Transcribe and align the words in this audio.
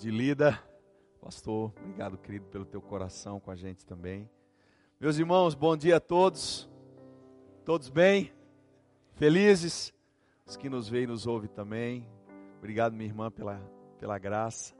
de 0.00 0.10
Lida. 0.10 0.58
Pastor, 1.20 1.74
obrigado, 1.78 2.16
querido, 2.16 2.46
pelo 2.46 2.64
teu 2.64 2.80
coração 2.80 3.38
com 3.38 3.50
a 3.50 3.54
gente 3.54 3.84
também. 3.84 4.28
Meus 4.98 5.18
irmãos, 5.18 5.54
bom 5.54 5.76
dia 5.76 5.98
a 5.98 6.00
todos. 6.00 6.66
Todos 7.66 7.90
bem? 7.90 8.32
Felizes? 9.12 9.92
Os 10.46 10.56
que 10.56 10.70
nos 10.70 10.88
veem 10.88 11.04
e 11.04 11.06
nos 11.06 11.26
ouvem 11.26 11.50
também. 11.50 12.08
Obrigado, 12.56 12.94
minha 12.94 13.10
irmã, 13.10 13.30
pela, 13.30 13.60
pela 13.98 14.18
graça. 14.18 14.74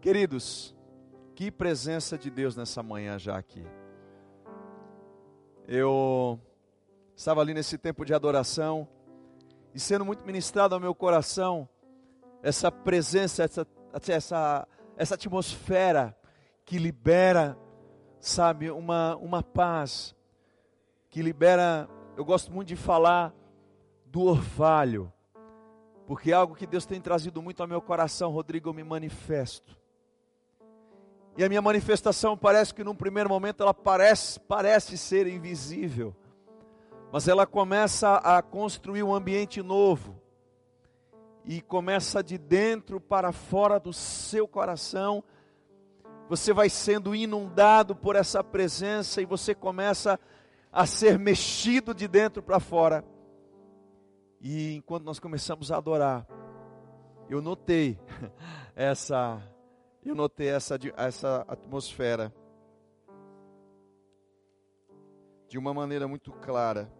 Queridos, 0.00 0.74
que 1.34 1.50
presença 1.50 2.16
de 2.16 2.30
Deus 2.30 2.56
nessa 2.56 2.82
manhã 2.82 3.18
já 3.18 3.36
aqui. 3.36 3.62
Eu 5.68 6.40
estava 7.14 7.42
ali 7.42 7.52
nesse 7.52 7.76
tempo 7.76 8.06
de 8.06 8.14
adoração 8.14 8.88
e 9.74 9.78
sendo 9.78 10.06
muito 10.06 10.24
ministrado 10.24 10.74
ao 10.74 10.80
meu 10.80 10.94
coração 10.94 11.68
essa 12.42 12.72
presença, 12.72 13.44
essa, 13.44 13.66
essa, 13.92 14.66
essa 14.96 15.14
atmosfera 15.14 16.16
que 16.64 16.78
libera, 16.78 17.58
sabe, 18.20 18.70
uma, 18.70 19.16
uma 19.16 19.42
paz, 19.42 20.14
que 21.08 21.22
libera. 21.22 21.88
Eu 22.16 22.24
gosto 22.24 22.52
muito 22.52 22.68
de 22.68 22.76
falar 22.76 23.34
do 24.06 24.22
orvalho, 24.22 25.12
porque 26.06 26.30
é 26.32 26.34
algo 26.34 26.54
que 26.54 26.66
Deus 26.66 26.84
tem 26.84 27.00
trazido 27.00 27.40
muito 27.40 27.60
ao 27.60 27.68
meu 27.68 27.80
coração, 27.80 28.30
Rodrigo, 28.30 28.68
eu 28.68 28.74
me 28.74 28.84
manifesto. 28.84 29.78
E 31.36 31.44
a 31.44 31.48
minha 31.48 31.62
manifestação 31.62 32.36
parece 32.36 32.74
que 32.74 32.84
num 32.84 32.94
primeiro 32.94 33.28
momento 33.28 33.62
ela 33.62 33.72
parece, 33.72 34.38
parece 34.40 34.98
ser 34.98 35.26
invisível, 35.26 36.14
mas 37.12 37.28
ela 37.28 37.46
começa 37.46 38.16
a 38.16 38.42
construir 38.42 39.02
um 39.02 39.14
ambiente 39.14 39.62
novo, 39.62 40.19
e 41.44 41.60
começa 41.60 42.22
de 42.22 42.36
dentro 42.36 43.00
para 43.00 43.32
fora 43.32 43.78
do 43.78 43.92
seu 43.92 44.46
coração. 44.46 45.24
Você 46.28 46.52
vai 46.52 46.68
sendo 46.68 47.14
inundado 47.14 47.96
por 47.96 48.14
essa 48.14 48.44
presença 48.44 49.20
e 49.20 49.24
você 49.24 49.54
começa 49.54 50.18
a 50.72 50.86
ser 50.86 51.18
mexido 51.18 51.94
de 51.94 52.06
dentro 52.06 52.42
para 52.42 52.60
fora. 52.60 53.04
E 54.40 54.74
enquanto 54.76 55.04
nós 55.04 55.18
começamos 55.18 55.72
a 55.72 55.76
adorar, 55.76 56.26
eu 57.28 57.42
notei 57.42 57.98
essa 58.74 59.42
eu 60.02 60.14
notei 60.14 60.48
essa 60.48 60.78
essa 60.96 61.44
atmosfera 61.46 62.32
de 65.48 65.58
uma 65.58 65.74
maneira 65.74 66.06
muito 66.06 66.32
clara. 66.32 66.90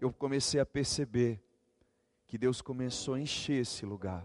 Eu 0.00 0.12
comecei 0.12 0.60
a 0.60 0.64
perceber 0.64 1.42
que 2.28 2.36
Deus 2.36 2.60
começou 2.60 3.14
a 3.14 3.20
encher 3.20 3.62
esse 3.62 3.86
lugar. 3.86 4.24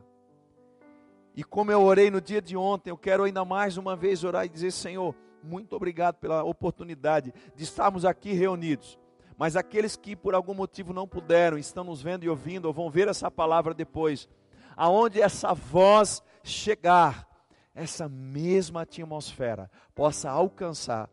E 1.33 1.43
como 1.43 1.71
eu 1.71 1.81
orei 1.81 2.11
no 2.11 2.21
dia 2.21 2.41
de 2.41 2.55
ontem, 2.55 2.91
eu 2.91 2.97
quero 2.97 3.23
ainda 3.23 3.43
mais 3.43 3.77
uma 3.77 3.95
vez 3.95 4.23
orar 4.23 4.45
e 4.45 4.49
dizer: 4.49 4.71
Senhor, 4.71 5.15
muito 5.41 5.75
obrigado 5.75 6.15
pela 6.15 6.43
oportunidade 6.43 7.33
de 7.55 7.63
estarmos 7.63 8.05
aqui 8.05 8.33
reunidos. 8.33 8.99
Mas 9.37 9.55
aqueles 9.55 9.95
que 9.95 10.15
por 10.15 10.35
algum 10.35 10.53
motivo 10.53 10.93
não 10.93 11.07
puderam, 11.07 11.57
estão 11.57 11.83
nos 11.83 12.01
vendo 12.01 12.23
e 12.23 12.29
ouvindo, 12.29 12.65
ou 12.65 12.73
vão 12.73 12.89
ver 12.89 13.07
essa 13.07 13.31
palavra 13.31 13.73
depois, 13.73 14.29
aonde 14.75 15.19
essa 15.19 15.53
voz 15.53 16.21
chegar, 16.43 17.27
essa 17.73 18.07
mesma 18.07 18.81
atmosfera 18.81 19.71
possa 19.95 20.29
alcançar 20.29 21.09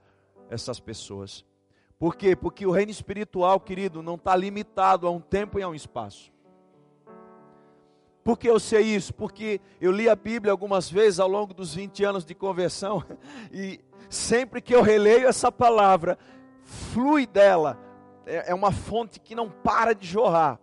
essas 0.51 0.81
pessoas. 0.81 1.47
Por 1.99 2.17
quê? 2.17 2.35
Porque 2.35 2.67
o 2.67 2.71
reino 2.71 2.91
espiritual, 2.91 3.61
querido, 3.61 4.03
não 4.03 4.17
está 4.17 4.35
limitado 4.37 5.07
a 5.07 5.11
um 5.11 5.21
tempo 5.21 5.59
e 5.59 5.63
a 5.63 5.69
um 5.69 5.75
espaço. 5.75 6.31
Por 8.23 8.39
que 8.39 8.49
eu 8.49 8.61
sei 8.61 8.83
isso? 8.83 9.15
Porque 9.15 9.61
eu 9.81 9.91
li 9.91 10.09
a 10.09 10.15
Bíblia 10.15 10.53
algumas 10.53 10.91
vezes 10.91 11.19
ao 11.19 11.29
longo 11.29 11.55
dos 11.55 11.75
20 11.75 12.05
anos 12.05 12.25
de 12.25 12.35
conversão 12.35 13.03
e 13.51 13.81
sempre 14.09 14.61
que 14.61 14.75
eu 14.75 14.83
releio 14.83 15.29
essa 15.29 15.51
palavra, 15.51 16.19
flui 16.65 17.27
dela, 17.27 17.79
é, 18.27 18.51
é 18.51 18.55
uma 18.55 18.73
fonte 18.73 19.19
que 19.19 19.35
não 19.35 19.51
para 19.51 19.95
de 19.95 20.07
jorrar. 20.07 20.61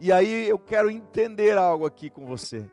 E 0.00 0.10
aí 0.10 0.48
eu 0.48 0.58
quero 0.58 0.90
entender 0.90 1.56
algo 1.56 1.86
aqui 1.86 2.10
com 2.10 2.26
você. 2.26 2.68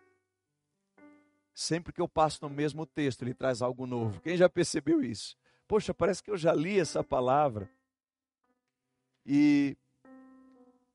Sempre 1.54 1.92
que 1.92 2.02
eu 2.02 2.08
passo 2.08 2.40
no 2.42 2.50
mesmo 2.50 2.86
texto, 2.86 3.22
ele 3.22 3.34
traz 3.34 3.62
algo 3.62 3.86
novo. 3.86 4.22
Quem 4.22 4.38
já 4.38 4.50
percebeu 4.50 5.04
isso? 5.04 5.36
Poxa, 5.68 5.94
parece 5.94 6.24
que 6.24 6.31
eu 6.31 6.38
já 6.38 6.54
li 6.54 6.80
essa 6.80 7.04
palavra. 7.04 7.70
E 9.26 9.78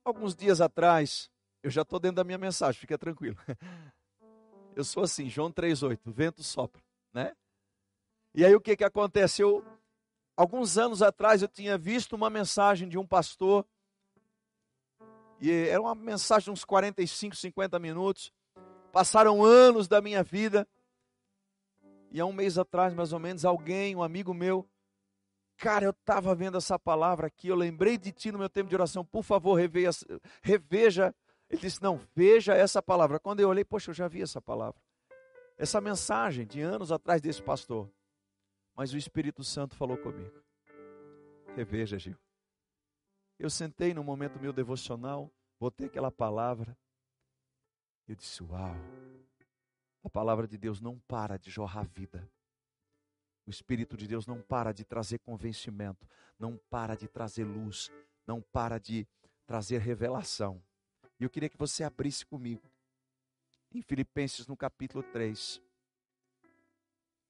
alguns 0.04 0.34
dias 0.34 0.60
atrás, 0.60 1.30
eu 1.64 1.70
já 1.70 1.80
estou 1.80 1.98
dentro 1.98 2.16
da 2.16 2.24
minha 2.24 2.36
mensagem, 2.36 2.78
fica 2.78 2.98
tranquilo. 2.98 3.38
Eu 4.76 4.84
sou 4.84 5.02
assim, 5.02 5.30
João 5.30 5.50
3,8, 5.50 5.98
vento 6.12 6.42
sopra, 6.42 6.82
né? 7.12 7.34
E 8.34 8.44
aí 8.44 8.54
o 8.54 8.60
que 8.60 8.76
que 8.76 8.84
aconteceu? 8.84 9.64
Alguns 10.36 10.76
anos 10.76 11.00
atrás 11.00 11.42
eu 11.42 11.48
tinha 11.48 11.78
visto 11.78 12.14
uma 12.14 12.28
mensagem 12.28 12.88
de 12.88 12.98
um 12.98 13.06
pastor, 13.06 13.64
e 15.40 15.50
era 15.68 15.80
uma 15.80 15.94
mensagem 15.94 16.46
de 16.46 16.50
uns 16.50 16.64
45, 16.64 17.36
50 17.36 17.78
minutos. 17.78 18.32
Passaram 18.92 19.44
anos 19.44 19.86
da 19.86 20.00
minha 20.00 20.24
vida, 20.24 20.66
e 22.10 22.20
há 22.20 22.26
um 22.26 22.32
mês 22.32 22.58
atrás, 22.58 22.92
mais 22.92 23.12
ou 23.12 23.20
menos, 23.20 23.44
alguém, 23.44 23.94
um 23.94 24.02
amigo 24.02 24.34
meu, 24.34 24.68
cara, 25.56 25.84
eu 25.84 25.92
estava 25.92 26.34
vendo 26.34 26.58
essa 26.58 26.76
palavra 26.78 27.28
aqui, 27.28 27.46
eu 27.46 27.56
lembrei 27.56 27.96
de 27.96 28.10
ti 28.10 28.32
no 28.32 28.38
meu 28.38 28.50
tempo 28.50 28.68
de 28.68 28.74
oração, 28.74 29.04
por 29.04 29.22
favor, 29.22 29.54
reveja, 29.54 30.00
reveja 30.42 31.14
ele 31.54 31.60
disse: 31.60 31.82
Não, 31.82 32.00
veja 32.14 32.54
essa 32.54 32.82
palavra. 32.82 33.18
Quando 33.18 33.40
eu 33.40 33.48
olhei, 33.48 33.64
poxa, 33.64 33.90
eu 33.90 33.94
já 33.94 34.08
vi 34.08 34.22
essa 34.22 34.42
palavra. 34.42 34.80
Essa 35.56 35.80
mensagem 35.80 36.46
de 36.46 36.60
anos 36.60 36.90
atrás 36.90 37.22
desse 37.22 37.42
pastor. 37.42 37.88
Mas 38.74 38.92
o 38.92 38.98
Espírito 38.98 39.44
Santo 39.44 39.76
falou 39.76 39.96
comigo. 39.96 40.42
Reveja, 41.54 41.96
Gil. 41.96 42.18
Eu 43.38 43.48
sentei 43.48 43.94
no 43.94 44.02
momento 44.02 44.40
meu 44.40 44.52
devocional, 44.52 45.32
botei 45.58 45.86
aquela 45.86 46.10
palavra. 46.10 46.76
Eu 48.08 48.16
disse: 48.16 48.42
Uau! 48.42 48.74
A 50.02 50.10
palavra 50.10 50.46
de 50.46 50.58
Deus 50.58 50.80
não 50.80 50.98
para 51.06 51.38
de 51.38 51.50
jorrar 51.50 51.86
vida. 51.86 52.28
O 53.46 53.50
Espírito 53.50 53.96
de 53.96 54.08
Deus 54.08 54.26
não 54.26 54.40
para 54.40 54.72
de 54.72 54.84
trazer 54.84 55.18
convencimento, 55.18 56.06
não 56.38 56.58
para 56.68 56.96
de 56.96 57.06
trazer 57.06 57.44
luz, 57.44 57.92
não 58.26 58.42
para 58.42 58.78
de 58.78 59.06
trazer 59.46 59.78
revelação. 59.78 60.60
Eu 61.24 61.30
queria 61.30 61.48
que 61.48 61.56
você 61.56 61.82
abrisse 61.82 62.24
comigo 62.26 62.70
em 63.72 63.80
Filipenses 63.80 64.46
no 64.46 64.56
capítulo 64.56 65.02
3. 65.02 65.60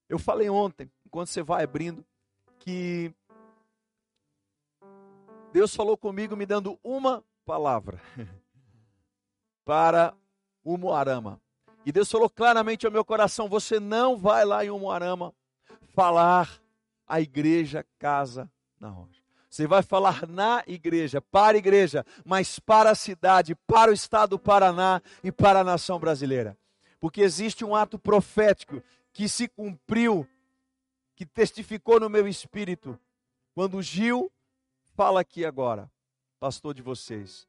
Eu 0.09 0.19
falei 0.19 0.49
ontem, 0.49 0.91
enquanto 1.05 1.29
você 1.29 1.41
vai 1.41 1.63
abrindo, 1.63 2.05
que 2.59 3.13
Deus 5.53 5.73
falou 5.73 5.97
comigo 5.97 6.35
me 6.35 6.45
dando 6.45 6.77
uma 6.83 7.23
palavra 7.45 8.01
para 9.63 10.13
o 10.63 10.77
Moarama. 10.77 11.41
E 11.85 11.91
Deus 11.91 12.11
falou 12.11 12.29
claramente 12.29 12.85
ao 12.85 12.91
meu 12.91 13.05
coração: 13.05 13.47
você 13.47 13.79
não 13.79 14.17
vai 14.17 14.43
lá 14.43 14.65
em 14.65 14.69
Umuarama 14.69 15.33
falar 15.93 16.61
a 17.07 17.21
igreja 17.21 17.85
casa 17.97 18.51
na 18.79 18.89
rocha. 18.89 19.24
Você 19.55 19.67
vai 19.67 19.81
falar 19.81 20.27
na 20.27 20.65
igreja, 20.67 21.21
para 21.21 21.55
a 21.55 21.57
igreja, 21.57 22.05
mas 22.25 22.59
para 22.59 22.89
a 22.89 22.95
cidade, 22.95 23.55
para 23.55 23.89
o 23.89 23.93
estado 23.93 24.31
do 24.31 24.39
Paraná 24.39 25.01
e 25.23 25.31
para 25.31 25.61
a 25.61 25.63
nação 25.63 25.97
brasileira. 25.97 26.57
Porque 26.99 27.21
existe 27.21 27.63
um 27.63 27.73
ato 27.73 27.97
profético 27.97 28.83
que 29.13 29.29
se 29.29 29.47
cumpriu, 29.47 30.27
que 31.15 31.25
testificou 31.25 32.01
no 32.01 32.09
meu 32.09 32.27
espírito, 32.27 32.99
quando 33.53 33.81
Gil 33.81 34.29
fala 34.93 35.21
aqui 35.21 35.45
agora, 35.45 35.89
pastor 36.37 36.73
de 36.73 36.81
vocês, 36.81 37.47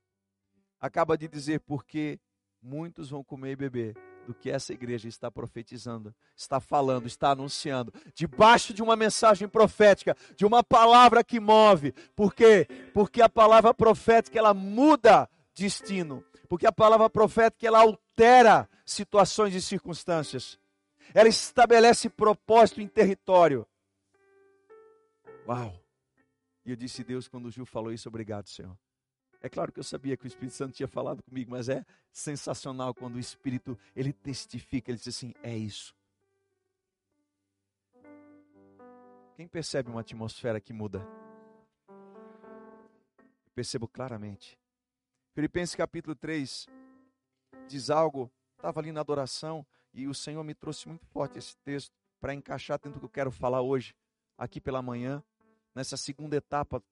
acaba 0.80 1.18
de 1.18 1.26
dizer 1.26 1.58
porque 1.58 2.20
muitos 2.62 3.10
vão 3.10 3.24
comer 3.24 3.50
e 3.50 3.56
beber 3.56 4.15
do 4.26 4.34
que 4.34 4.50
essa 4.50 4.72
igreja 4.72 5.08
está 5.08 5.30
profetizando, 5.30 6.12
está 6.36 6.58
falando, 6.58 7.06
está 7.06 7.30
anunciando, 7.30 7.92
debaixo 8.12 8.74
de 8.74 8.82
uma 8.82 8.96
mensagem 8.96 9.46
profética, 9.46 10.16
de 10.36 10.44
uma 10.44 10.64
palavra 10.64 11.22
que 11.22 11.38
move. 11.38 11.92
Por 12.14 12.34
quê? 12.34 12.66
Porque 12.92 13.22
a 13.22 13.28
palavra 13.28 13.72
profética 13.72 14.38
ela 14.38 14.52
muda 14.52 15.30
destino, 15.54 16.24
porque 16.48 16.66
a 16.66 16.72
palavra 16.72 17.08
profética 17.08 17.66
ela 17.66 17.80
altera 17.80 18.68
situações 18.84 19.54
e 19.54 19.62
circunstâncias. 19.62 20.58
Ela 21.14 21.28
estabelece 21.28 22.08
propósito 22.08 22.80
em 22.80 22.88
território. 22.88 23.64
Uau! 25.46 25.80
E 26.64 26.70
eu 26.70 26.76
disse, 26.76 27.04
Deus, 27.04 27.28
quando 27.28 27.46
o 27.46 27.50
Gil 27.50 27.64
falou 27.64 27.92
isso, 27.92 28.08
obrigado, 28.08 28.48
Senhor. 28.48 28.76
É 29.40 29.48
claro 29.48 29.72
que 29.72 29.78
eu 29.78 29.84
sabia 29.84 30.16
que 30.16 30.24
o 30.24 30.26
Espírito 30.26 30.54
Santo 30.54 30.74
tinha 30.74 30.88
falado 30.88 31.22
comigo, 31.22 31.50
mas 31.50 31.68
é 31.68 31.84
sensacional 32.10 32.94
quando 32.94 33.16
o 33.16 33.20
Espírito 33.20 33.78
ele 33.94 34.12
testifica, 34.12 34.90
ele 34.90 34.98
diz 34.98 35.08
assim: 35.08 35.34
é 35.42 35.56
isso. 35.56 35.94
Quem 39.36 39.46
percebe 39.46 39.90
uma 39.90 40.00
atmosfera 40.00 40.60
que 40.60 40.72
muda? 40.72 41.06
Eu 41.88 43.50
percebo 43.54 43.86
claramente. 43.86 44.58
Filipenses 45.34 45.74
capítulo 45.74 46.16
3 46.16 46.66
diz 47.68 47.90
algo, 47.90 48.30
estava 48.56 48.80
ali 48.80 48.92
na 48.92 49.00
adoração, 49.00 49.66
E 49.92 50.06
o 50.06 50.14
Senhor 50.14 50.42
me 50.42 50.54
trouxe 50.54 50.88
muito 50.88 51.06
forte 51.06 51.38
esse 51.38 51.56
texto 51.58 51.92
para 52.20 52.34
encaixar 52.34 52.78
dentro 52.78 52.98
do 52.98 53.00
que 53.00 53.06
eu 53.06 53.10
quero 53.10 53.30
falar 53.30 53.60
hoje, 53.60 53.94
aqui 54.36 54.60
pela 54.60 54.82
manhã, 54.82 55.22
nessa 55.74 55.96
segunda 55.96 56.36
etapa 56.36 56.82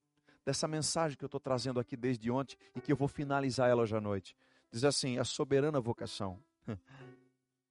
dessa 0.45 0.69
mensagem 0.69 1.17
que 1.17 1.25
eu 1.25 1.29
estou 1.29 1.41
trazendo 1.41 1.81
aqui 1.81 1.97
desde 1.97 2.31
ontem 2.31 2.57
e 2.75 2.81
que 2.81 2.93
eu 2.93 2.97
vou 2.97 3.09
finalizar 3.09 3.69
ela 3.69 3.83
hoje 3.83 3.97
à 3.97 4.01
noite. 4.01 4.37
Diz 4.71 4.85
assim: 4.85 5.19
a 5.19 5.25
soberana 5.25 5.81
vocação. 5.81 6.43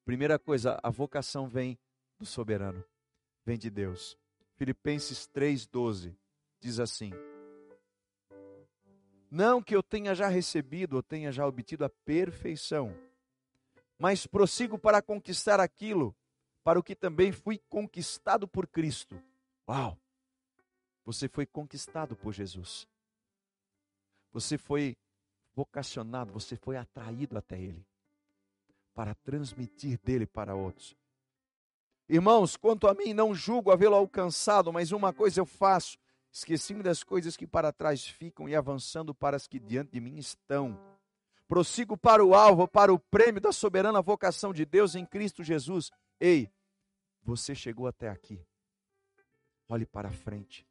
Primeira 0.06 0.38
coisa, 0.38 0.80
a 0.84 0.90
vocação 0.90 1.48
vem 1.48 1.78
do 2.20 2.26
soberano, 2.26 2.84
vem 3.46 3.58
de 3.58 3.70
Deus. 3.70 4.18
Filipenses 4.56 5.30
3,12 5.34 6.16
diz 6.60 6.80
assim: 6.80 7.12
Não 9.30 9.62
que 9.62 9.76
eu 9.76 9.84
tenha 9.84 10.14
já 10.14 10.28
recebido 10.28 10.96
ou 10.96 11.04
tenha 11.04 11.32
já 11.32 11.48
obtido 11.48 11.86
a 11.86 11.90
perfeição, 11.90 12.96
mas 13.98 14.28
prossigo 14.28 14.78
para 14.78 15.02
conquistar 15.02 15.60
aquilo 15.60 16.16
para 16.64 16.80
o 16.80 16.84
que 16.84 16.96
também 16.96 17.32
fui 17.32 17.60
conquistado 17.70 18.48
por 18.48 18.68
Cristo. 18.68 19.22
Uau! 19.68 19.98
Você 21.06 21.28
foi 21.28 21.46
conquistado 21.46 22.16
por 22.16 22.34
Jesus. 22.34 22.88
Você 24.32 24.58
foi 24.58 24.98
vocacionado, 25.54 26.32
você 26.32 26.56
foi 26.56 26.78
atraído 26.78 27.38
até 27.38 27.60
Ele 27.60 27.86
para 28.94 29.16
transmitir 29.16 30.00
dele 30.04 30.26
para 30.26 30.56
outros. 30.56 30.96
Irmãos, 32.08 32.56
quanto 32.56 32.88
a 32.88 32.94
mim, 32.94 33.14
não 33.14 33.34
julgo 33.34 33.72
havê-lo 33.72 33.96
alcançado, 33.96 34.72
mas 34.72 34.92
uma 34.92 35.14
coisa 35.14 35.40
eu 35.40 35.46
faço: 35.46 35.98
esqueci-me 36.32 36.84
das 36.84 37.04
coisas 37.04 37.36
que 37.36 37.48
para 37.48 37.72
trás 37.72 38.06
ficam 38.06 38.48
e 38.48 38.56
avançando 38.56 39.14
para 39.14 39.38
as 39.38 39.48
que 39.48 39.60
diante 39.60 39.92
de 39.92 40.00
mim 40.00 40.18
estão. 40.18 40.80
Prossigo 41.48 41.98
para 41.98 42.24
o 42.24 42.34
alvo, 42.34 42.68
para 42.68 42.94
o 42.94 43.00
prêmio 43.00 43.42
da 43.42 43.52
soberana 43.52 44.02
vocação 44.02 44.54
de 44.54 44.66
Deus 44.66 44.96
em 44.96 45.06
Cristo 45.06 45.44
Jesus. 45.44 45.92
Ei, 46.20 46.50
você 47.22 47.54
chegou 47.54 47.88
até 47.88 48.10
aqui. 48.10 48.40
Olhe 49.68 49.86
para 49.86 50.12
frente. 50.12 50.66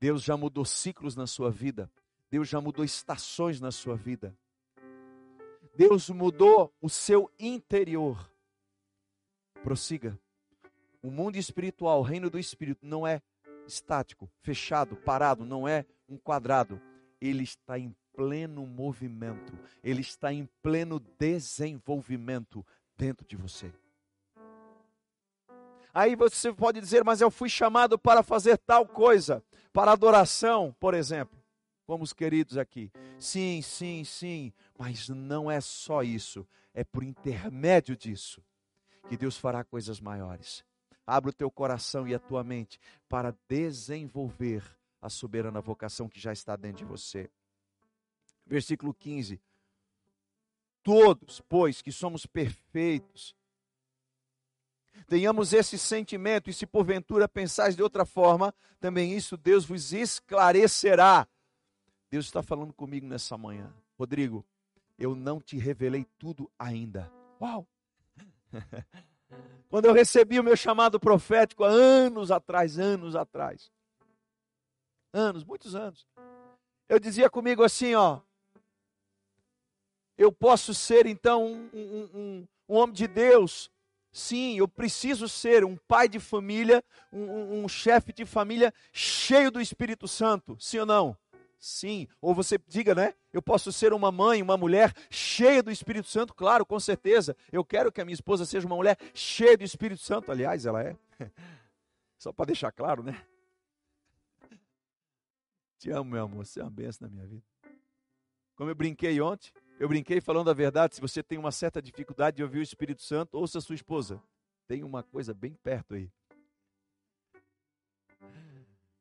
Deus 0.00 0.22
já 0.22 0.36
mudou 0.36 0.64
ciclos 0.64 1.16
na 1.16 1.26
sua 1.26 1.50
vida. 1.50 1.90
Deus 2.30 2.48
já 2.48 2.60
mudou 2.60 2.84
estações 2.84 3.60
na 3.60 3.70
sua 3.70 3.96
vida. 3.96 4.36
Deus 5.76 6.08
mudou 6.10 6.72
o 6.80 6.88
seu 6.88 7.30
interior. 7.38 8.30
Prossiga. 9.62 10.18
O 11.02 11.10
mundo 11.10 11.36
espiritual, 11.36 12.00
o 12.00 12.02
reino 12.02 12.28
do 12.28 12.38
espírito, 12.38 12.84
não 12.84 13.06
é 13.06 13.22
estático, 13.66 14.30
fechado, 14.42 14.96
parado, 14.96 15.44
não 15.44 15.68
é 15.68 15.84
um 16.08 16.16
quadrado. 16.16 16.80
Ele 17.20 17.44
está 17.44 17.78
em 17.78 17.94
pleno 18.14 18.66
movimento, 18.66 19.52
ele 19.84 20.00
está 20.00 20.32
em 20.32 20.48
pleno 20.62 20.98
desenvolvimento 20.98 22.64
dentro 22.96 23.26
de 23.26 23.36
você. 23.36 23.72
Aí 25.96 26.14
você 26.14 26.52
pode 26.52 26.78
dizer, 26.78 27.02
mas 27.02 27.22
eu 27.22 27.30
fui 27.30 27.48
chamado 27.48 27.98
para 27.98 28.22
fazer 28.22 28.58
tal 28.58 28.86
coisa, 28.86 29.42
para 29.72 29.92
adoração, 29.92 30.76
por 30.78 30.92
exemplo, 30.92 31.42
como 31.86 32.04
os 32.04 32.12
queridos 32.12 32.58
aqui. 32.58 32.92
Sim, 33.18 33.62
sim, 33.62 34.04
sim, 34.04 34.52
mas 34.78 35.08
não 35.08 35.50
é 35.50 35.58
só 35.58 36.02
isso, 36.02 36.46
é 36.74 36.84
por 36.84 37.02
intermédio 37.02 37.96
disso 37.96 38.44
que 39.08 39.16
Deus 39.16 39.38
fará 39.38 39.64
coisas 39.64 39.98
maiores. 39.98 40.62
Abra 41.06 41.30
o 41.30 41.32
teu 41.32 41.50
coração 41.50 42.06
e 42.06 42.14
a 42.14 42.18
tua 42.18 42.44
mente 42.44 42.78
para 43.08 43.34
desenvolver 43.48 44.62
a 45.00 45.08
soberana 45.08 45.62
vocação 45.62 46.10
que 46.10 46.20
já 46.20 46.30
está 46.30 46.56
dentro 46.56 46.84
de 46.84 46.84
você. 46.84 47.30
Versículo 48.44 48.92
15. 48.92 49.40
Todos, 50.82 51.40
pois, 51.48 51.80
que 51.80 51.90
somos 51.90 52.26
perfeitos, 52.26 53.34
tenhamos 55.06 55.52
esse 55.52 55.78
sentimento, 55.78 56.50
e 56.50 56.52
se 56.52 56.66
porventura 56.66 57.28
pensais 57.28 57.76
de 57.76 57.82
outra 57.82 58.04
forma, 58.04 58.54
também 58.80 59.12
isso 59.12 59.36
Deus 59.36 59.64
vos 59.64 59.92
esclarecerá. 59.92 61.26
Deus 62.10 62.26
está 62.26 62.42
falando 62.42 62.72
comigo 62.72 63.06
nessa 63.06 63.36
manhã. 63.36 63.72
Rodrigo, 63.98 64.44
eu 64.98 65.14
não 65.14 65.40
te 65.40 65.56
revelei 65.58 66.06
tudo 66.18 66.50
ainda. 66.58 67.10
Uau! 67.40 67.66
Quando 69.68 69.86
eu 69.86 69.92
recebi 69.92 70.38
o 70.38 70.44
meu 70.44 70.56
chamado 70.56 71.00
profético 71.00 71.64
há 71.64 71.68
anos 71.68 72.30
atrás, 72.30 72.78
anos 72.78 73.16
atrás, 73.16 73.70
anos, 75.12 75.44
muitos 75.44 75.74
anos, 75.74 76.06
eu 76.88 77.00
dizia 77.00 77.28
comigo 77.28 77.62
assim, 77.64 77.94
ó, 77.94 78.20
eu 80.16 80.32
posso 80.32 80.72
ser 80.72 81.06
então 81.06 81.44
um, 81.44 81.70
um, 81.74 82.10
um, 82.14 82.48
um 82.68 82.76
homem 82.76 82.94
de 82.94 83.06
Deus, 83.06 83.70
Sim, 84.16 84.56
eu 84.56 84.66
preciso 84.66 85.28
ser 85.28 85.62
um 85.62 85.76
pai 85.76 86.08
de 86.08 86.18
família, 86.18 86.82
um, 87.12 87.64
um, 87.64 87.68
chefe 87.68 88.14
de 88.14 88.24
família 88.24 88.72
cheio 88.90 89.50
do 89.50 89.60
Espírito 89.60 90.08
Santo. 90.08 90.56
Sim 90.58 90.78
ou 90.78 90.86
não? 90.86 91.18
Sim. 91.58 92.08
Ou 92.18 92.34
você 92.34 92.58
diga, 92.66 92.94
né? 92.94 93.12
Eu 93.30 93.42
posso 93.42 93.70
ser 93.70 93.92
uma 93.92 94.10
mãe, 94.10 94.40
uma 94.40 94.56
mulher 94.56 94.94
cheia 95.10 95.62
do 95.62 95.70
Espírito 95.70 96.08
Santo? 96.08 96.32
Claro, 96.32 96.64
com 96.64 96.80
certeza. 96.80 97.36
Eu 97.52 97.62
quero 97.62 97.92
que 97.92 98.00
a 98.00 98.06
minha 98.06 98.14
esposa 98.14 98.46
seja 98.46 98.66
uma 98.66 98.76
mulher 98.76 98.96
cheia 99.12 99.54
do 99.54 99.64
Espírito 99.64 100.00
Santo. 100.00 100.32
Aliás, 100.32 100.64
ela 100.64 100.82
é. 100.82 100.96
Só 102.16 102.32
para 102.32 102.46
deixar 102.46 102.72
claro, 102.72 103.02
né? 103.02 103.22
Te 105.78 105.90
amo, 105.90 106.12
meu 106.12 106.24
amor. 106.24 106.46
Você 106.46 106.60
é 106.60 106.62
uma 106.62 106.70
benção 106.70 107.06
na 107.06 107.12
minha 107.12 107.26
vida. 107.26 107.44
Como 108.54 108.70
eu 108.70 108.74
brinquei 108.74 109.20
ontem, 109.20 109.52
eu 109.78 109.88
brinquei 109.88 110.20
falando 110.20 110.50
a 110.50 110.54
verdade. 110.54 110.94
Se 110.94 111.00
você 111.00 111.22
tem 111.22 111.38
uma 111.38 111.52
certa 111.52 111.82
dificuldade 111.82 112.36
de 112.36 112.42
ouvir 112.42 112.58
o 112.58 112.62
Espírito 112.62 113.02
Santo, 113.02 113.36
ouça 113.36 113.58
a 113.58 113.60
sua 113.60 113.74
esposa. 113.74 114.22
Tem 114.66 114.82
uma 114.82 115.02
coisa 115.02 115.34
bem 115.34 115.54
perto 115.54 115.94
aí. 115.94 116.10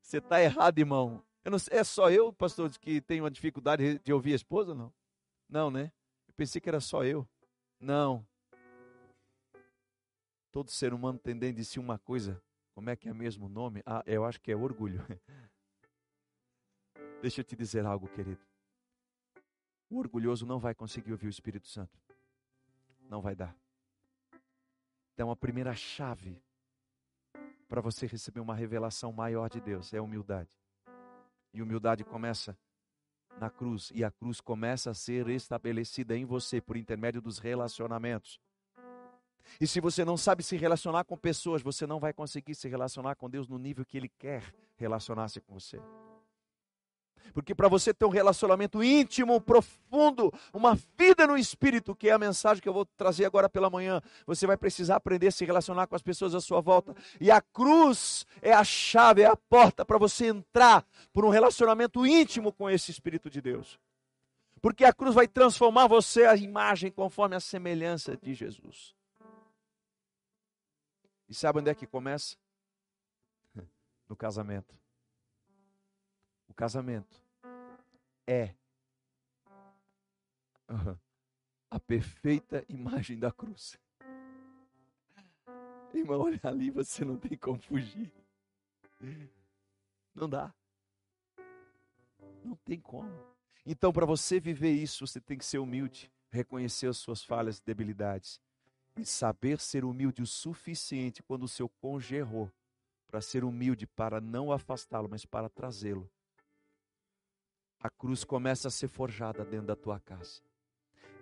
Você 0.02 0.18
está 0.18 0.42
errado, 0.42 0.78
irmão. 0.78 1.24
Não, 1.44 1.58
é 1.72 1.84
só 1.84 2.10
eu, 2.10 2.34
pastor, 2.34 2.70
que 2.78 3.02
tenho 3.02 3.24
uma 3.24 3.32
dificuldade 3.32 4.00
de 4.00 4.14
ouvir 4.14 4.34
a 4.34 4.36
esposa? 4.36 4.76
Não. 4.76 4.94
Não, 5.48 5.72
né? 5.72 5.92
Eu 6.28 6.34
pensei 6.36 6.60
que 6.60 6.70
era 6.70 6.80
só 6.80 7.04
eu. 7.04 7.28
Não. 7.80 8.26
Todo 10.52 10.72
ser 10.72 10.94
humano 10.94 11.20
tem 11.20 11.38
dentro 11.38 11.58
de 11.58 11.66
si 11.66 11.80
uma 11.80 12.00
coisa. 12.00 12.42
Como 12.74 12.90
é 12.90 12.96
que 12.96 13.08
é 13.08 13.14
mesmo 13.14 13.46
o 13.46 13.50
nome? 13.50 13.82
Ah, 13.86 14.04
eu 14.06 14.26
acho 14.26 14.42
que 14.42 14.52
é 14.52 14.56
orgulho. 14.56 15.06
Deixa 17.22 17.42
eu 17.42 17.46
te 17.46 17.56
dizer 17.56 17.86
algo, 17.86 18.08
querido. 18.10 18.40
O 19.90 19.98
orgulhoso 19.98 20.46
não 20.46 20.60
vai 20.60 20.74
conseguir 20.74 21.12
ouvir 21.12 21.28
o 21.28 21.30
Espírito 21.30 21.68
Santo. 21.68 22.00
Não 23.10 23.22
vai 23.22 23.36
dar. 23.36 23.56
Então, 25.14 25.32
a 25.32 25.36
primeira 25.36 25.74
chave 25.74 26.42
para 27.68 27.82
você 27.82 28.06
receber 28.06 28.40
uma 28.40 28.56
revelação 28.56 29.12
maior 29.12 29.50
de 29.50 29.62
Deus 29.62 29.94
é 29.94 30.02
humildade. 30.02 30.58
E 31.54 31.62
humildade 31.62 32.04
começa 32.04 32.58
na 33.40 33.50
cruz, 33.50 33.92
e 33.94 34.04
a 34.04 34.12
cruz 34.12 34.40
começa 34.40 34.92
a 34.92 34.94
ser 34.94 35.28
estabelecida 35.30 36.18
em 36.18 36.26
você 36.26 36.62
por 36.62 36.78
intermédio 36.78 37.22
dos 37.22 37.38
relacionamentos. 37.38 38.40
E 39.60 39.68
se 39.68 39.80
você 39.80 40.04
não 40.04 40.18
sabe 40.18 40.44
se 40.44 40.58
relacionar 40.58 41.04
com 41.04 41.18
pessoas, 41.18 41.62
você 41.62 41.86
não 41.86 42.00
vai 42.00 42.14
conseguir 42.14 42.56
se 42.56 42.68
relacionar 42.68 43.16
com 43.16 43.30
Deus 43.30 43.48
no 43.48 43.58
nível 43.58 43.86
que 43.86 43.98
Ele 43.98 44.10
quer 44.10 44.54
relacionar-se 44.76 45.40
com 45.42 45.54
você. 45.54 45.80
Porque 47.34 47.54
para 47.54 47.68
você 47.68 47.94
ter 47.94 48.06
um 48.06 48.10
relacionamento 48.10 48.84
íntimo, 48.84 49.42
profundo, 49.42 50.34
uma 50.54 50.76
vida 50.98 51.28
no 51.28 51.38
espírito, 51.38 51.96
que 51.96 52.10
é 52.10 52.14
a 52.14 52.20
mensagem 52.20 52.62
que 52.62 52.70
eu 52.70 52.74
vou 52.74 52.86
trazer 52.86 53.26
agora 53.26 53.50
pela 53.50 53.70
manhã, 53.70 54.02
você 54.26 54.48
vai 54.48 54.58
precisar 54.58 54.98
aprender 54.98 55.28
a 55.28 55.32
se 55.32 55.46
relacionar 55.46 55.88
com 55.88 55.96
as 55.96 56.02
pessoas 56.02 56.34
à 56.36 56.42
sua 56.42 56.62
volta. 56.62 56.96
E 57.20 57.32
a 57.32 57.42
cruz 57.42 58.26
é 58.42 58.54
a 58.54 58.64
chave, 58.64 59.22
é 59.22 59.26
a 59.26 59.36
porta 59.36 59.86
para 59.86 59.98
você 59.98 60.28
entrar 60.28 60.86
por 61.12 61.26
um 61.26 61.30
relacionamento 61.30 62.06
íntimo 62.06 62.54
com 62.54 62.70
esse 62.70 62.92
Espírito 62.92 63.30
de 63.30 63.42
Deus. 63.42 63.80
Porque 64.62 64.86
a 64.86 64.94
cruz 64.94 65.14
vai 65.14 65.28
transformar 65.28 65.88
você 65.88 66.26
a 66.26 66.36
imagem 66.36 66.92
conforme 66.92 67.36
a 67.36 67.40
semelhança 67.40 68.18
de 68.18 68.34
Jesus. 68.34 68.96
E 71.28 71.34
sabe 71.34 71.60
onde 71.60 71.70
é 71.70 71.76
que 71.76 71.88
começa? 71.88 72.36
No 74.08 74.16
casamento 74.16 74.85
casamento 76.56 77.22
é 78.28 78.56
a 81.70 81.80
perfeita 81.80 82.66
imagem 82.70 83.20
da 83.20 83.32
cruz. 83.32 83.78
Irmão, 85.94 86.22
olha 86.22 86.40
ali, 86.44 86.72
você 86.72 87.06
não 87.06 87.18
tem 87.18 87.38
como 87.38 87.60
fugir. 87.60 88.12
Não 90.14 90.30
dá. 90.30 90.54
Não 92.44 92.56
tem 92.56 92.80
como. 92.80 93.12
Então, 93.66 93.92
para 93.92 94.06
você 94.06 94.40
viver 94.40 94.72
isso, 94.72 95.06
você 95.06 95.20
tem 95.20 95.38
que 95.38 95.46
ser 95.46 95.58
humilde, 95.58 96.12
reconhecer 96.32 96.88
as 96.88 96.98
suas 96.98 97.24
falhas 97.24 97.58
e 97.58 97.64
debilidades 97.64 98.40
e 98.98 99.06
saber 99.06 99.60
ser 99.60 99.84
humilde 99.84 100.22
o 100.22 100.28
suficiente 100.28 101.22
quando 101.24 101.44
o 101.44 101.48
seu 101.48 101.68
cônjuge 101.68 102.16
errou, 102.16 102.52
para 103.08 103.22
ser 103.22 103.44
humilde 103.44 103.86
para 103.86 104.22
não 104.22 104.52
afastá-lo, 104.52 105.10
mas 105.10 105.26
para 105.26 105.50
trazê-lo 105.50 106.10
a 107.86 107.90
cruz 107.90 108.24
começa 108.24 108.68
a 108.68 108.72
ser 108.72 108.88
forjada 108.88 109.46
dentro 109.46 109.68
da 109.68 109.76
tua 109.76 110.00
casa. 110.00 110.42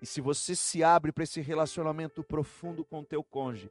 E 0.01 0.05
se 0.05 0.21
você 0.21 0.55
se 0.55 0.81
abre 0.81 1.11
para 1.11 1.25
esse 1.25 1.41
relacionamento 1.41 2.23
profundo 2.23 2.85
com 2.85 3.03
teu 3.03 3.21
cônjuge, 3.21 3.69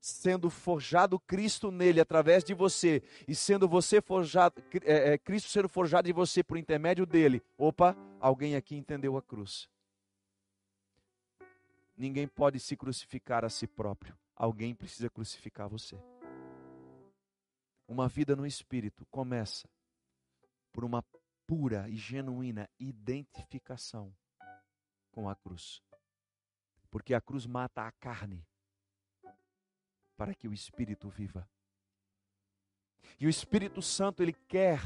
sendo 0.00 0.50
forjado 0.50 1.20
Cristo 1.20 1.70
nele 1.70 2.00
através 2.00 2.42
de 2.42 2.52
você 2.52 3.00
e 3.28 3.34
sendo 3.36 3.68
você 3.68 4.00
forjado, 4.02 4.60
é, 4.84 5.12
é, 5.12 5.18
Cristo 5.18 5.50
sendo 5.50 5.68
forjado 5.68 6.10
em 6.10 6.12
você 6.12 6.42
por 6.42 6.58
intermédio 6.58 7.06
dele. 7.06 7.40
Opa, 7.56 7.96
alguém 8.20 8.56
aqui 8.56 8.74
entendeu 8.74 9.16
a 9.16 9.22
cruz. 9.22 9.68
Ninguém 11.96 12.26
pode 12.26 12.58
se 12.58 12.76
crucificar 12.76 13.44
a 13.44 13.48
si 13.48 13.68
próprio. 13.68 14.18
Alguém 14.34 14.74
precisa 14.74 15.08
crucificar 15.08 15.68
você. 15.68 15.96
Uma 17.86 18.08
vida 18.08 18.34
no 18.34 18.44
espírito 18.44 19.06
começa 19.06 19.68
por 20.72 20.84
uma 20.84 21.04
pura 21.46 21.88
e 21.88 21.96
genuína 21.96 22.68
identificação 22.78 24.14
com 25.10 25.28
a 25.28 25.36
cruz. 25.36 25.82
Porque 26.90 27.14
a 27.14 27.20
cruz 27.20 27.46
mata 27.46 27.86
a 27.86 27.92
carne 27.92 28.46
para 30.16 30.34
que 30.34 30.46
o 30.46 30.52
Espírito 30.52 31.08
viva. 31.08 31.48
E 33.18 33.26
o 33.26 33.30
Espírito 33.30 33.82
Santo, 33.82 34.22
ele 34.22 34.32
quer, 34.32 34.80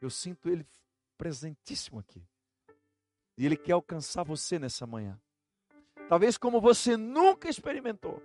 eu 0.00 0.10
sinto 0.10 0.48
ele 0.48 0.66
presentíssimo 1.16 1.98
aqui. 1.98 2.26
E 3.36 3.46
ele 3.46 3.56
quer 3.56 3.72
alcançar 3.72 4.22
você 4.22 4.58
nessa 4.58 4.86
manhã. 4.86 5.20
Talvez 6.08 6.36
como 6.36 6.60
você 6.60 6.96
nunca 6.96 7.48
experimentou. 7.48 8.22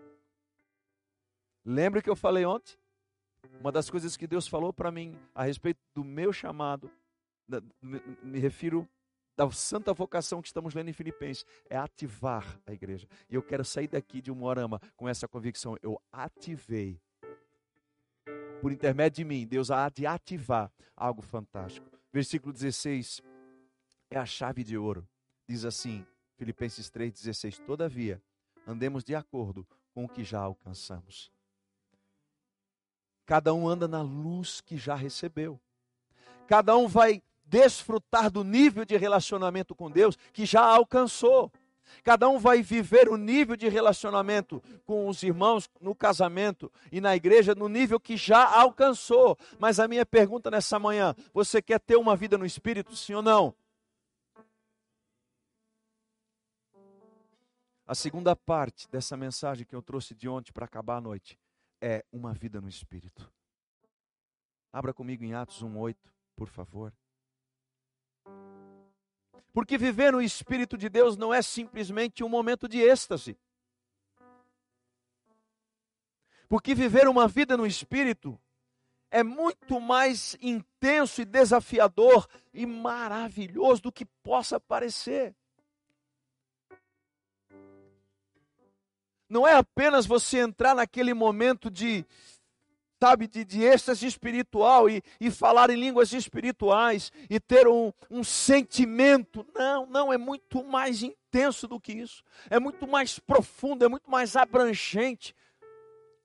Lembra 1.63 2.01
que 2.01 2.10
eu 2.10 2.15
falei 2.15 2.46
ontem? 2.46 2.77
Uma 3.60 3.72
das 3.72 3.89
coisas 3.89 4.17
que 4.17 4.27
Deus 4.27 4.48
falou 4.48 4.74
para 4.74 4.91
mim 4.91 5.20
a 5.34 5.44
respeito 5.44 5.79
do 5.94 6.03
meu 6.03 6.34
chamado, 6.34 6.91
me 7.81 8.39
refiro 8.39 8.87
da 9.35 9.49
santa 9.51 9.93
vocação 9.93 10.41
que 10.41 10.47
estamos 10.47 10.73
lendo 10.73 10.89
em 10.89 10.93
Filipenses, 10.93 11.45
é 11.69 11.77
ativar 11.77 12.59
a 12.65 12.71
igreja. 12.71 13.07
E 13.29 13.35
eu 13.35 13.43
quero 13.43 13.65
sair 13.65 13.87
daqui 13.87 14.21
de 14.21 14.31
um 14.31 14.43
orama 14.43 14.79
com 14.95 15.09
essa 15.09 15.27
convicção. 15.27 15.77
Eu 15.81 16.01
ativei. 16.11 17.01
Por 18.61 18.71
intermédio 18.71 19.17
de 19.17 19.25
mim, 19.25 19.45
Deus 19.45 19.69
há 19.69 19.89
de 19.89 20.05
ativar 20.05 20.71
algo 20.95 21.21
fantástico. 21.21 21.85
Versículo 22.11 22.53
16 22.53 23.21
é 24.09 24.17
a 24.17 24.25
chave 24.25 24.63
de 24.63 24.77
ouro. 24.77 25.07
Diz 25.47 25.65
assim, 25.65 26.05
Filipenses 26.37 26.89
3,16: 26.89 27.59
Todavia, 27.65 28.21
andemos 28.65 29.03
de 29.03 29.13
acordo 29.13 29.67
com 29.93 30.05
o 30.05 30.09
que 30.09 30.23
já 30.23 30.39
alcançamos. 30.39 31.31
Cada 33.25 33.53
um 33.53 33.67
anda 33.67 33.87
na 33.87 34.01
luz 34.01 34.61
que 34.61 34.77
já 34.77 34.95
recebeu. 34.95 35.59
Cada 36.47 36.77
um 36.77 36.87
vai 36.87 37.21
desfrutar 37.45 38.29
do 38.29 38.43
nível 38.43 38.83
de 38.83 38.97
relacionamento 38.97 39.75
com 39.75 39.89
Deus 39.89 40.17
que 40.33 40.45
já 40.45 40.61
alcançou. 40.61 41.51
Cada 42.03 42.27
um 42.27 42.39
vai 42.39 42.61
viver 42.61 43.09
o 43.09 43.15
nível 43.15 43.55
de 43.55 43.67
relacionamento 43.69 44.61
com 44.85 45.07
os 45.07 45.21
irmãos 45.23 45.69
no 45.79 45.95
casamento 45.95 46.71
e 46.91 46.99
na 46.99 47.15
igreja 47.15 47.53
no 47.55 47.69
nível 47.69 47.99
que 47.99 48.17
já 48.17 48.43
alcançou. 48.59 49.37
Mas 49.59 49.79
a 49.79 49.87
minha 49.87 50.05
pergunta 50.05 50.49
nessa 50.49 50.79
manhã: 50.79 51.15
você 51.33 51.61
quer 51.61 51.79
ter 51.79 51.95
uma 51.95 52.15
vida 52.15 52.37
no 52.37 52.45
espírito, 52.45 52.95
sim 52.95 53.13
ou 53.13 53.21
não? 53.21 53.55
A 57.87 57.93
segunda 57.93 58.35
parte 58.35 58.89
dessa 58.89 59.15
mensagem 59.15 59.63
que 59.63 59.75
eu 59.75 59.81
trouxe 59.81 60.15
de 60.15 60.27
ontem 60.27 60.51
para 60.51 60.65
acabar 60.65 60.97
a 60.97 61.01
noite 61.01 61.39
é 61.79 62.03
uma 62.11 62.33
vida 62.33 62.59
no 62.59 62.67
espírito. 62.67 63.31
Abra 64.73 64.91
comigo 64.91 65.23
em 65.23 65.35
Atos 65.35 65.61
1:8, 65.61 65.95
por 66.35 66.49
favor. 66.49 66.91
Porque 69.53 69.77
viver 69.77 70.11
no 70.11 70.21
Espírito 70.21 70.77
de 70.77 70.89
Deus 70.89 71.15
não 71.15 71.33
é 71.33 71.41
simplesmente 71.41 72.23
um 72.23 72.29
momento 72.29 72.67
de 72.67 72.79
êxtase. 72.79 73.37
Porque 76.47 76.75
viver 76.75 77.07
uma 77.07 77.27
vida 77.27 77.57
no 77.57 77.65
Espírito 77.65 78.39
é 79.09 79.23
muito 79.23 79.79
mais 79.79 80.35
intenso 80.41 81.21
e 81.21 81.25
desafiador 81.25 82.27
e 82.53 82.65
maravilhoso 82.65 83.83
do 83.83 83.91
que 83.91 84.05
possa 84.05 84.59
parecer. 84.59 85.33
Não 89.29 89.47
é 89.47 89.55
apenas 89.55 90.05
você 90.05 90.39
entrar 90.39 90.75
naquele 90.75 91.13
momento 91.13 91.71
de 91.71 92.05
sabe, 92.99 93.27
de, 93.27 93.43
de 93.43 93.61
êxtase 93.61 94.05
espiritual 94.05 94.89
e, 94.89 95.01
e 95.19 95.29
falar 95.29 95.69
em 95.69 95.75
línguas 95.75 96.13
espirituais 96.13 97.11
e 97.29 97.39
ter 97.39 97.67
um, 97.67 97.91
um 98.09 98.23
sentimento. 98.23 99.45
Não, 99.53 99.85
não, 99.85 100.13
é 100.13 100.17
muito 100.17 100.63
mais 100.63 101.03
intenso 101.03 101.67
do 101.67 101.79
que 101.79 101.93
isso. 101.93 102.23
É 102.49 102.59
muito 102.59 102.87
mais 102.87 103.19
profundo, 103.19 103.85
é 103.85 103.87
muito 103.87 104.09
mais 104.09 104.35
abrangente. 104.35 105.35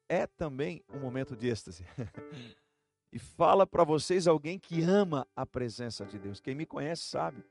É 0.09 0.27
também 0.27 0.83
um 0.89 0.99
momento 0.99 1.37
de 1.37 1.49
êxtase. 1.49 1.85
e 3.13 3.19
fala 3.19 3.67
para 3.67 3.85
vocês 3.85 4.27
alguém 4.27 4.59
que 4.59 4.83
ama 4.83 5.27
a 5.35 5.45
presença 5.45 6.05
de 6.05 6.19
Deus. 6.19 6.41
Quem 6.41 6.55
me 6.55 6.67
conhece 6.67 7.03
sabe. 7.03 7.45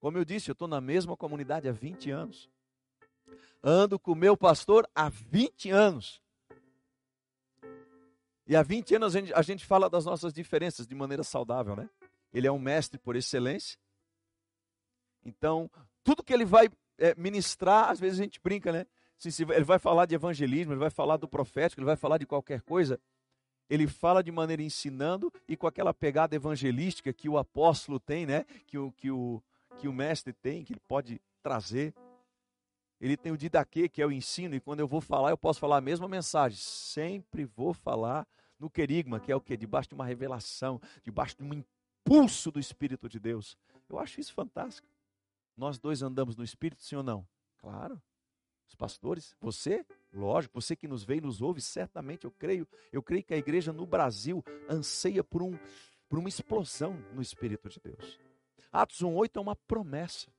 Como 0.00 0.18
eu 0.18 0.24
disse, 0.24 0.50
eu 0.50 0.52
estou 0.52 0.68
na 0.68 0.80
mesma 0.80 1.16
comunidade 1.16 1.68
há 1.68 1.72
20 1.72 2.10
anos. 2.10 2.50
Ando 3.62 3.98
com 3.98 4.12
o 4.12 4.16
meu 4.16 4.36
pastor 4.36 4.86
há 4.94 5.08
20 5.08 5.70
anos. 5.70 6.23
E 8.46 8.54
há 8.54 8.62
20 8.62 8.96
anos 8.96 9.16
a 9.16 9.20
gente, 9.20 9.34
a 9.34 9.42
gente 9.42 9.64
fala 9.64 9.88
das 9.88 10.04
nossas 10.04 10.32
diferenças 10.32 10.86
de 10.86 10.94
maneira 10.94 11.22
saudável, 11.22 11.74
né? 11.74 11.88
Ele 12.32 12.46
é 12.46 12.52
um 12.52 12.58
mestre 12.58 12.98
por 12.98 13.16
excelência. 13.16 13.78
Então, 15.24 15.70
tudo 16.02 16.22
que 16.22 16.32
ele 16.32 16.44
vai 16.44 16.68
é, 16.98 17.14
ministrar, 17.16 17.90
às 17.90 17.98
vezes 17.98 18.20
a 18.20 18.22
gente 18.22 18.40
brinca, 18.40 18.72
né? 18.72 18.86
Ele 19.54 19.64
vai 19.64 19.78
falar 19.78 20.04
de 20.06 20.14
evangelismo, 20.14 20.72
ele 20.72 20.80
vai 20.80 20.90
falar 20.90 21.16
do 21.16 21.26
profético, 21.26 21.80
ele 21.80 21.86
vai 21.86 21.96
falar 21.96 22.18
de 22.18 22.26
qualquer 22.26 22.60
coisa. 22.60 23.00
Ele 23.70 23.86
fala 23.86 24.22
de 24.22 24.30
maneira 24.30 24.62
ensinando 24.62 25.32
e 25.48 25.56
com 25.56 25.66
aquela 25.66 25.94
pegada 25.94 26.36
evangelística 26.36 27.12
que 27.12 27.28
o 27.28 27.38
apóstolo 27.38 27.98
tem, 27.98 28.26
né? 28.26 28.44
Que 28.66 28.76
o, 28.76 28.92
que 28.92 29.10
o, 29.10 29.42
que 29.78 29.88
o 29.88 29.92
mestre 29.92 30.32
tem, 30.32 30.62
que 30.62 30.74
ele 30.74 30.82
pode 30.86 31.20
trazer. 31.42 31.94
Ele 33.00 33.16
tem 33.16 33.32
o 33.32 33.36
didaquê, 33.36 33.88
que 33.88 34.00
é 34.00 34.06
o 34.06 34.12
ensino, 34.12 34.54
e 34.54 34.60
quando 34.60 34.80
eu 34.80 34.88
vou 34.88 35.00
falar, 35.00 35.30
eu 35.30 35.38
posso 35.38 35.60
falar 35.60 35.78
a 35.78 35.80
mesma 35.80 36.08
mensagem. 36.08 36.58
Sempre 36.58 37.44
vou 37.44 37.74
falar 37.74 38.26
no 38.58 38.70
querigma, 38.70 39.20
que 39.20 39.30
é 39.32 39.36
o 39.36 39.40
que? 39.40 39.56
Debaixo 39.56 39.88
de 39.88 39.94
uma 39.94 40.06
revelação, 40.06 40.80
debaixo 41.02 41.36
de 41.36 41.42
um 41.42 41.52
impulso 41.52 42.50
do 42.50 42.60
Espírito 42.60 43.08
de 43.08 43.18
Deus. 43.18 43.56
Eu 43.88 43.98
acho 43.98 44.20
isso 44.20 44.32
fantástico. 44.32 44.88
Nós 45.56 45.78
dois 45.78 46.02
andamos 46.02 46.36
no 46.36 46.44
Espírito, 46.44 46.82
sim 46.82 46.96
ou 46.96 47.02
não? 47.02 47.26
Claro. 47.58 48.00
Os 48.66 48.74
pastores, 48.74 49.36
você, 49.40 49.84
lógico, 50.12 50.60
você 50.60 50.74
que 50.74 50.88
nos 50.88 51.04
vê 51.04 51.16
e 51.16 51.20
nos 51.20 51.42
ouve, 51.42 51.60
certamente 51.60 52.24
eu 52.24 52.30
creio, 52.30 52.66
eu 52.92 53.02
creio 53.02 53.22
que 53.22 53.34
a 53.34 53.36
igreja 53.36 53.72
no 53.72 53.86
Brasil 53.86 54.42
anseia 54.68 55.22
por, 55.22 55.42
um, 55.42 55.56
por 56.08 56.18
uma 56.18 56.28
explosão 56.28 56.94
no 57.12 57.20
Espírito 57.20 57.68
de 57.68 57.78
Deus. 57.80 58.18
Atos 58.72 59.00
1,8 59.02 59.36
é 59.36 59.40
uma 59.40 59.54
promessa. 59.54 60.33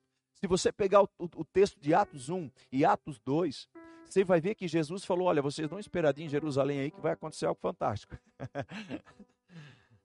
Se 0.46 0.48
você 0.48 0.70
pegar 0.70 1.02
o, 1.02 1.08
o, 1.18 1.24
o, 1.38 1.44
texto 1.44 1.76
de 1.80 1.92
Atos 1.92 2.28
1 2.28 2.48
e 2.70 2.84
Atos 2.84 3.18
2, 3.18 3.68
você 4.08 4.22
vai 4.22 4.40
ver 4.40 4.54
que 4.54 4.68
Jesus 4.68 5.04
falou: 5.04 5.26
Olha, 5.26 5.42
vocês 5.42 5.68
dão 5.68 5.76
esperadinho 5.76 6.26
em 6.26 6.30
Jerusalém 6.30 6.78
aí 6.78 6.90
que 6.92 7.00
vai 7.00 7.14
acontecer 7.14 7.46
algo 7.46 7.60
fantástico. 7.60 8.16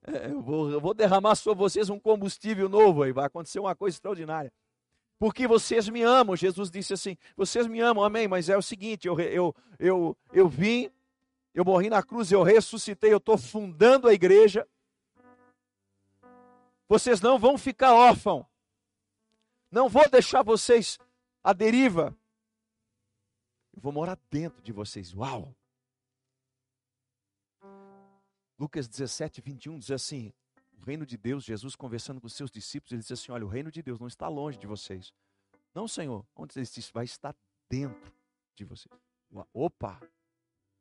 É, 0.03 0.31
eu, 0.31 0.41
vou, 0.41 0.71
eu 0.71 0.81
vou 0.81 0.95
derramar 0.95 1.35
sobre 1.35 1.59
vocês 1.59 1.87
um 1.87 1.99
combustível 1.99 2.67
novo 2.67 3.03
aí, 3.03 3.11
vai 3.11 3.27
acontecer 3.27 3.59
uma 3.59 3.75
coisa 3.75 3.95
extraordinária. 3.95 4.51
Porque 5.19 5.45
vocês 5.45 5.87
me 5.89 6.01
amam, 6.01 6.35
Jesus 6.35 6.71
disse 6.71 6.91
assim: 6.91 7.15
Vocês 7.37 7.67
me 7.67 7.79
amam, 7.79 8.03
amém, 8.03 8.27
mas 8.27 8.49
é 8.49 8.57
o 8.57 8.63
seguinte: 8.63 9.07
eu, 9.07 9.19
eu, 9.19 9.55
eu, 9.77 10.17
eu 10.33 10.49
vim, 10.49 10.89
eu 11.53 11.63
morri 11.63 11.87
na 11.87 12.01
cruz, 12.01 12.31
eu 12.31 12.41
ressuscitei, 12.41 13.13
eu 13.13 13.17
estou 13.17 13.37
fundando 13.37 14.07
a 14.07 14.13
igreja. 14.13 14.67
Vocês 16.89 17.21
não 17.21 17.37
vão 17.37 17.55
ficar 17.55 17.93
órfãos. 17.93 18.50
Não 19.71 19.87
vou 19.87 20.07
deixar 20.09 20.43
vocês 20.43 20.99
à 21.41 21.53
deriva. 21.53 22.15
Eu 23.73 23.81
vou 23.81 23.93
morar 23.93 24.19
dentro 24.29 24.61
de 24.61 24.73
vocês. 24.73 25.13
Uau! 25.15 25.55
Lucas 28.59 28.87
17, 28.87 29.39
21 29.39 29.79
diz 29.79 29.91
assim: 29.91 30.33
O 30.77 30.81
reino 30.83 31.05
de 31.05 31.17
Deus, 31.17 31.45
Jesus 31.45 31.75
conversando 31.75 32.19
com 32.19 32.27
os 32.27 32.33
seus 32.33 32.51
discípulos, 32.51 32.91
ele 32.91 33.01
diz 33.01 33.11
assim: 33.11 33.31
Olha, 33.31 33.45
o 33.45 33.49
reino 33.49 33.71
de 33.71 33.81
Deus 33.81 33.97
não 33.97 34.07
está 34.07 34.27
longe 34.27 34.57
de 34.59 34.67
vocês. 34.67 35.13
Não, 35.73 35.87
Senhor, 35.87 36.25
onde 36.35 36.59
ele 36.59 36.65
disse? 36.65 36.91
Vai 36.93 37.05
estar 37.05 37.33
dentro 37.69 38.13
de 38.53 38.65
vocês. 38.65 38.93
Opa! 39.53 40.01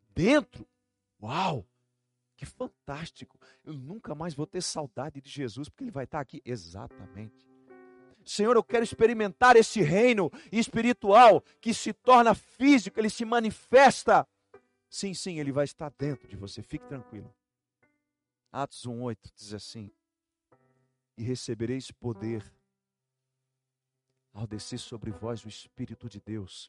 Dentro? 0.08 0.66
Uau! 1.22 1.64
Que 2.36 2.44
fantástico! 2.44 3.38
Eu 3.62 3.72
nunca 3.72 4.16
mais 4.16 4.34
vou 4.34 4.46
ter 4.46 4.62
saudade 4.62 5.20
de 5.20 5.30
Jesus, 5.30 5.68
porque 5.68 5.84
ele 5.84 5.92
vai 5.92 6.04
estar 6.04 6.18
aqui. 6.18 6.42
Exatamente. 6.44 7.49
Senhor, 8.24 8.56
eu 8.56 8.62
quero 8.62 8.84
experimentar 8.84 9.56
esse 9.56 9.80
reino 9.80 10.30
espiritual 10.52 11.42
que 11.60 11.72
se 11.74 11.92
torna 11.92 12.34
físico, 12.34 12.98
ele 12.98 13.10
se 13.10 13.24
manifesta. 13.24 14.26
Sim, 14.88 15.14
sim, 15.14 15.38
ele 15.38 15.52
vai 15.52 15.64
estar 15.64 15.90
dentro 15.96 16.28
de 16.28 16.36
você, 16.36 16.62
fique 16.62 16.86
tranquilo. 16.86 17.34
Atos 18.52 18.86
1,8 18.86 19.18
diz 19.36 19.54
assim: 19.54 19.90
E 21.16 21.22
recebereis 21.22 21.90
poder 21.90 22.44
ao 24.32 24.46
descer 24.46 24.78
sobre 24.78 25.10
vós 25.10 25.44
o 25.44 25.48
Espírito 25.48 26.08
de 26.08 26.20
Deus. 26.20 26.68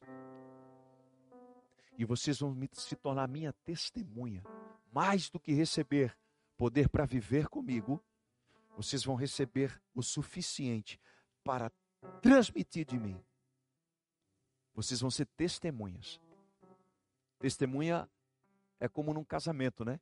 E 1.98 2.04
vocês 2.04 2.40
vão 2.40 2.56
se 2.72 2.96
tornar 2.96 3.28
minha 3.28 3.52
testemunha, 3.64 4.42
mais 4.92 5.28
do 5.28 5.38
que 5.38 5.52
receber 5.52 6.16
poder 6.56 6.88
para 6.88 7.04
viver 7.04 7.48
comigo, 7.48 8.00
vocês 8.76 9.04
vão 9.04 9.14
receber 9.14 9.82
o 9.94 10.02
suficiente 10.02 11.00
para 11.44 11.70
transmitir 12.20 12.86
de 12.86 12.98
mim. 12.98 13.22
Vocês 14.74 15.00
vão 15.00 15.10
ser 15.10 15.26
testemunhas. 15.36 16.20
Testemunha 17.38 18.08
é 18.80 18.88
como 18.88 19.12
num 19.12 19.24
casamento, 19.24 19.84
né? 19.84 20.00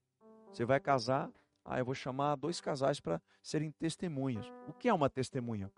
Você 0.52 0.64
vai 0.64 0.78
casar, 0.80 1.30
ah, 1.64 1.78
eu 1.78 1.85
vou 1.85 1.94
chamar 1.94 2.37
dois 2.37 2.61
casais 2.61 3.00
para 3.00 3.20
serem 3.42 3.70
testemunhas. 3.73 4.47
O 4.68 4.73
que 4.73 4.88
é 4.88 4.94
uma 4.94 5.11
testemunha? 5.11 5.70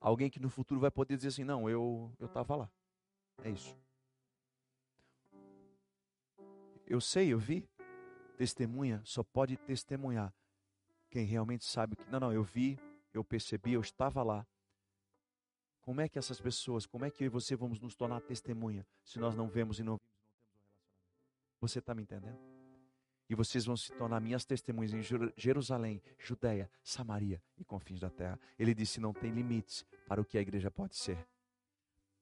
Alguém 0.00 0.30
que 0.30 0.40
no 0.40 0.48
futuro 0.48 0.80
vai 0.80 0.90
poder 0.90 1.16
dizer 1.16 1.28
assim: 1.28 1.44
não, 1.44 1.68
eu 1.68 2.12
estava 2.20 2.56
lá. 2.56 2.70
É 3.42 3.50
isso. 3.50 3.76
Eu 6.86 7.00
sei, 7.00 7.32
eu 7.32 7.38
vi. 7.38 7.68
Testemunha 8.36 9.02
só 9.04 9.22
pode 9.22 9.56
testemunhar 9.58 10.32
quem 11.10 11.24
realmente 11.24 11.64
sabe 11.64 11.96
que, 11.96 12.08
não, 12.08 12.20
não, 12.20 12.32
eu 12.32 12.42
vi, 12.42 12.78
eu 13.12 13.24
percebi, 13.24 13.72
eu 13.72 13.80
estava 13.80 14.22
lá. 14.22 14.46
Como 15.80 16.00
é 16.00 16.08
que 16.08 16.18
essas 16.18 16.40
pessoas, 16.40 16.86
como 16.86 17.04
é 17.04 17.10
que 17.10 17.24
eu 17.24 17.26
e 17.26 17.28
você 17.28 17.56
vamos 17.56 17.80
nos 17.80 17.94
tornar 17.94 18.20
testemunha 18.20 18.86
se 19.02 19.18
nós 19.18 19.34
não 19.34 19.48
vemos 19.48 19.78
e 19.78 19.82
não 19.82 19.92
não 19.92 19.98
temos 19.98 20.08
um 20.08 20.76
relacionamento? 20.76 21.60
Você 21.60 21.78
está 21.78 21.94
me 21.94 22.02
entendendo? 22.02 22.38
E 23.28 23.34
vocês 23.34 23.64
vão 23.64 23.76
se 23.76 23.92
tornar 23.92 24.20
minhas 24.20 24.44
testemunhas 24.44 24.92
em 24.92 25.02
Jerusalém, 25.36 26.02
Judéia, 26.18 26.70
Samaria 26.82 27.40
e 27.56 27.64
confins 27.64 28.00
da 28.00 28.10
terra. 28.10 28.38
Ele 28.58 28.74
disse: 28.74 29.00
não 29.00 29.12
tem 29.12 29.30
limites 29.30 29.84
para 30.08 30.20
o 30.20 30.24
que 30.24 30.36
a 30.36 30.40
igreja 30.40 30.70
pode 30.70 30.96
ser. 30.96 31.26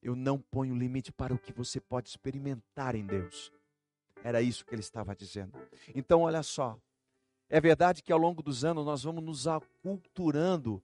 Eu 0.03 0.15
não 0.15 0.39
ponho 0.39 0.77
limite 0.77 1.11
para 1.11 1.35
o 1.35 1.39
que 1.39 1.53
você 1.53 1.81
pode 1.81 2.09
experimentar 2.09 2.95
em 2.95 3.07
Deus. 3.07 3.53
Era 4.23 4.43
isso 4.43 4.65
que 4.65 4.75
ele 4.75 4.81
estava 4.81 5.15
dizendo. 5.15 5.59
Então, 5.95 6.23
olha 6.23 6.43
só. 6.43 6.79
É 7.49 7.61
verdade 7.61 8.03
que 8.03 8.13
ao 8.13 8.19
longo 8.19 8.43
dos 8.43 8.65
anos 8.65 8.85
nós 8.85 9.03
vamos 9.03 9.25
nos 9.25 9.47
aculturando. 9.47 10.83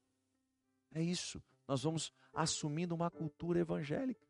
É 0.93 1.03
isso. 1.03 1.43
Nós 1.69 1.83
vamos 1.83 2.13
assumindo 2.33 2.95
uma 2.95 3.11
cultura 3.11 3.61
evangélica. 3.61 4.27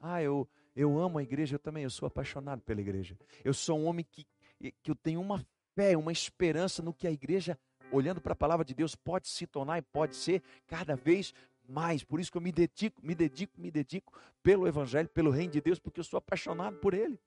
Ah, 0.00 0.22
eu, 0.22 0.48
eu 0.74 0.98
amo 0.98 1.18
a 1.18 1.22
igreja, 1.22 1.54
eu 1.54 1.60
também, 1.60 1.84
eu 1.84 1.90
sou 1.90 2.06
apaixonado 2.06 2.60
pela 2.62 2.80
igreja. 2.80 3.16
Eu 3.44 3.54
sou 3.54 3.78
um 3.78 3.86
homem 3.86 4.04
que 4.04 4.26
que 4.70 4.90
eu 4.90 4.94
tenho 4.94 5.20
uma 5.20 5.44
fé, 5.74 5.96
uma 5.96 6.12
esperança 6.12 6.82
no 6.82 6.92
que 6.92 7.06
a 7.06 7.10
igreja, 7.10 7.58
olhando 7.90 8.20
para 8.20 8.32
a 8.32 8.36
palavra 8.36 8.64
de 8.64 8.74
Deus, 8.74 8.94
pode 8.94 9.28
se 9.28 9.46
tornar 9.46 9.78
e 9.78 9.82
pode 9.82 10.14
ser 10.14 10.42
cada 10.66 10.94
vez 10.94 11.34
mais. 11.68 12.04
Por 12.04 12.20
isso 12.20 12.30
que 12.30 12.36
eu 12.36 12.42
me 12.42 12.52
dedico, 12.52 13.04
me 13.04 13.14
dedico, 13.14 13.60
me 13.60 13.70
dedico 13.70 14.12
pelo 14.42 14.66
Evangelho, 14.68 15.08
pelo 15.08 15.30
reino 15.30 15.52
de 15.52 15.60
Deus, 15.60 15.78
porque 15.78 16.00
eu 16.00 16.04
sou 16.04 16.18
apaixonado 16.18 16.76
por 16.78 16.94
ele. 16.94 17.18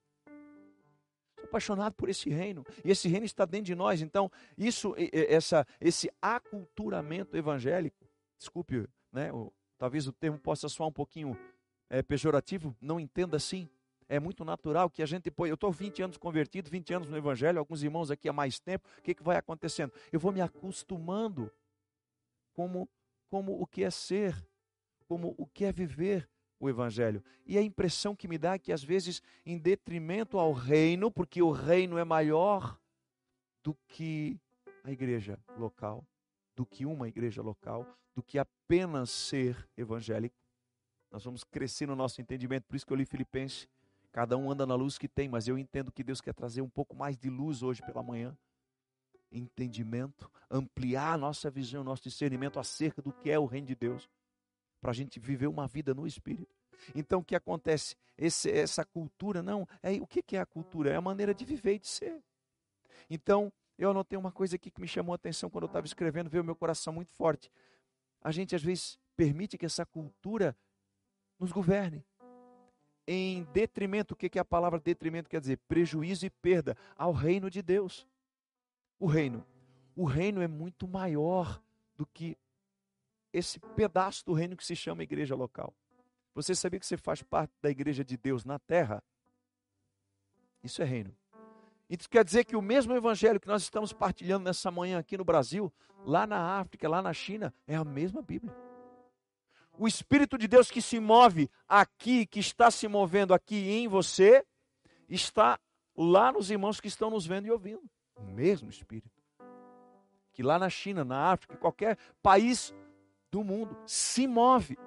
Apaixonado 1.56 1.94
por 1.94 2.10
esse 2.10 2.30
reino. 2.30 2.66
E 2.84 2.92
esse 2.92 3.08
reino 3.08 3.26
está 3.26 3.46
dentro 3.46 3.68
de 3.68 3.76
nós. 3.76 4.02
Então, 4.02 4.30
isso, 4.58 4.94
essa, 4.98 5.66
esse 5.80 6.12
aculturamento 6.22 7.38
evangélico, 7.38 8.06
desculpe, 8.38 8.86
né, 9.10 9.30
talvez 9.78 10.06
o 10.06 10.12
termo 10.12 10.38
possa 10.38 10.68
soar 10.68 10.90
um 10.90 10.92
pouquinho 10.92 11.40
é, 11.90 12.04
pejorativo, 12.04 12.76
não 12.82 13.00
entenda 13.00 13.38
assim 13.38 13.70
é 14.08 14.20
muito 14.20 14.44
natural 14.46 14.90
que 14.90 15.02
a 15.02 15.06
gente 15.06 15.32
põe. 15.32 15.50
Eu 15.50 15.56
estou 15.56 15.72
20 15.72 16.04
anos 16.04 16.18
convertido, 16.18 16.70
20 16.70 16.94
anos 16.94 17.10
no 17.10 17.18
Evangelho, 17.18 17.58
alguns 17.58 17.82
irmãos 17.82 18.12
aqui 18.12 18.30
há 18.30 18.34
mais 18.34 18.60
tempo. 18.60 18.88
O 19.00 19.02
que, 19.02 19.16
que 19.16 19.24
vai 19.24 19.38
acontecendo? 19.38 19.94
Eu 20.12 20.20
vou 20.20 20.32
me 20.32 20.42
acostumando 20.42 21.50
como, 22.54 22.88
como 23.30 23.60
o 23.60 23.66
que 23.66 23.84
é 23.84 23.90
ser, 23.90 24.36
como 25.08 25.34
o 25.38 25.48
que 25.48 25.66
é 25.66 25.72
viver 25.72 26.30
o 26.60 26.70
Evangelho. 26.70 27.24
E 27.46 27.58
a 27.58 27.62
impressão 27.62 28.16
que 28.16 28.28
me 28.28 28.38
dá 28.38 28.54
é 28.54 28.60
que, 28.60 28.72
às 28.72 28.84
vezes, 28.84 29.22
em 29.46 29.58
detrimento 29.58 30.38
ao 30.38 30.54
reino, 30.54 31.12
porque 31.12 31.42
o 31.42 31.52
reino 31.52 31.98
é 31.98 32.04
maior 32.04 32.80
do 33.64 33.76
que 33.88 34.40
a 34.84 34.92
igreja 34.92 35.40
local, 35.58 36.06
do 36.56 36.66
que 36.66 36.86
uma 36.86 37.08
igreja 37.08 37.42
local, 37.42 37.86
do 38.14 38.22
que 38.22 38.38
apenas 38.38 39.10
ser 39.10 39.68
evangélico. 39.78 40.36
Nós 41.12 41.24
vamos 41.24 41.44
crescer 41.44 41.88
no 41.88 41.96
nosso 41.96 42.22
entendimento, 42.22 42.66
por 42.66 42.76
isso 42.76 42.86
que 42.86 42.94
eu 42.94 42.98
li 42.98 43.06
Filipenses 43.06 43.68
Cada 44.16 44.38
um 44.38 44.50
anda 44.50 44.66
na 44.66 44.76
luz 44.76 44.98
que 44.98 45.10
tem, 45.10 45.28
mas 45.28 45.46
eu 45.46 45.58
entendo 45.58 45.92
que 45.92 46.02
Deus 46.02 46.22
quer 46.22 46.34
trazer 46.34 46.62
um 46.62 46.70
pouco 46.70 46.96
mais 46.96 47.18
de 47.18 47.30
luz 47.30 47.62
hoje 47.62 47.82
pela 47.82 48.02
manhã. 48.02 48.34
Entendimento, 49.30 50.32
ampliar 50.50 51.16
a 51.16 51.18
nossa 51.18 51.52
visão, 51.52 51.84
nosso 51.84 52.04
discernimento 52.04 52.58
acerca 52.58 53.02
do 53.02 53.12
que 53.12 53.30
é 53.30 53.38
o 53.38 53.44
reino 53.44 53.68
de 53.68 53.76
Deus, 53.76 54.10
para 54.86 54.92
a 54.92 54.94
gente 54.94 55.20
viver 55.20 55.48
uma 55.48 55.68
vida 55.68 55.96
no 55.96 56.06
Espírito. 56.06 56.56
Então, 56.94 57.22
o 57.22 57.24
que 57.24 57.36
acontece? 57.36 57.96
Esse, 58.16 58.52
essa 58.52 58.86
cultura, 58.86 59.42
não, 59.42 59.68
é 59.82 59.94
o 59.94 60.06
que, 60.06 60.22
que 60.22 60.38
é 60.38 60.40
a 60.40 60.46
cultura? 60.46 60.92
É 60.92 60.96
a 60.96 61.02
maneira 61.02 61.34
de 61.34 61.44
viver 61.44 61.74
e 61.74 61.80
de 61.80 61.88
ser. 61.88 62.24
Então, 63.10 63.52
eu 63.80 63.90
anotei 63.90 64.16
uma 64.16 64.32
coisa 64.32 64.58
aqui 64.58 64.70
que 64.70 64.80
me 64.80 64.88
chamou 64.88 65.14
a 65.14 65.16
atenção 65.16 65.50
quando 65.50 65.64
eu 65.64 65.70
estava 65.70 65.88
escrevendo, 65.88 66.30
veio 66.30 66.44
meu 66.44 66.56
coração 66.56 66.94
muito 66.94 67.12
forte. 67.14 67.52
A 68.22 68.32
gente, 68.32 68.56
às 68.56 68.62
vezes, 68.62 69.00
permite 69.18 69.58
que 69.58 69.66
essa 69.66 69.88
cultura 69.88 70.56
nos 71.40 71.52
governe 71.52 72.06
em 73.08 73.44
detrimento, 73.46 74.14
o 74.14 74.16
que, 74.16 74.38
é 74.38 74.40
a 74.40 74.46
palavra 74.46 74.80
detrimento 74.80 75.28
quer 75.28 75.42
dizer? 75.42 75.58
Prejuízo 75.68 76.28
e 76.28 76.30
perda 76.30 76.78
ao 76.96 77.12
reino 77.12 77.50
de 77.50 77.64
Deus. 77.64 78.06
O 79.00 79.08
reino. 79.08 79.44
O 79.96 80.06
reino 80.06 80.44
é 80.44 80.48
muito 80.48 80.88
maior 80.88 81.60
do 81.96 82.06
que 82.06 82.38
esse 83.38 83.60
pedaço 83.60 84.26
do 84.26 84.34
reino 84.34 84.56
que 84.56 84.66
se 84.66 84.76
chama 84.76 85.04
igreja 85.04 85.36
local. 85.36 85.74
Você 86.34 86.54
sabia 86.54 86.80
que 86.80 86.86
você 86.86 86.98
faz 86.98 87.22
parte 87.22 87.54
da 87.62 87.70
igreja 87.70 88.04
de 88.04 88.18
Deus 88.18 88.44
na 88.44 88.60
terra? 88.60 89.04
Isso 90.64 90.82
é 90.82 90.86
reino. 90.86 91.16
Isso 91.90 92.10
quer 92.10 92.26
dizer 92.26 92.46
que 92.46 92.56
o 92.56 92.62
mesmo 92.62 92.96
evangelho 92.96 93.40
que 93.40 93.48
nós 93.48 93.62
estamos 93.62 93.94
partilhando 93.94 94.46
nessa 94.46 94.72
manhã 94.72 94.98
aqui 94.98 95.18
no 95.18 95.24
Brasil, 95.24 95.72
lá 96.04 96.26
na 96.26 96.60
África, 96.60 96.90
lá 96.90 97.02
na 97.02 97.14
China, 97.14 97.54
é 97.68 97.76
a 97.76 97.84
mesma 97.84 98.22
Bíblia 98.22 98.54
o 99.78 99.88
Espírito 99.88 100.38
de 100.38 100.48
Deus 100.48 100.72
que 100.72 100.82
se 100.82 101.00
move 101.00 101.50
aqui, 101.68 102.26
que 102.26 102.40
está 102.40 102.72
se 102.72 102.88
movendo 102.88 103.34
aqui 103.34 103.70
em 103.70 103.88
você, 103.88 104.46
está 105.10 105.60
lá 105.96 106.32
nos 106.32 106.50
irmãos 106.50 106.80
que 106.80 106.88
estão 106.88 107.10
nos 107.10 107.26
vendo 107.26 107.48
e 107.48 107.52
ouvindo. 107.52 107.84
O 108.16 108.24
mesmo 108.24 108.70
Espírito. 108.70 109.22
Que 110.34 110.44
lá 110.44 110.60
na 110.60 110.70
China, 110.70 111.06
na 111.06 111.32
África, 111.32 111.58
qualquer 111.58 111.98
país 112.22 112.74
do 113.36 113.44
mundo 113.44 113.78
se 113.86 114.26
move. 114.26 114.78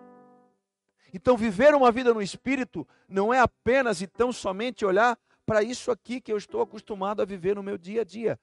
Então, 1.12 1.36
viver 1.36 1.74
uma 1.74 1.92
vida 1.92 2.14
no 2.14 2.22
Espírito 2.22 2.88
não 3.06 3.32
é 3.32 3.38
apenas 3.38 4.00
e 4.00 4.06
tão 4.06 4.32
somente 4.32 4.86
olhar 4.86 5.18
para 5.44 5.62
isso 5.62 5.90
aqui 5.90 6.18
que 6.18 6.32
eu 6.32 6.38
estou 6.38 6.62
acostumado 6.62 7.20
a 7.20 7.26
viver 7.26 7.56
no 7.56 7.62
meu 7.62 7.76
dia 7.76 8.00
a 8.00 8.04
dia. 8.04 8.40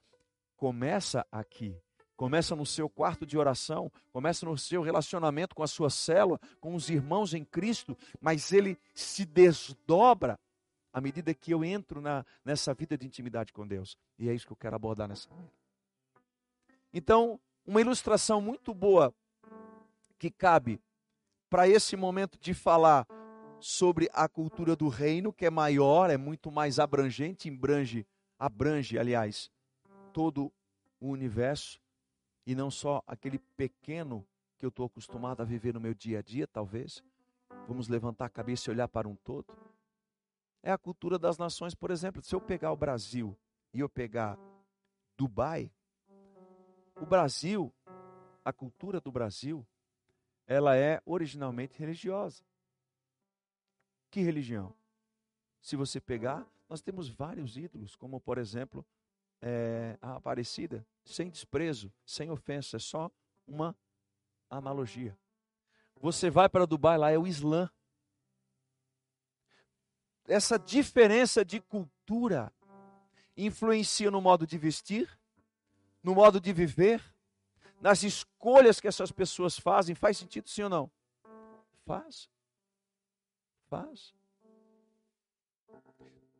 Começa 0.56 1.26
aqui 1.30 1.76
começa 2.16 2.56
no 2.56 2.64
seu 2.64 2.88
quarto 2.88 3.26
de 3.26 3.36
oração, 3.36 3.92
começa 4.10 4.46
no 4.46 4.56
seu 4.56 4.80
relacionamento 4.80 5.54
com 5.54 5.62
a 5.62 5.66
sua 5.66 5.90
célula, 5.90 6.40
com 6.58 6.74
os 6.74 6.88
irmãos 6.88 7.34
em 7.34 7.44
Cristo, 7.44 7.94
mas 8.18 8.52
ele 8.52 8.78
se 8.94 9.26
desdobra 9.26 10.40
à 10.94 10.98
medida 10.98 11.34
que 11.34 11.50
eu 11.50 11.62
entro 11.62 12.00
na, 12.00 12.24
nessa 12.42 12.72
vida 12.72 12.96
de 12.96 13.06
intimidade 13.06 13.52
com 13.52 13.66
Deus. 13.66 13.98
E 14.18 14.30
é 14.30 14.34
isso 14.34 14.46
que 14.46 14.52
eu 14.54 14.56
quero 14.56 14.74
abordar 14.74 15.06
nessa 15.06 15.28
manhã. 15.28 15.50
Então, 16.90 17.38
uma 17.66 17.82
ilustração 17.82 18.40
muito 18.40 18.72
boa 18.72 19.14
que 20.18 20.30
cabe 20.30 20.80
para 21.48 21.68
esse 21.68 21.96
momento 21.96 22.38
de 22.38 22.54
falar 22.54 23.06
sobre 23.60 24.08
a 24.12 24.28
cultura 24.28 24.76
do 24.76 24.88
reino, 24.88 25.32
que 25.32 25.46
é 25.46 25.50
maior, 25.50 26.10
é 26.10 26.16
muito 26.16 26.50
mais 26.50 26.78
abrangente, 26.78 27.48
abrange, 27.48 28.06
abrange, 28.38 28.98
aliás, 28.98 29.50
todo 30.12 30.52
o 31.00 31.08
universo 31.08 31.80
e 32.46 32.54
não 32.54 32.70
só 32.70 33.02
aquele 33.06 33.38
pequeno 33.56 34.26
que 34.56 34.64
eu 34.64 34.68
estou 34.68 34.86
acostumado 34.86 35.40
a 35.42 35.44
viver 35.44 35.74
no 35.74 35.80
meu 35.80 35.94
dia 35.94 36.20
a 36.20 36.22
dia, 36.22 36.46
talvez. 36.46 37.02
Vamos 37.68 37.88
levantar 37.88 38.26
a 38.26 38.30
cabeça 38.30 38.70
e 38.70 38.72
olhar 38.72 38.88
para 38.88 39.08
um 39.08 39.16
todo. 39.16 39.46
É 40.62 40.70
a 40.72 40.78
cultura 40.78 41.18
das 41.18 41.36
nações, 41.36 41.74
por 41.74 41.90
exemplo. 41.90 42.22
Se 42.22 42.34
eu 42.34 42.40
pegar 42.40 42.72
o 42.72 42.76
Brasil 42.76 43.36
e 43.72 43.80
eu 43.80 43.88
pegar 43.88 44.38
Dubai, 45.16 45.70
o 47.00 47.04
Brasil, 47.04 47.72
a 48.44 48.52
cultura 48.52 49.00
do 49.00 49.12
Brasil, 49.12 49.66
ela 50.46 50.76
é 50.76 51.00
originalmente 51.04 51.78
religiosa. 51.78 52.42
Que 54.10 54.20
religião? 54.20 54.74
Se 55.60 55.76
você 55.76 56.00
pegar, 56.00 56.46
nós 56.68 56.80
temos 56.80 57.08
vários 57.08 57.56
ídolos, 57.56 57.96
como 57.96 58.20
por 58.20 58.38
exemplo 58.38 58.86
é, 59.42 59.98
a 60.00 60.16
Aparecida, 60.16 60.86
sem 61.04 61.28
desprezo, 61.28 61.92
sem 62.04 62.30
ofensa, 62.30 62.76
é 62.76 62.80
só 62.80 63.10
uma 63.46 63.76
analogia. 64.48 65.16
Você 66.00 66.30
vai 66.30 66.48
para 66.48 66.66
Dubai, 66.66 66.98
lá 66.98 67.10
é 67.10 67.18
o 67.18 67.26
Islã. 67.26 67.70
Essa 70.26 70.58
diferença 70.58 71.44
de 71.44 71.60
cultura 71.60 72.52
influencia 73.36 74.10
no 74.10 74.20
modo 74.20 74.46
de 74.46 74.58
vestir, 74.58 75.08
no 76.02 76.14
modo 76.14 76.40
de 76.40 76.52
viver, 76.52 77.02
nas 77.80 78.02
escolhas 78.02 78.80
que 78.80 78.88
essas 78.88 79.12
pessoas 79.12 79.58
fazem. 79.58 79.94
Faz 79.94 80.18
sentido 80.18 80.48
sim 80.48 80.62
ou 80.62 80.68
não? 80.68 80.90
Faz. 81.84 82.28
Faz. 83.68 84.14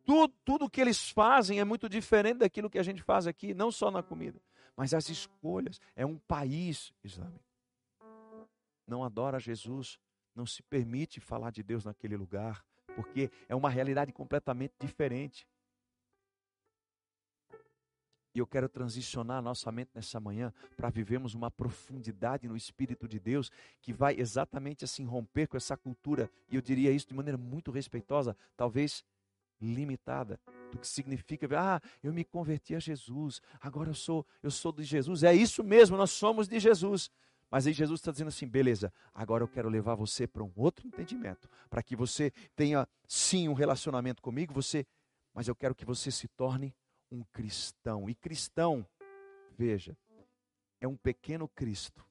Tudo, 0.05 0.33
tudo 0.45 0.69
que 0.69 0.79
eles 0.79 1.09
fazem 1.09 1.59
é 1.59 1.65
muito 1.65 1.89
diferente 1.89 2.37
daquilo 2.37 2.69
que 2.69 2.79
a 2.79 2.83
gente 2.83 3.03
faz 3.03 3.27
aqui, 3.27 3.53
não 3.53 3.69
só 3.69 3.91
na 3.91 4.01
comida, 4.01 4.41
mas 4.75 4.93
as 4.93 5.09
escolhas. 5.09 5.81
É 5.95 6.05
um 6.05 6.17
país 6.17 6.93
islâmico. 7.03 7.43
Não 8.87 9.03
adora 9.03 9.37
Jesus, 9.37 9.99
não 10.33 10.45
se 10.45 10.63
permite 10.63 11.19
falar 11.19 11.51
de 11.51 11.61
Deus 11.61 11.83
naquele 11.83 12.15
lugar, 12.15 12.65
porque 12.95 13.29
é 13.49 13.55
uma 13.55 13.69
realidade 13.69 14.13
completamente 14.13 14.73
diferente. 14.79 15.45
E 18.33 18.39
eu 18.39 18.47
quero 18.47 18.69
transicionar 18.69 19.41
nossa 19.41 19.71
mente 19.71 19.91
nessa 19.93 20.19
manhã 20.19 20.53
para 20.75 20.89
vivermos 20.89 21.33
uma 21.33 21.49
profundidade 21.49 22.47
no 22.47 22.55
Espírito 22.55 23.07
de 23.07 23.19
Deus 23.19 23.51
que 23.81 23.91
vai 23.91 24.15
exatamente 24.19 24.85
assim 24.85 25.05
romper 25.05 25.47
com 25.47 25.57
essa 25.57 25.75
cultura, 25.75 26.29
e 26.49 26.55
eu 26.55 26.61
diria 26.61 26.91
isso 26.91 27.07
de 27.07 27.13
maneira 27.13 27.37
muito 27.37 27.71
respeitosa, 27.71 28.35
talvez 28.55 29.03
limitada 29.59 30.39
do 30.71 30.77
que 30.77 30.87
significa, 30.87 31.47
ah, 31.57 31.81
eu 32.03 32.13
me 32.13 32.23
converti 32.23 32.75
a 32.75 32.79
Jesus, 32.79 33.41
agora 33.59 33.89
eu 33.89 33.95
sou, 33.95 34.25
eu 34.43 34.51
sou 34.51 34.71
de 34.71 34.83
Jesus. 34.83 35.23
É 35.23 35.33
isso 35.33 35.63
mesmo, 35.63 35.97
nós 35.97 36.11
somos 36.11 36.47
de 36.47 36.59
Jesus. 36.59 37.09
Mas 37.49 37.65
aí 37.65 37.73
Jesus 37.73 38.01
está 38.01 38.11
dizendo 38.11 38.27
assim: 38.27 38.47
beleza, 38.47 38.91
agora 39.13 39.43
eu 39.43 39.47
quero 39.47 39.69
levar 39.69 39.95
você 39.95 40.27
para 40.27 40.43
um 40.43 40.51
outro 40.55 40.85
entendimento, 40.85 41.49
para 41.69 41.81
que 41.81 41.95
você 41.95 42.31
tenha 42.55 42.87
sim 43.07 43.47
um 43.47 43.53
relacionamento 43.53 44.21
comigo, 44.21 44.53
você, 44.53 44.85
mas 45.33 45.47
eu 45.47 45.55
quero 45.55 45.73
que 45.73 45.85
você 45.85 46.11
se 46.11 46.27
torne 46.27 46.75
um 47.11 47.23
cristão. 47.23 48.09
E 48.09 48.15
cristão, 48.15 48.85
veja, 49.57 49.97
é 50.79 50.87
um 50.87 50.95
pequeno 50.95 51.47
Cristo. 51.47 52.05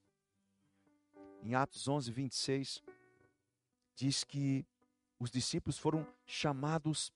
Em 1.43 1.55
Atos 1.55 1.87
11, 1.87 2.11
26, 2.11 2.83
diz 3.95 4.25
que 4.25 4.67
os 5.19 5.31
discípulos 5.31 5.79
foram 5.79 6.07
chamados 6.25 7.13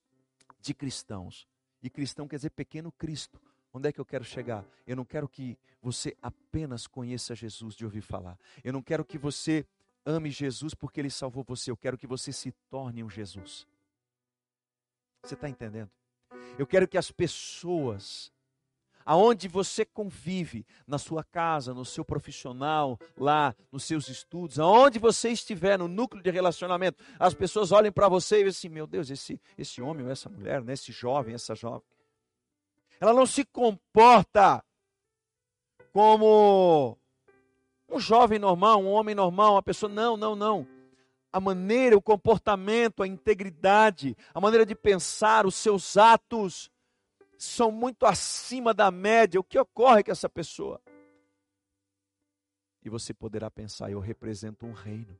de 0.59 0.73
cristãos. 0.73 1.47
E 1.81 1.89
cristão 1.89 2.27
quer 2.27 2.37
dizer 2.37 2.51
pequeno 2.51 2.91
Cristo. 2.91 3.41
Onde 3.73 3.89
é 3.89 3.91
que 3.91 3.99
eu 3.99 4.05
quero 4.05 4.23
chegar? 4.23 4.65
Eu 4.85 4.95
não 4.95 5.05
quero 5.05 5.27
que 5.27 5.57
você 5.81 6.15
apenas 6.21 6.87
conheça 6.87 7.33
Jesus 7.33 7.75
de 7.75 7.85
ouvir 7.85 8.01
falar. 8.01 8.37
Eu 8.63 8.73
não 8.73 8.81
quero 8.81 9.05
que 9.05 9.17
você 9.17 9.65
ame 10.05 10.29
Jesus 10.29 10.73
porque 10.73 10.99
ele 10.99 11.09
salvou 11.09 11.43
você. 11.43 11.71
Eu 11.71 11.77
quero 11.77 11.97
que 11.97 12.07
você 12.07 12.33
se 12.33 12.51
torne 12.69 13.03
um 13.03 13.09
Jesus. 13.09 13.65
Você 15.23 15.35
está 15.35 15.47
entendendo? 15.47 15.89
Eu 16.57 16.67
quero 16.67 16.87
que 16.87 16.97
as 16.97 17.11
pessoas, 17.11 18.31
aonde 19.05 19.47
você 19.47 19.85
convive, 19.85 20.65
na 20.85 20.97
sua 20.97 21.23
casa, 21.23 21.73
no 21.73 21.85
seu 21.85 22.03
profissional, 22.05 22.99
lá 23.17 23.55
nos 23.71 23.83
seus 23.83 24.07
estudos, 24.07 24.59
aonde 24.59 24.99
você 24.99 25.29
estiver 25.29 25.79
no 25.79 25.87
núcleo 25.87 26.21
de 26.21 26.29
relacionamento, 26.29 27.03
as 27.19 27.33
pessoas 27.33 27.71
olhem 27.71 27.91
para 27.91 28.07
você 28.09 28.35
e 28.35 28.43
dizem 28.43 28.49
assim: 28.49 28.69
meu 28.69 28.85
Deus, 28.85 29.09
esse, 29.09 29.41
esse 29.57 29.81
homem 29.81 30.05
ou 30.05 30.11
essa 30.11 30.29
mulher, 30.29 30.61
né, 30.61 30.73
esse 30.73 30.91
jovem, 30.91 31.33
essa 31.33 31.55
jovem, 31.55 31.87
ela 32.99 33.13
não 33.13 33.25
se 33.25 33.43
comporta 33.45 34.63
como 35.91 36.97
um 37.89 37.99
jovem 37.99 38.39
normal, 38.39 38.81
um 38.81 38.91
homem 38.91 39.15
normal, 39.15 39.53
uma 39.53 39.63
pessoa. 39.63 39.91
Não, 39.91 40.15
não, 40.15 40.35
não. 40.35 40.67
A 41.31 41.39
maneira, 41.39 41.95
o 41.95 42.01
comportamento, 42.01 43.01
a 43.01 43.07
integridade, 43.07 44.17
a 44.33 44.41
maneira 44.41 44.65
de 44.65 44.75
pensar, 44.75 45.45
os 45.45 45.55
seus 45.55 45.95
atos 45.95 46.69
são 47.37 47.71
muito 47.71 48.05
acima 48.05 48.73
da 48.73 48.91
média. 48.91 49.39
O 49.39 49.43
que 49.43 49.57
ocorre 49.57 50.03
com 50.03 50.11
essa 50.11 50.29
pessoa? 50.29 50.81
E 52.83 52.89
você 52.89 53.13
poderá 53.13 53.49
pensar, 53.49 53.91
eu 53.91 53.99
represento 53.99 54.65
um 54.65 54.73
reino. 54.73 55.17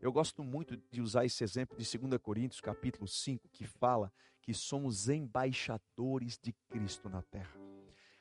Eu 0.00 0.12
gosto 0.12 0.44
muito 0.44 0.76
de 0.90 1.00
usar 1.00 1.24
esse 1.24 1.42
exemplo 1.42 1.76
de 1.76 1.98
2 1.98 2.20
Coríntios, 2.22 2.60
capítulo 2.60 3.08
5, 3.08 3.48
que 3.48 3.66
fala 3.66 4.12
que 4.40 4.54
somos 4.54 5.08
embaixadores 5.08 6.38
de 6.38 6.52
Cristo 6.68 7.08
na 7.08 7.20
terra. 7.22 7.58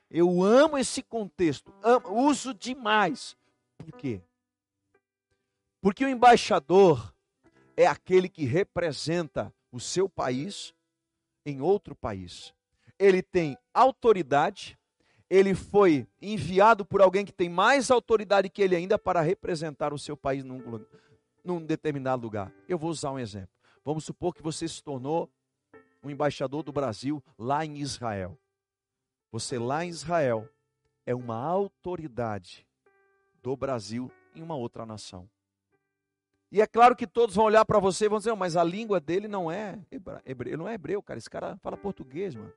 Eu 0.10 0.42
amo 0.42 0.78
esse 0.78 1.04
contexto, 1.04 1.72
amo, 1.84 2.28
uso 2.28 2.54
demais. 2.54 3.38
Por 3.78 3.92
quê? 3.92 4.22
Porque 5.82 6.04
o 6.04 6.10
embaixador 6.10 7.14
é 7.76 7.86
aquele 7.86 8.28
que 8.28 8.46
representa 8.46 9.54
o 9.72 9.80
seu 9.80 10.10
país 10.10 10.74
em 11.46 11.62
outro 11.62 11.96
país. 11.96 12.54
Ele 12.98 13.22
tem 13.22 13.58
autoridade, 13.74 14.78
ele 15.30 15.54
foi 15.54 16.08
enviado 16.22 16.84
por 16.84 17.02
alguém 17.02 17.24
que 17.24 17.32
tem 17.32 17.48
mais 17.48 17.92
autoridade 17.92 18.50
que 18.50 18.62
ele 18.62 18.76
ainda 18.76 18.98
para 18.98 19.22
representar 19.22 19.94
o 19.94 20.00
seu 20.00 20.18
país 20.18 20.44
num, 20.44 20.84
num 21.44 21.64
determinado 21.64 22.24
lugar. 22.24 22.52
Eu 22.68 22.78
vou 22.78 22.90
usar 22.90 23.12
um 23.12 23.20
exemplo. 23.20 23.56
Vamos 23.86 24.04
supor 24.04 24.34
que 24.34 24.42
você 24.42 24.68
se 24.68 24.84
tornou 24.84 25.30
um 26.04 26.10
embaixador 26.10 26.64
do 26.64 26.72
Brasil 26.72 27.24
lá 27.38 27.64
em 27.64 27.78
Israel. 27.78 28.38
Você 29.32 29.60
lá 29.60 29.86
em 29.86 29.90
Israel 29.90 30.50
é 31.06 31.14
uma 31.14 31.36
autoridade 31.36 32.66
do 33.42 33.56
Brasil 33.56 34.12
em 34.36 34.42
uma 34.42 34.56
outra 34.56 34.86
nação. 34.86 35.30
E 36.52 36.62
é 36.62 36.68
claro 36.68 36.96
que 36.96 37.06
todos 37.06 37.36
vão 37.36 37.46
olhar 37.46 37.66
para 37.66 37.80
você 37.80 38.06
e 38.06 38.10
vão 38.10 38.20
dizer, 38.20 38.34
mas 38.36 38.56
a 38.56 38.64
língua 38.64 39.00
dele 39.00 39.28
não 39.28 39.52
é 39.52 39.78
hebreu, 40.26 40.58
não 40.58 40.68
é 40.68 40.74
hebreu, 40.74 41.02
cara. 41.04 41.18
Esse 41.18 41.30
cara 41.30 41.58
fala 41.58 41.76
português, 41.76 42.36
mano. 42.36 42.54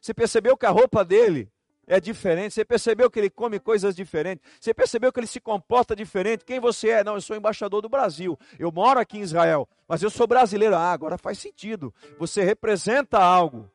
Você 0.00 0.14
percebeu 0.14 0.56
que 0.56 0.66
a 0.66 0.70
roupa 0.70 1.04
dele 1.04 1.50
é 1.86 2.00
diferente. 2.00 2.54
Você 2.54 2.64
percebeu 2.64 3.10
que 3.10 3.18
ele 3.18 3.30
come 3.30 3.60
coisas 3.60 3.94
diferentes. 3.94 4.44
Você 4.60 4.72
percebeu 4.72 5.12
que 5.12 5.20
ele 5.20 5.26
se 5.26 5.40
comporta 5.40 5.94
diferente. 5.94 6.44
Quem 6.44 6.60
você 6.60 6.90
é? 6.90 7.04
Não, 7.04 7.14
eu 7.14 7.20
sou 7.20 7.36
embaixador 7.36 7.82
do 7.82 7.88
Brasil. 7.88 8.38
Eu 8.58 8.72
moro 8.72 8.98
aqui 8.98 9.18
em 9.18 9.22
Israel, 9.22 9.68
mas 9.86 10.02
eu 10.02 10.10
sou 10.10 10.26
brasileiro. 10.26 10.74
Ah, 10.74 10.92
agora 10.92 11.18
faz 11.18 11.38
sentido. 11.38 11.94
Você 12.18 12.42
representa 12.42 13.18
algo. 13.18 13.70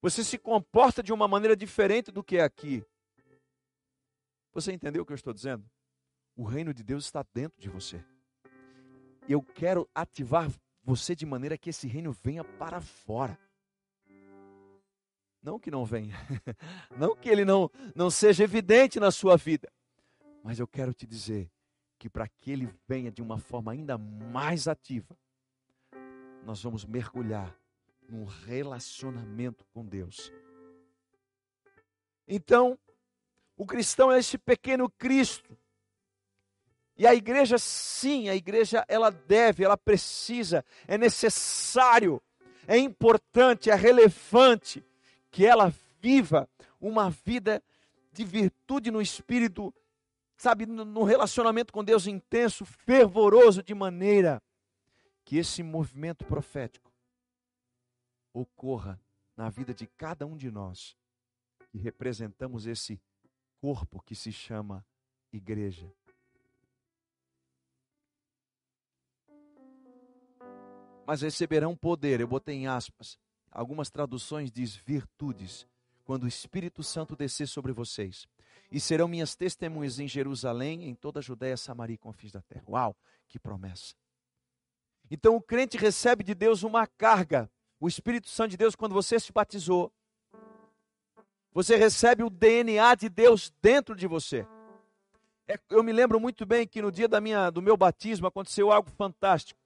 Você 0.00 0.22
se 0.22 0.38
comporta 0.38 1.02
de 1.02 1.12
uma 1.12 1.26
maneira 1.26 1.56
diferente 1.56 2.12
do 2.12 2.22
que 2.22 2.36
é 2.36 2.42
aqui. 2.42 2.84
Você 4.52 4.72
entendeu 4.72 5.02
o 5.02 5.06
que 5.06 5.12
eu 5.12 5.16
estou 5.16 5.32
dizendo? 5.32 5.64
O 6.36 6.44
reino 6.44 6.74
de 6.74 6.82
Deus 6.82 7.04
está 7.04 7.24
dentro 7.32 7.60
de 7.60 7.68
você. 7.68 8.04
Eu 9.28 9.42
quero 9.42 9.88
ativar 9.94 10.50
você 10.82 11.14
de 11.14 11.24
maneira 11.24 11.56
que 11.56 11.70
esse 11.70 11.86
reino 11.86 12.12
venha 12.12 12.44
para 12.44 12.80
fora. 12.80 13.38
Não 15.42 15.58
que 15.58 15.70
não 15.70 15.84
venha, 15.84 16.16
não 16.96 17.14
que 17.14 17.28
ele 17.28 17.44
não, 17.44 17.70
não 17.94 18.10
seja 18.10 18.44
evidente 18.44 18.98
na 18.98 19.10
sua 19.10 19.36
vida, 19.36 19.70
mas 20.42 20.58
eu 20.58 20.66
quero 20.66 20.94
te 20.94 21.06
dizer 21.06 21.50
que 21.98 22.08
para 22.08 22.26
que 22.26 22.50
ele 22.50 22.66
venha 22.88 23.12
de 23.12 23.20
uma 23.20 23.38
forma 23.38 23.72
ainda 23.72 23.98
mais 23.98 24.66
ativa, 24.66 25.14
nós 26.44 26.62
vamos 26.62 26.84
mergulhar 26.84 27.54
num 28.08 28.24
relacionamento 28.24 29.64
com 29.66 29.84
Deus. 29.84 30.32
Então, 32.26 32.78
o 33.56 33.66
cristão 33.66 34.10
é 34.10 34.18
esse 34.18 34.38
pequeno 34.38 34.90
Cristo. 34.90 35.56
E 36.96 37.06
a 37.06 37.14
igreja, 37.14 37.58
sim, 37.58 38.28
a 38.28 38.36
igreja, 38.36 38.84
ela 38.86 39.10
deve, 39.10 39.64
ela 39.64 39.76
precisa, 39.76 40.64
é 40.86 40.96
necessário, 40.96 42.22
é 42.68 42.78
importante, 42.78 43.68
é 43.68 43.74
relevante 43.74 44.84
que 45.30 45.44
ela 45.44 45.74
viva 46.00 46.48
uma 46.80 47.10
vida 47.10 47.62
de 48.12 48.24
virtude 48.24 48.90
no 48.90 49.02
espírito, 49.02 49.74
sabe, 50.36 50.66
no 50.66 51.02
relacionamento 51.02 51.72
com 51.72 51.82
Deus 51.82 52.06
intenso, 52.06 52.64
fervoroso, 52.64 53.62
de 53.62 53.74
maneira 53.74 54.40
que 55.24 55.36
esse 55.36 55.62
movimento 55.62 56.24
profético 56.24 56.92
ocorra 58.32 59.00
na 59.36 59.48
vida 59.48 59.74
de 59.74 59.86
cada 59.86 60.26
um 60.26 60.36
de 60.36 60.50
nós 60.50 60.96
que 61.70 61.78
representamos 61.78 62.66
esse 62.66 63.00
corpo 63.58 64.00
que 64.02 64.14
se 64.14 64.30
chama 64.30 64.86
igreja. 65.32 65.92
Mas 71.06 71.22
receberão 71.22 71.76
poder, 71.76 72.20
eu 72.20 72.26
botei 72.26 72.56
em 72.56 72.66
aspas, 72.66 73.18
Algumas 73.54 73.88
traduções 73.88 74.50
diz 74.50 74.74
virtudes, 74.74 75.64
quando 76.04 76.24
o 76.24 76.28
Espírito 76.28 76.82
Santo 76.82 77.14
descer 77.14 77.46
sobre 77.46 77.72
vocês. 77.72 78.26
E 78.68 78.80
serão 78.80 79.06
minhas 79.06 79.36
testemunhas 79.36 80.00
em 80.00 80.08
Jerusalém, 80.08 80.88
em 80.88 80.94
toda 80.94 81.20
a 81.20 81.22
Judéia, 81.22 81.56
Samaria 81.56 81.94
e 81.94 81.98
confins 81.98 82.32
da 82.32 82.42
terra. 82.42 82.64
Uau, 82.68 82.96
que 83.28 83.38
promessa. 83.38 83.94
Então 85.08 85.36
o 85.36 85.40
crente 85.40 85.76
recebe 85.76 86.24
de 86.24 86.34
Deus 86.34 86.64
uma 86.64 86.84
carga. 86.84 87.48
O 87.78 87.86
Espírito 87.86 88.28
Santo 88.28 88.50
de 88.50 88.56
Deus, 88.56 88.74
quando 88.74 88.92
você 88.92 89.20
se 89.20 89.30
batizou, 89.32 89.92
você 91.52 91.76
recebe 91.76 92.24
o 92.24 92.30
DNA 92.30 92.96
de 92.96 93.08
Deus 93.08 93.52
dentro 93.62 93.94
de 93.94 94.08
você. 94.08 94.44
É, 95.46 95.60
eu 95.70 95.84
me 95.84 95.92
lembro 95.92 96.18
muito 96.18 96.44
bem 96.44 96.66
que 96.66 96.82
no 96.82 96.90
dia 96.90 97.06
da 97.06 97.20
minha, 97.20 97.50
do 97.50 97.62
meu 97.62 97.76
batismo 97.76 98.26
aconteceu 98.26 98.72
algo 98.72 98.90
fantástico. 98.90 99.60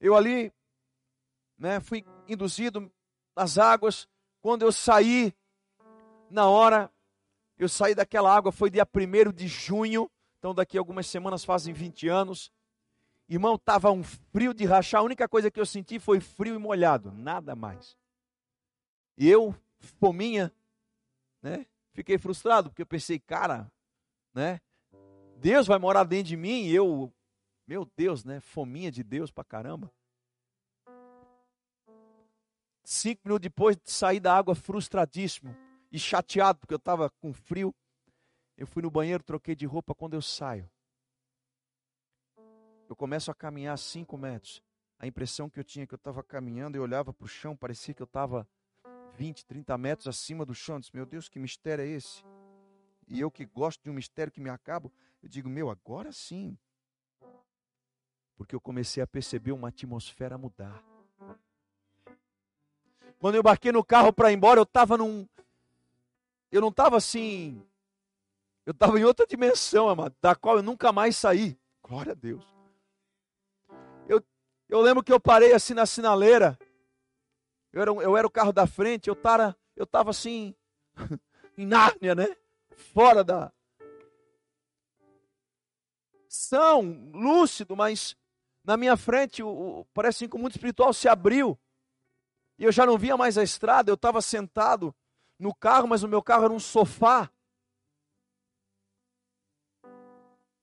Eu 0.00 0.14
ali 0.14 0.52
né, 1.58 1.80
fui 1.80 2.04
induzido 2.28 2.92
nas 3.34 3.58
águas. 3.58 4.08
Quando 4.40 4.62
eu 4.62 4.72
saí, 4.72 5.34
na 6.30 6.48
hora, 6.48 6.90
Eu 7.58 7.68
saí 7.68 7.94
daquela 7.94 8.34
água, 8.34 8.52
foi 8.52 8.68
dia 8.68 8.86
1 8.86 9.32
de 9.32 9.48
junho, 9.48 10.10
então 10.38 10.54
daqui 10.54 10.76
a 10.76 10.80
algumas 10.80 11.06
semanas 11.06 11.42
fazem 11.44 11.72
20 11.72 12.06
anos. 12.06 12.52
Irmão, 13.28 13.54
estava 13.54 13.90
um 13.90 14.04
frio 14.04 14.52
de 14.52 14.64
rachar, 14.66 15.00
a 15.00 15.04
única 15.04 15.26
coisa 15.26 15.50
que 15.50 15.58
eu 15.58 15.66
senti 15.66 15.98
foi 15.98 16.20
frio 16.20 16.54
e 16.54 16.58
molhado, 16.58 17.10
nada 17.12 17.56
mais. 17.56 17.96
E 19.16 19.28
eu, 19.28 19.54
fominha, 19.98 20.52
né? 21.42 21.66
Fiquei 21.92 22.18
frustrado, 22.18 22.68
porque 22.68 22.82
eu 22.82 22.86
pensei, 22.86 23.18
cara, 23.18 23.72
né? 24.34 24.60
Deus 25.38 25.66
vai 25.66 25.78
morar 25.78 26.04
dentro 26.04 26.28
de 26.28 26.36
mim 26.36 26.64
e 26.64 26.74
eu, 26.74 27.10
meu 27.66 27.84
Deus, 27.96 28.24
né? 28.24 28.40
Fominha 28.40 28.90
de 28.90 29.02
Deus 29.02 29.30
pra 29.30 29.42
caramba. 29.44 29.92
Cinco 32.84 33.22
minutos 33.24 33.42
depois 33.42 33.76
de 33.76 33.90
sair 33.90 34.20
da 34.20 34.36
água, 34.36 34.54
frustradíssimo 34.54 35.56
e 35.90 35.98
chateado, 35.98 36.60
porque 36.60 36.74
eu 36.74 36.78
estava 36.78 37.10
com 37.10 37.32
frio. 37.32 37.74
Eu 38.56 38.66
fui 38.66 38.82
no 38.82 38.90
banheiro, 38.90 39.24
troquei 39.24 39.56
de 39.56 39.66
roupa. 39.66 39.94
Quando 39.94 40.14
eu 40.14 40.22
saio, 40.22 40.70
eu 42.88 42.94
começo 42.94 43.30
a 43.30 43.34
caminhar 43.34 43.76
cinco 43.76 44.16
metros. 44.16 44.62
A 44.98 45.06
impressão 45.06 45.50
que 45.50 45.58
eu 45.58 45.64
tinha 45.64 45.82
é 45.82 45.86
que 45.86 45.94
eu 45.94 45.98
estava 45.98 46.22
caminhando, 46.22 46.76
eu 46.76 46.82
olhava 46.82 47.12
para 47.12 47.24
o 47.24 47.28
chão, 47.28 47.56
parecia 47.56 47.92
que 47.92 48.00
eu 48.00 48.06
estava 48.06 48.48
20, 49.16 49.44
30 49.44 49.76
metros 49.76 50.06
acima 50.06 50.46
do 50.46 50.54
chão. 50.54 50.76
Eu 50.76 50.80
disse, 50.80 50.94
meu 50.94 51.04
Deus, 51.04 51.28
que 51.28 51.38
mistério 51.38 51.84
é 51.84 51.88
esse? 51.88 52.24
E 53.08 53.20
eu 53.20 53.30
que 53.30 53.44
gosto 53.44 53.82
de 53.82 53.90
um 53.90 53.94
mistério 53.94 54.32
que 54.32 54.40
me 54.40 54.48
acabo, 54.48 54.92
eu 55.22 55.28
digo, 55.28 55.48
meu, 55.48 55.68
agora 55.68 56.12
sim. 56.12 56.56
Porque 58.36 58.54
eu 58.54 58.60
comecei 58.60 59.02
a 59.02 59.06
perceber 59.06 59.52
uma 59.52 59.68
atmosfera 59.68 60.36
mudar. 60.36 60.82
Quando 63.18 63.36
eu 63.36 63.40
embarquei 63.40 63.72
no 63.72 63.82
carro 63.82 64.12
para 64.12 64.30
ir 64.30 64.34
embora, 64.34 64.60
eu 64.60 64.64
estava 64.64 64.96
num. 64.96 65.26
Eu 66.52 66.60
não 66.60 66.68
estava 66.68 66.96
assim. 66.96 67.62
Eu 68.64 68.72
estava 68.72 68.98
em 68.98 69.04
outra 69.04 69.26
dimensão, 69.26 69.88
amado, 69.88 70.14
da 70.20 70.34
qual 70.34 70.56
eu 70.56 70.62
nunca 70.62 70.92
mais 70.92 71.16
saí. 71.16 71.58
Glória 71.82 72.12
a 72.12 72.14
Deus. 72.14 72.44
Eu, 74.08 74.22
eu 74.68 74.80
lembro 74.80 75.02
que 75.02 75.12
eu 75.12 75.20
parei 75.20 75.52
assim 75.52 75.72
na 75.72 75.86
sinaleira. 75.86 76.58
Eu 77.72 77.82
era, 77.82 77.90
eu 77.90 78.16
era 78.16 78.26
o 78.26 78.30
carro 78.30 78.52
da 78.52 78.66
frente, 78.66 79.08
eu 79.08 79.14
estava 79.14 79.56
eu 79.76 79.86
tava 79.86 80.10
assim, 80.10 80.54
em 81.56 81.66
Nárnia, 81.66 82.14
né? 82.14 82.34
Fora 82.74 83.22
da. 83.22 83.52
São, 86.28 86.82
lúcido, 87.12 87.76
mas 87.76 88.16
na 88.66 88.76
minha 88.76 88.96
frente, 88.96 89.42
o, 89.42 89.48
o, 89.48 89.84
parece 89.94 90.24
assim 90.24 90.28
que 90.28 90.34
o 90.34 90.38
mundo 90.38 90.50
espiritual 90.50 90.92
se 90.92 91.08
abriu. 91.08 91.56
E 92.58 92.64
eu 92.64 92.72
já 92.72 92.84
não 92.84 92.98
via 92.98 93.16
mais 93.16 93.38
a 93.38 93.44
estrada, 93.44 93.90
eu 93.90 93.94
estava 93.94 94.20
sentado 94.20 94.94
no 95.38 95.54
carro, 95.54 95.86
mas 95.86 96.02
o 96.02 96.08
meu 96.08 96.20
carro 96.20 96.44
era 96.44 96.52
um 96.52 96.58
sofá. 96.58 97.30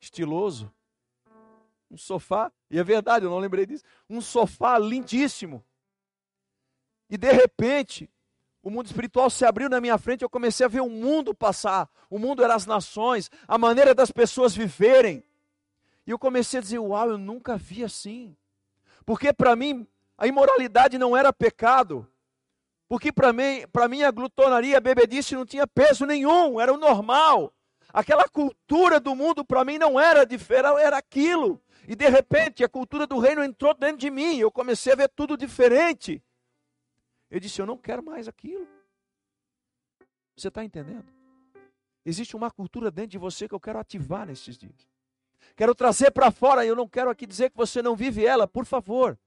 Estiloso. 0.02 0.72
Um 1.90 1.98
sofá, 1.98 2.52
e 2.70 2.78
é 2.78 2.84
verdade, 2.84 3.26
eu 3.26 3.30
não 3.30 3.40
lembrei 3.40 3.66
disso. 3.66 3.84
Um 4.10 4.20
sofá 4.20 4.78
lindíssimo. 4.78 5.64
E 7.10 7.18
de 7.18 7.32
repente, 7.32 8.10
o 8.62 8.70
mundo 8.70 8.88
espiritual 8.88 9.30
se 9.30 9.46
abriu 9.46 9.70
na 9.70 9.80
minha 9.80 9.98
frente, 9.98 10.24
eu 10.24 10.30
comecei 10.30 10.66
a 10.66 10.70
ver 10.70 10.82
o 10.82 10.90
mundo 10.90 11.34
passar. 11.34 11.90
O 12.10 12.20
mundo 12.20 12.44
era 12.44 12.56
as 12.56 12.66
nações, 12.66 13.30
a 13.48 13.58
maneira 13.58 13.94
das 13.94 14.12
pessoas 14.12 14.56
viverem. 14.56 15.24
E 16.06 16.12
eu 16.12 16.20
comecei 16.20 16.60
a 16.60 16.62
dizer: 16.62 16.80
Uau, 16.80 17.10
eu 17.10 17.18
nunca 17.18 17.58
vi 17.58 17.84
assim. 17.84 18.36
Porque 19.06 19.34
para 19.34 19.56
mim, 19.56 19.88
a 20.18 20.28
imoralidade 20.28 20.98
não 20.98 21.16
era 21.16 21.34
pecado. 21.34 22.08
Porque 22.88 23.12
para 23.12 23.34
mim, 23.34 23.66
para 23.72 23.88
mim 23.88 24.04
a 24.04 24.12
glutonaria, 24.12 24.78
a 24.78 24.82
bebedice 24.82 25.36
não 25.36 25.46
tinha 25.46 25.66
peso 25.66 26.06
nenhum, 26.06 26.60
era 26.60 26.74
o 26.74 26.78
normal. 26.78 27.54
Aquela 27.92 28.28
cultura 28.28 29.00
do 29.00 29.16
mundo 29.16 29.46
para 29.46 29.64
mim 29.64 29.78
não 29.78 30.00
era 30.00 30.26
diferente, 30.26 30.80
era 30.80 30.98
aquilo. 30.98 31.62
E 31.88 31.96
de 31.96 32.08
repente 32.10 32.64
a 32.64 32.70
cultura 32.70 33.06
do 33.06 33.20
reino 33.20 33.44
entrou 33.44 33.74
dentro 33.74 33.98
de 33.98 34.10
mim, 34.10 34.38
eu 34.38 34.52
comecei 34.52 34.94
a 34.94 34.96
ver 34.96 35.10
tudo 35.10 35.38
diferente. 35.38 36.24
Eu 37.30 37.40
disse: 37.40 37.62
Eu 37.62 37.66
não 37.66 37.78
quero 37.78 38.04
mais 38.04 38.28
aquilo. 38.28 38.68
Você 40.36 40.48
está 40.48 40.64
entendendo? 40.64 41.06
Existe 42.06 42.36
uma 42.36 42.52
cultura 42.52 42.92
dentro 42.92 43.12
de 43.12 43.18
você 43.18 43.48
que 43.48 43.56
eu 43.56 43.60
quero 43.60 43.80
ativar 43.80 44.26
nesses 44.26 44.58
dias. 44.58 44.93
Quero 45.56 45.76
trazer 45.76 46.12
para 46.12 46.32
fora, 46.32 46.66
eu 46.66 46.76
não 46.76 46.88
quero 46.88 47.10
aqui 47.10 47.26
dizer 47.26 47.52
que 47.52 47.58
você 47.58 47.82
não 47.82 47.96
vive 47.96 48.26
ela, 48.26 48.48
por 48.48 48.66
favor. 48.66 49.18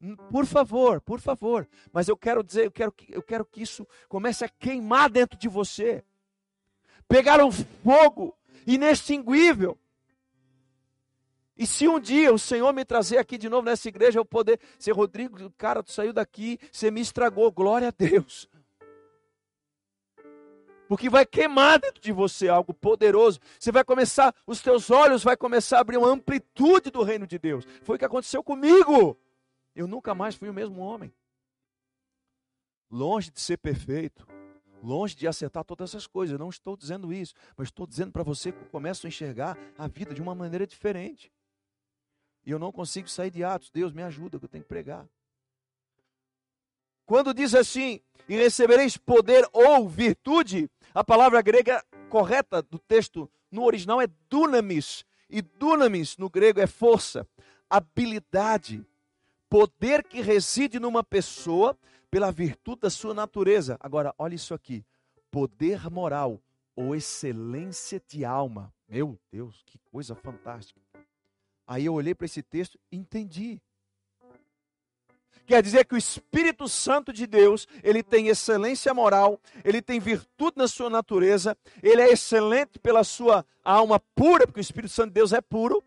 Hum, 0.00 0.16
por 0.30 0.46
favor, 0.46 1.00
por 1.00 1.20
favor. 1.20 1.68
Mas 1.92 2.08
eu 2.08 2.16
quero 2.16 2.42
dizer, 2.42 2.66
eu 2.66 2.70
quero 2.70 2.92
que, 2.92 3.14
eu 3.14 3.22
quero 3.22 3.44
que 3.44 3.62
isso 3.62 3.86
comece 4.08 4.44
a 4.44 4.48
queimar 4.48 5.10
dentro 5.10 5.38
de 5.38 5.48
você. 5.48 6.04
Pegar 7.08 7.42
um 7.44 7.52
fogo 7.52 8.36
inextinguível. 8.66 9.78
E 11.56 11.66
se 11.66 11.88
um 11.88 11.98
dia 11.98 12.32
o 12.32 12.38
Senhor 12.38 12.72
me 12.72 12.84
trazer 12.84 13.16
aqui 13.16 13.38
de 13.38 13.48
novo 13.48 13.64
nessa 13.64 13.88
igreja, 13.88 14.18
eu 14.18 14.24
poder 14.24 14.60
ser 14.78 14.92
Rodrigo, 14.92 15.50
cara, 15.52 15.82
tu 15.82 15.90
saiu 15.90 16.12
daqui, 16.12 16.58
você 16.70 16.90
me 16.90 17.00
estragou, 17.00 17.50
glória 17.50 17.88
a 17.88 17.90
Deus. 17.90 18.48
Porque 20.88 21.10
vai 21.10 21.26
queimar 21.26 21.80
dentro 21.80 22.00
de 22.00 22.12
você 22.12 22.48
algo 22.48 22.72
poderoso. 22.72 23.40
Você 23.58 23.72
vai 23.72 23.84
começar, 23.84 24.34
os 24.46 24.60
teus 24.60 24.90
olhos 24.90 25.24
vai 25.24 25.36
começar 25.36 25.78
a 25.78 25.80
abrir 25.80 25.96
uma 25.96 26.08
amplitude 26.08 26.90
do 26.90 27.02
reino 27.02 27.26
de 27.26 27.38
Deus. 27.38 27.66
Foi 27.82 27.96
o 27.96 27.98
que 27.98 28.04
aconteceu 28.04 28.42
comigo. 28.42 29.18
Eu 29.74 29.86
nunca 29.86 30.14
mais 30.14 30.34
fui 30.34 30.48
o 30.48 30.54
mesmo 30.54 30.80
homem. 30.80 31.12
Longe 32.90 33.30
de 33.30 33.40
ser 33.40 33.58
perfeito, 33.58 34.26
longe 34.82 35.16
de 35.16 35.26
acertar 35.26 35.64
todas 35.64 35.90
essas 35.90 36.06
coisas, 36.06 36.32
eu 36.32 36.38
não 36.38 36.48
estou 36.48 36.76
dizendo 36.76 37.12
isso, 37.12 37.34
mas 37.56 37.66
estou 37.66 37.84
dizendo 37.84 38.12
para 38.12 38.22
você 38.22 38.52
que 38.52 38.58
eu 38.58 38.68
começo 38.68 39.06
a 39.06 39.08
enxergar 39.08 39.58
a 39.76 39.88
vida 39.88 40.14
de 40.14 40.22
uma 40.22 40.36
maneira 40.36 40.66
diferente. 40.66 41.32
E 42.44 42.50
eu 42.52 42.60
não 42.60 42.70
consigo 42.70 43.08
sair 43.08 43.30
de 43.32 43.42
Atos. 43.42 43.72
Deus 43.72 43.92
me 43.92 44.04
ajuda, 44.04 44.38
que 44.38 44.44
eu 44.44 44.48
tenho 44.48 44.62
que 44.62 44.68
pregar. 44.68 45.04
Quando 47.06 47.32
diz 47.32 47.54
assim, 47.54 48.00
e 48.28 48.36
recebereis 48.36 48.96
poder 48.96 49.48
ou 49.52 49.88
virtude, 49.88 50.68
a 50.92 51.04
palavra 51.04 51.40
grega 51.40 51.84
correta 52.10 52.60
do 52.60 52.78
texto 52.78 53.30
no 53.50 53.64
original 53.64 54.00
é 54.02 54.08
dunamis. 54.28 55.04
E 55.30 55.40
dunamis 55.40 56.16
no 56.16 56.28
grego 56.28 56.60
é 56.60 56.66
força, 56.66 57.26
habilidade, 57.70 58.84
poder 59.48 60.04
que 60.04 60.20
reside 60.20 60.78
numa 60.78 61.02
pessoa 61.02 61.78
pela 62.10 62.30
virtude 62.30 62.82
da 62.82 62.90
sua 62.90 63.14
natureza. 63.14 63.76
Agora, 63.80 64.14
olha 64.18 64.34
isso 64.34 64.54
aqui: 64.54 64.84
poder 65.30 65.88
moral 65.90 66.40
ou 66.74 66.94
excelência 66.94 68.02
de 68.06 68.24
alma. 68.24 68.72
Meu 68.88 69.18
Deus, 69.30 69.62
que 69.64 69.78
coisa 69.90 70.14
fantástica. 70.14 70.80
Aí 71.66 71.84
eu 71.84 71.94
olhei 71.94 72.14
para 72.14 72.26
esse 72.26 72.42
texto 72.42 72.78
e 72.90 72.96
entendi. 72.96 73.60
Quer 75.46 75.62
dizer 75.62 75.84
que 75.84 75.94
o 75.94 75.98
Espírito 75.98 76.68
Santo 76.68 77.12
de 77.12 77.24
Deus, 77.26 77.68
ele 77.82 78.02
tem 78.02 78.26
excelência 78.26 78.92
moral, 78.92 79.40
ele 79.64 79.80
tem 79.80 80.00
virtude 80.00 80.56
na 80.56 80.66
sua 80.66 80.90
natureza, 80.90 81.56
ele 81.80 82.02
é 82.02 82.10
excelente 82.10 82.80
pela 82.80 83.04
sua 83.04 83.46
alma 83.64 84.00
pura, 84.00 84.46
porque 84.46 84.58
o 84.58 84.60
Espírito 84.60 84.92
Santo 84.92 85.08
de 85.08 85.14
Deus 85.14 85.32
é 85.32 85.40
puro. 85.40 85.82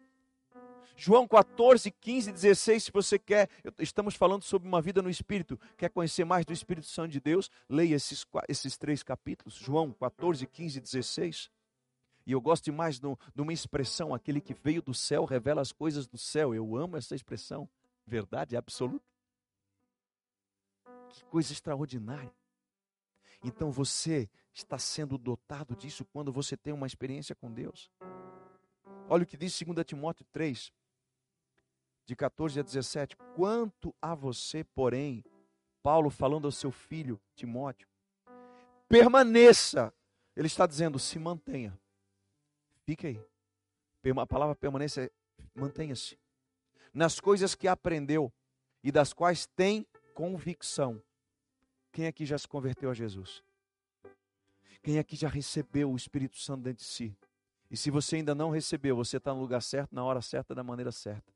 João 0.95 1.27
14, 1.27 1.91
15, 1.91 2.31
16, 2.31 2.83
se 2.83 2.91
você 2.91 3.17
quer, 3.17 3.49
estamos 3.79 4.15
falando 4.15 4.43
sobre 4.43 4.67
uma 4.67 4.81
vida 4.81 5.01
no 5.01 5.09
Espírito, 5.09 5.59
quer 5.77 5.89
conhecer 5.89 6.25
mais 6.25 6.45
do 6.45 6.51
Espírito 6.51 6.87
Santo 6.87 7.11
de 7.11 7.21
Deus, 7.21 7.49
leia 7.69 7.95
esses, 7.95 8.25
esses 8.49 8.77
três 8.77 9.01
capítulos, 9.01 9.55
João 9.55 9.93
14, 9.93 10.45
15 10.45 10.77
e 10.77 10.81
16. 10.81 11.49
E 12.25 12.31
eu 12.31 12.41
gosto 12.41 12.65
demais 12.65 12.99
de 12.99 13.41
uma 13.41 13.53
expressão, 13.53 14.13
aquele 14.13 14.39
que 14.39 14.53
veio 14.53 14.81
do 14.81 14.93
céu 14.93 15.25
revela 15.25 15.61
as 15.61 15.71
coisas 15.71 16.05
do 16.05 16.17
céu. 16.17 16.53
Eu 16.53 16.75
amo 16.75 16.97
essa 16.97 17.15
expressão, 17.15 17.67
verdade 18.05 18.55
absoluta. 18.55 19.08
Que 21.11 21.23
coisa 21.25 21.51
extraordinária. 21.51 22.33
Então 23.43 23.71
você 23.71 24.29
está 24.53 24.77
sendo 24.77 25.17
dotado 25.17 25.75
disso 25.75 26.05
quando 26.05 26.31
você 26.31 26.57
tem 26.57 26.73
uma 26.73 26.87
experiência 26.87 27.35
com 27.35 27.51
Deus. 27.51 27.89
Olha 29.07 29.23
o 29.23 29.25
que 29.25 29.37
diz 29.37 29.57
2 29.59 29.85
Timóteo 29.85 30.25
3, 30.31 30.71
de 32.05 32.15
14 32.15 32.59
a 32.59 32.63
17. 32.63 33.15
Quanto 33.35 33.95
a 34.01 34.13
você, 34.13 34.63
porém, 34.63 35.23
Paulo 35.81 36.09
falando 36.09 36.45
ao 36.45 36.51
seu 36.51 36.71
filho 36.71 37.19
Timóteo, 37.35 37.87
permaneça. 38.87 39.93
Ele 40.35 40.47
está 40.47 40.67
dizendo: 40.67 40.99
se 40.99 41.17
mantenha 41.17 41.77
Fique 42.89 43.05
aí. 43.05 43.23
A 44.17 44.25
palavra 44.25 44.55
permanência 44.55 45.03
é 45.03 45.11
mantenha-se. 45.53 46.17
Nas 46.91 47.19
coisas 47.19 47.53
que 47.53 47.67
aprendeu 47.67 48.33
e 48.83 48.91
das 48.91 49.13
quais 49.13 49.45
tem 49.45 49.85
convicção. 50.19 51.01
Quem 51.93 52.05
aqui 52.05 52.25
já 52.25 52.37
se 52.37 52.45
converteu 52.45 52.89
a 52.89 52.93
Jesus? 52.93 53.41
Quem 54.83 54.99
aqui 54.99 55.15
já 55.15 55.29
recebeu 55.29 55.89
o 55.89 55.95
Espírito 55.95 56.37
Santo 56.37 56.63
dentro 56.63 56.83
de 56.83 56.91
si? 56.91 57.17
E 57.71 57.77
se 57.77 57.89
você 57.89 58.17
ainda 58.17 58.35
não 58.35 58.49
recebeu, 58.49 58.97
você 58.97 59.15
está 59.15 59.33
no 59.33 59.39
lugar 59.39 59.61
certo, 59.61 59.95
na 59.95 60.03
hora 60.03 60.21
certa, 60.21 60.53
da 60.53 60.61
maneira 60.61 60.91
certa. 60.91 61.33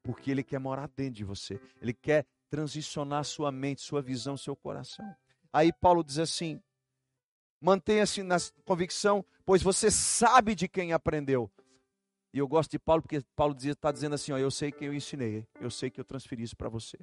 Porque 0.00 0.30
Ele 0.30 0.44
quer 0.44 0.60
morar 0.60 0.88
dentro 0.94 1.14
de 1.14 1.24
você. 1.24 1.60
Ele 1.82 1.92
quer 1.92 2.24
transicionar 2.48 3.24
sua 3.24 3.50
mente, 3.50 3.80
sua 3.80 4.00
visão, 4.00 4.36
seu 4.36 4.54
coração. 4.54 5.04
Aí 5.52 5.72
Paulo 5.72 6.04
diz 6.04 6.20
assim: 6.20 6.62
Mantenha-se 7.60 8.22
na 8.22 8.36
convicção, 8.64 9.24
pois 9.44 9.60
você 9.60 9.90
sabe 9.90 10.54
de 10.54 10.68
quem 10.68 10.92
aprendeu. 10.92 11.50
E 12.32 12.38
eu 12.38 12.46
gosto 12.46 12.70
de 12.70 12.78
Paulo 12.78 13.02
porque 13.02 13.20
Paulo 13.34 13.56
está 13.56 13.90
dizendo 13.90 14.14
assim: 14.14 14.30
ó, 14.30 14.38
eu 14.38 14.52
sei 14.52 14.70
que 14.70 14.84
eu 14.84 14.94
ensinei, 14.94 15.44
eu 15.60 15.70
sei 15.70 15.90
que 15.90 16.00
eu 16.00 16.04
transferi 16.04 16.44
isso 16.44 16.56
para 16.56 16.68
você. 16.68 16.96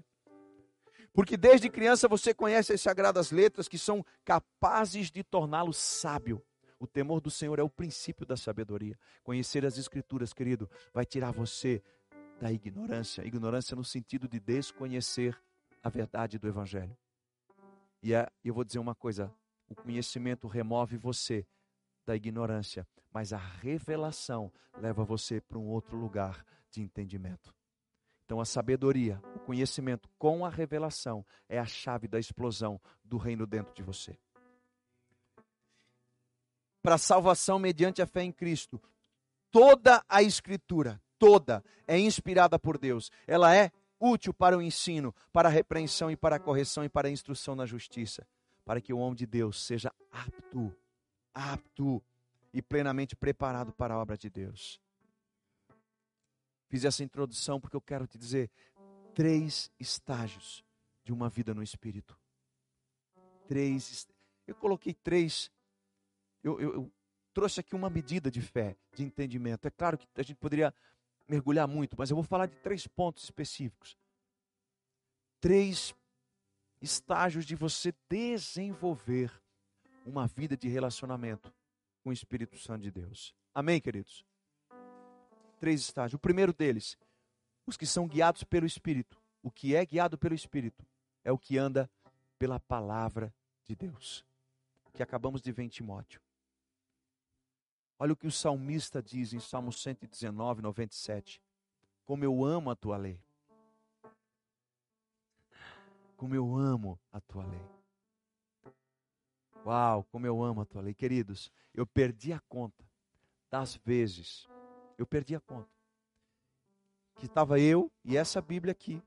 Porque 1.13 1.35
desde 1.35 1.69
criança 1.69 2.07
você 2.07 2.33
conhece 2.33 2.73
as 2.73 2.81
sagradas 2.81 3.31
letras 3.31 3.67
que 3.67 3.77
são 3.77 4.05
capazes 4.23 5.11
de 5.11 5.23
torná-lo 5.23 5.73
sábio. 5.73 6.41
O 6.79 6.87
temor 6.87 7.19
do 7.21 7.29
Senhor 7.29 7.59
é 7.59 7.63
o 7.63 7.69
princípio 7.69 8.25
da 8.25 8.37
sabedoria. 8.37 8.97
Conhecer 9.23 9.65
as 9.65 9.77
Escrituras, 9.77 10.33
querido, 10.33 10.69
vai 10.93 11.05
tirar 11.05 11.31
você 11.31 11.83
da 12.39 12.51
ignorância. 12.51 13.25
Ignorância 13.25 13.75
no 13.75 13.83
sentido 13.83 14.27
de 14.27 14.39
desconhecer 14.39 15.37
a 15.83 15.89
verdade 15.89 16.39
do 16.39 16.47
Evangelho. 16.47 16.97
E 18.01 18.13
é, 18.13 18.27
eu 18.43 18.53
vou 18.53 18.63
dizer 18.63 18.79
uma 18.79 18.95
coisa: 18.95 19.31
o 19.69 19.75
conhecimento 19.75 20.47
remove 20.47 20.97
você 20.97 21.45
da 22.05 22.15
ignorância, 22.15 22.87
mas 23.13 23.31
a 23.31 23.37
revelação 23.37 24.51
leva 24.79 25.03
você 25.03 25.39
para 25.39 25.59
um 25.59 25.67
outro 25.67 25.97
lugar 25.97 26.43
de 26.71 26.81
entendimento. 26.81 27.53
Então, 28.31 28.39
a 28.39 28.45
sabedoria, 28.45 29.21
o 29.35 29.39
conhecimento 29.39 30.07
com 30.17 30.45
a 30.45 30.49
revelação 30.49 31.25
é 31.49 31.59
a 31.59 31.65
chave 31.65 32.07
da 32.07 32.17
explosão 32.17 32.79
do 33.03 33.17
reino 33.17 33.45
dentro 33.45 33.73
de 33.73 33.83
você. 33.83 34.17
Para 36.81 36.97
salvação 36.97 37.59
mediante 37.59 38.01
a 38.01 38.07
fé 38.07 38.23
em 38.23 38.31
Cristo, 38.31 38.81
toda 39.51 40.01
a 40.07 40.23
Escritura, 40.23 41.01
toda, 41.19 41.61
é 41.85 41.99
inspirada 41.99 42.57
por 42.57 42.77
Deus. 42.77 43.11
Ela 43.27 43.53
é 43.53 43.69
útil 43.99 44.33
para 44.33 44.57
o 44.57 44.61
ensino, 44.61 45.13
para 45.33 45.49
a 45.49 45.51
repreensão 45.51 46.09
e 46.09 46.15
para 46.15 46.37
a 46.37 46.39
correção 46.39 46.85
e 46.85 46.89
para 46.89 47.09
a 47.09 47.11
instrução 47.11 47.53
na 47.53 47.65
justiça, 47.65 48.25
para 48.63 48.79
que 48.79 48.93
o 48.93 48.97
homem 48.97 49.15
de 49.15 49.25
Deus 49.25 49.61
seja 49.61 49.91
apto, 50.09 50.73
apto 51.33 52.01
e 52.53 52.61
plenamente 52.61 53.13
preparado 53.13 53.73
para 53.73 53.93
a 53.93 53.99
obra 53.99 54.17
de 54.17 54.29
Deus. 54.29 54.79
Fiz 56.71 56.85
essa 56.85 57.03
introdução 57.03 57.59
porque 57.59 57.75
eu 57.75 57.81
quero 57.81 58.07
te 58.07 58.17
dizer 58.17 58.49
três 59.13 59.69
estágios 59.77 60.63
de 61.03 61.11
uma 61.11 61.27
vida 61.27 61.53
no 61.53 61.61
Espírito. 61.61 62.17
Três. 63.45 64.07
Eu 64.47 64.55
coloquei 64.55 64.93
três. 64.93 65.51
Eu, 66.41 66.61
eu, 66.61 66.73
eu 66.75 66.91
trouxe 67.33 67.59
aqui 67.59 67.75
uma 67.75 67.89
medida 67.89 68.31
de 68.31 68.41
fé, 68.41 68.77
de 68.95 69.03
entendimento. 69.03 69.67
É 69.67 69.69
claro 69.69 69.97
que 69.97 70.07
a 70.15 70.23
gente 70.23 70.37
poderia 70.37 70.73
mergulhar 71.27 71.67
muito, 71.67 71.97
mas 71.97 72.09
eu 72.09 72.15
vou 72.15 72.23
falar 72.23 72.45
de 72.45 72.55
três 72.55 72.87
pontos 72.87 73.25
específicos. 73.25 73.97
Três 75.41 75.93
estágios 76.81 77.45
de 77.45 77.53
você 77.53 77.93
desenvolver 78.09 79.29
uma 80.05 80.25
vida 80.25 80.55
de 80.55 80.69
relacionamento 80.69 81.53
com 82.01 82.11
o 82.11 82.13
Espírito 82.13 82.57
Santo 82.57 82.83
de 82.83 82.91
Deus. 82.91 83.35
Amém, 83.53 83.81
queridos? 83.81 84.23
Três 85.61 85.79
estágios. 85.79 86.15
O 86.15 86.19
primeiro 86.19 86.51
deles, 86.51 86.97
os 87.67 87.77
que 87.77 87.85
são 87.85 88.07
guiados 88.07 88.43
pelo 88.43 88.65
Espírito. 88.65 89.21
O 89.43 89.51
que 89.51 89.75
é 89.75 89.85
guiado 89.85 90.17
pelo 90.17 90.33
Espírito 90.33 90.83
é 91.23 91.31
o 91.31 91.37
que 91.37 91.55
anda 91.55 91.87
pela 92.39 92.59
palavra 92.59 93.31
de 93.63 93.75
Deus. 93.75 94.25
Que 94.91 95.03
acabamos 95.03 95.39
de 95.39 95.51
ver 95.51 95.61
em 95.61 95.67
Timóteo. 95.67 96.19
Olha 97.99 98.13
o 98.13 98.15
que 98.15 98.25
o 98.25 98.31
salmista 98.31 99.03
diz 99.03 99.33
em 99.33 99.39
Salmo 99.39 99.71
119, 99.71 100.63
97. 100.63 101.39
Como 102.05 102.23
eu 102.23 102.43
amo 102.43 102.71
a 102.71 102.75
tua 102.75 102.97
lei. 102.97 103.21
Como 106.17 106.33
eu 106.33 106.55
amo 106.55 106.99
a 107.13 107.21
tua 107.21 107.45
lei. 107.45 107.61
Uau, 109.63 110.03
como 110.05 110.25
eu 110.25 110.41
amo 110.41 110.61
a 110.61 110.65
tua 110.65 110.81
lei. 110.81 110.95
Queridos, 110.95 111.51
eu 111.71 111.85
perdi 111.85 112.33
a 112.33 112.39
conta 112.39 112.83
das 113.51 113.75
vezes. 113.75 114.49
Eu 115.01 115.07
perdi 115.07 115.35
a 115.35 115.39
conta. 115.39 115.67
Que 117.15 117.25
estava 117.25 117.59
eu 117.59 117.91
e 118.05 118.15
essa 118.15 118.39
Bíblia 118.39 118.71
aqui. 118.71 119.01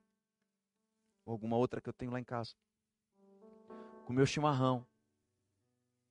Ou 1.25 1.31
alguma 1.31 1.57
outra 1.57 1.81
que 1.81 1.89
eu 1.89 1.93
tenho 1.93 2.11
lá 2.11 2.19
em 2.19 2.25
casa. 2.25 2.53
Com 4.05 4.13
meu 4.13 4.27
chimarrão. 4.27 4.85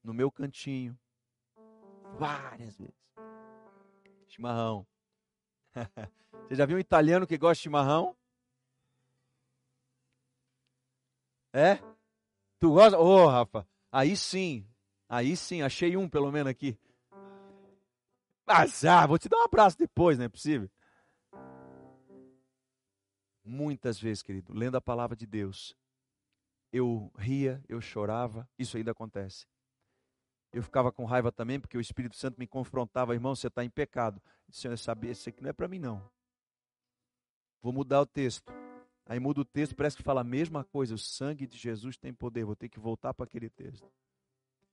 No 0.01 0.13
meu 0.13 0.31
cantinho 0.31 0.97
Várias 2.17 2.77
vezes. 2.77 2.95
Chimarrão. 4.29 4.87
Você 6.47 6.55
já 6.55 6.65
viu 6.65 6.77
um 6.77 6.79
italiano 6.79 7.27
que 7.27 7.37
gosta 7.37 7.55
de 7.55 7.63
chimarrão? 7.63 8.15
É? 11.51 11.75
Tu 12.57 12.71
gosta? 12.71 12.97
Ô, 12.97 13.25
oh, 13.25 13.27
Rafa, 13.27 13.67
aí 13.91 14.15
sim. 14.15 14.65
Aí 15.09 15.35
sim, 15.35 15.61
achei 15.61 15.97
um 15.97 16.07
pelo 16.07 16.31
menos 16.31 16.49
aqui. 16.49 16.79
Mas, 18.45 18.83
ah, 18.83 19.05
vou 19.05 19.17
te 19.17 19.29
dar 19.29 19.37
um 19.37 19.45
abraço 19.45 19.77
depois, 19.77 20.17
não 20.17 20.25
é 20.25 20.29
possível? 20.29 20.69
Muitas 23.43 23.99
vezes, 23.99 24.21
querido, 24.21 24.53
lendo 24.53 24.75
a 24.75 24.81
palavra 24.81 25.15
de 25.15 25.25
Deus, 25.25 25.75
eu 26.71 27.11
ria, 27.17 27.63
eu 27.67 27.79
chorava, 27.81 28.49
isso 28.57 28.77
ainda 28.77 28.91
acontece. 28.91 29.45
Eu 30.51 30.61
ficava 30.61 30.91
com 30.91 31.05
raiva 31.05 31.31
também, 31.31 31.59
porque 31.59 31.77
o 31.77 31.81
Espírito 31.81 32.15
Santo 32.15 32.37
me 32.37 32.45
confrontava, 32.45 33.13
irmão, 33.13 33.35
você 33.35 33.47
está 33.47 33.63
em 33.63 33.69
pecado. 33.69 34.21
Senhor 34.53 34.77
sabia, 34.77 35.11
isso 35.11 35.27
aqui 35.27 35.41
não 35.41 35.49
é 35.49 35.53
para 35.53 35.67
mim, 35.67 35.79
não. 35.79 36.07
Vou 37.61 37.73
mudar 37.73 38.01
o 38.01 38.05
texto. 38.05 38.53
Aí 39.05 39.19
muda 39.19 39.41
o 39.41 39.45
texto, 39.45 39.75
parece 39.75 39.97
que 39.97 40.03
fala 40.03 40.21
a 40.21 40.23
mesma 40.23 40.63
coisa. 40.63 40.93
O 40.93 40.97
sangue 40.97 41.47
de 41.47 41.57
Jesus 41.57 41.97
tem 41.97 42.13
poder. 42.13 42.45
Vou 42.45 42.55
ter 42.55 42.69
que 42.69 42.79
voltar 42.79 43.13
para 43.13 43.25
aquele 43.25 43.49
texto. 43.49 43.91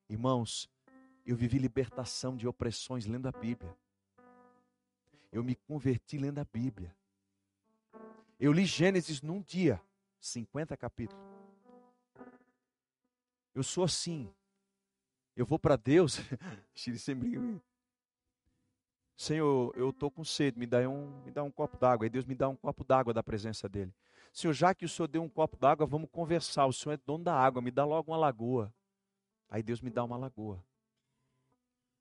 Irmãos, 0.08 0.68
eu 1.30 1.36
vivi 1.36 1.58
libertação 1.58 2.36
de 2.36 2.48
opressões 2.48 3.06
lendo 3.06 3.28
a 3.28 3.32
Bíblia. 3.32 3.72
Eu 5.30 5.44
me 5.44 5.54
converti 5.54 6.18
lendo 6.18 6.40
a 6.40 6.44
Bíblia. 6.44 6.94
Eu 8.38 8.52
li 8.52 8.64
Gênesis 8.64 9.22
num 9.22 9.40
dia, 9.40 9.80
50 10.18 10.76
capítulos. 10.76 11.22
Eu 13.54 13.62
sou 13.62 13.84
assim. 13.84 14.28
Eu 15.36 15.46
vou 15.46 15.58
para 15.58 15.76
Deus, 15.76 16.18
Senhor, 19.16 19.72
eu 19.76 19.90
estou 19.90 20.10
com 20.10 20.24
sede, 20.24 20.58
me 20.58 20.66
dá 20.66 20.78
um, 20.88 21.22
me 21.24 21.30
dá 21.30 21.44
um 21.44 21.50
copo 21.50 21.76
d'água. 21.76 22.06
Aí 22.06 22.10
Deus 22.10 22.24
me 22.24 22.34
dá 22.34 22.48
um 22.48 22.56
copo 22.56 22.82
d'água 22.82 23.14
da 23.14 23.22
presença 23.22 23.68
dele. 23.68 23.94
Senhor, 24.32 24.52
já 24.52 24.74
que 24.74 24.84
o 24.84 24.88
Senhor 24.88 25.06
deu 25.06 25.22
um 25.22 25.28
copo 25.28 25.56
d'água, 25.56 25.86
vamos 25.86 26.08
conversar. 26.10 26.66
O 26.66 26.72
Senhor 26.72 26.94
é 26.94 26.96
dono 26.96 27.22
da 27.22 27.34
água, 27.34 27.62
me 27.62 27.70
dá 27.70 27.84
logo 27.84 28.10
uma 28.10 28.18
lagoa. 28.18 28.74
Aí 29.48 29.62
Deus 29.62 29.80
me 29.80 29.90
dá 29.90 30.02
uma 30.02 30.16
lagoa. 30.16 30.64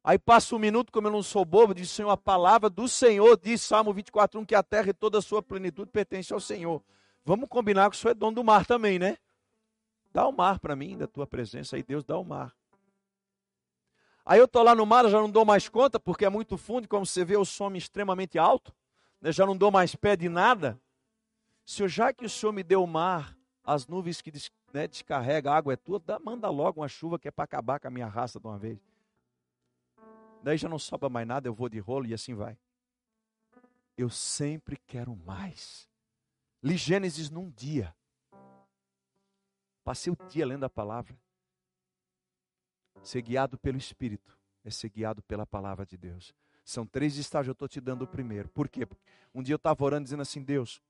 Aí 0.04 0.18
passa 0.18 0.56
um 0.56 0.60
minuto, 0.60 0.92
como 0.92 1.08
eu 1.08 1.12
não 1.12 1.22
sou 1.22 1.44
bobo, 1.44 1.74
diz 1.74 1.90
Senhor, 1.90 2.10
a 2.10 2.18
palavra 2.18 2.70
do 2.70 2.88
Senhor 2.88 3.38
diz, 3.38 3.62
Salmo 3.62 3.94
24, 3.94 4.40
1, 4.40 4.46
que 4.46 4.56
a 4.56 4.64
terra 4.64 4.90
e 4.90 4.94
toda 4.94 5.18
a 5.18 5.22
sua 5.22 5.42
plenitude 5.44 5.92
pertence 5.92 6.34
ao 6.34 6.40
Senhor. 6.40 6.82
Vamos 7.26 7.50
combinar 7.50 7.90
que 7.90 7.96
o 7.96 8.00
Senhor 8.00 8.12
é 8.12 8.16
dono 8.16 8.36
do 8.36 8.44
mar 8.44 8.66
também, 8.66 8.98
né? 8.98 9.18
Dá 10.12 10.28
o 10.28 10.32
mar 10.32 10.60
para 10.60 10.76
mim, 10.76 10.98
da 10.98 11.06
tua 11.06 11.28
presença. 11.28 11.76
Aí 11.76 11.84
Deus 11.84 12.04
dá 12.04 12.18
o 12.18 12.24
mar. 12.24 12.56
Aí 14.26 14.40
eu 14.40 14.46
estou 14.46 14.64
lá 14.64 14.74
no 14.74 14.86
mar, 14.86 15.08
já 15.10 15.20
não 15.20 15.30
dou 15.30 15.44
mais 15.44 15.68
conta, 15.68 16.00
porque 16.00 16.26
é 16.26 16.30
muito 16.30 16.58
fundo, 16.58 16.88
como 16.88 17.06
você 17.06 17.26
vê, 17.26 17.36
o 17.36 17.46
som 17.46 17.72
extremamente 17.74 18.40
alto. 18.40 18.74
Né? 19.22 19.32
Já 19.32 19.46
não 19.46 19.56
dou 19.56 19.70
mais 19.70 19.96
pé 19.96 20.16
de 20.16 20.30
nada. 20.30 20.80
Senhor, 21.66 21.90
já 21.90 22.14
que 22.14 22.26
o 22.26 22.30
Senhor 22.30 22.52
me 22.52 22.64
deu 22.64 22.84
o 22.84 22.88
mar, 22.88 23.38
as 23.64 23.86
nuvens 23.86 24.22
que 24.22 24.32
né, 24.74 24.88
descarrega, 24.88 25.52
a 25.52 25.58
água 25.58 25.74
é 25.74 25.76
tua, 25.76 26.00
dá, 26.00 26.20
manda 26.20 26.50
logo 26.50 26.82
uma 26.82 26.88
chuva 26.88 27.20
que 27.20 27.28
é 27.28 27.32
para 27.32 27.44
acabar 27.44 27.80
com 27.80 27.88
a 27.88 27.92
minha 27.92 28.08
raça 28.08 28.40
de 28.40 28.48
uma 28.48 28.58
vez. 28.58 28.88
Daí 30.41 30.58
já 30.58 30.69
não 30.69 30.80
sobra 30.80 31.10
mais 31.10 31.28
nada, 31.28 31.47
eu 31.47 31.54
vou 31.54 31.69
de 31.69 31.80
rolo 31.80 32.06
e 32.06 32.13
assim 32.13 32.34
vai. 32.34 32.58
Eu 33.97 34.10
sempre 34.10 34.78
quero 34.78 35.15
mais. 35.15 35.89
Li 36.63 36.78
Gênesis 36.78 37.30
num 37.30 37.49
dia. 37.49 37.93
Passei 39.84 40.12
o 40.12 40.17
dia 40.28 40.45
lendo 40.45 40.63
a 40.63 40.69
palavra. 40.69 41.17
Ser 43.04 43.21
guiado 43.21 43.58
pelo 43.58 43.78
Espírito 43.78 44.38
é 44.64 44.70
ser 44.70 44.89
guiado 44.89 45.22
pela 45.24 45.45
palavra 45.45 45.86
de 45.86 45.97
Deus. 45.97 46.34
São 46.64 46.86
três 46.86 47.18
estágios, 47.18 47.47
eu 47.47 47.53
estou 47.53 47.68
te 47.68 47.82
dando 47.82 48.03
o 48.03 48.07
primeiro. 48.07 48.49
Por 48.49 48.70
quê? 48.70 48.88
Um 49.34 49.41
dia 49.41 49.53
eu 49.53 49.57
estava 49.57 49.84
orando 49.84 50.03
dizendo 50.03 50.22
assim, 50.22 50.43
Deus, 50.43 50.82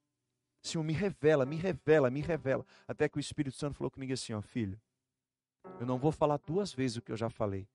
Senhor, 0.62 0.84
me 0.84 0.94
revela, 0.94 1.46
me 1.46 1.56
revela, 1.56 2.10
me 2.10 2.22
revela. 2.22 2.66
Até 2.88 3.08
que 3.08 3.18
o 3.18 3.20
Espírito 3.20 3.56
Santo 3.56 3.76
falou 3.76 3.90
comigo 3.90 4.12
assim, 4.12 4.34
ó, 4.34 4.42
filho, 4.42 4.80
eu 5.80 5.86
não 5.86 5.98
vou 5.98 6.12
falar 6.12 6.38
duas 6.38 6.74
vezes 6.74 6.98
o 6.98 7.02
que 7.02 7.12
eu 7.12 7.18
já 7.18 7.30
falei. 7.30 7.68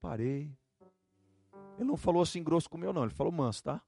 Parei. 0.00 0.56
Ele 1.76 1.84
não 1.84 1.96
falou 1.96 2.22
assim 2.22 2.42
grosso 2.42 2.68
com 2.70 2.76
o 2.76 2.80
meu, 2.80 2.92
não, 2.92 3.02
ele 3.04 3.14
falou 3.14 3.32
manso, 3.32 3.62
tá? 3.62 3.82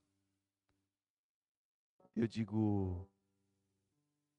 Eu 2.14 2.26
digo, 2.26 3.08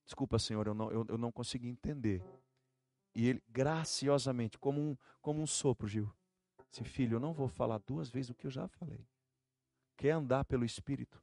desculpa, 0.06 0.38
Senhor, 0.38 0.68
eu 0.68 0.74
não, 0.74 0.92
eu, 0.92 1.06
eu 1.08 1.18
não 1.18 1.32
consegui 1.32 1.70
entender. 1.70 2.22
E 3.16 3.28
ele, 3.28 3.42
graciosamente, 3.48 4.58
como 4.60 4.82
um, 4.82 4.98
como 5.22 5.42
um 5.42 5.48
sopro, 5.48 5.88
Gil, 5.88 6.14
disse: 6.70 6.84
Filho, 6.84 7.16
eu 7.16 7.20
não 7.20 7.34
vou 7.34 7.48
falar 7.48 7.80
duas 7.80 8.10
vezes 8.10 8.30
o 8.30 8.36
que 8.36 8.46
eu 8.46 8.52
já 8.52 8.68
falei. 8.68 9.08
Quer 9.98 10.12
andar 10.12 10.46
pelo 10.46 10.66
Espírito? 10.66 11.22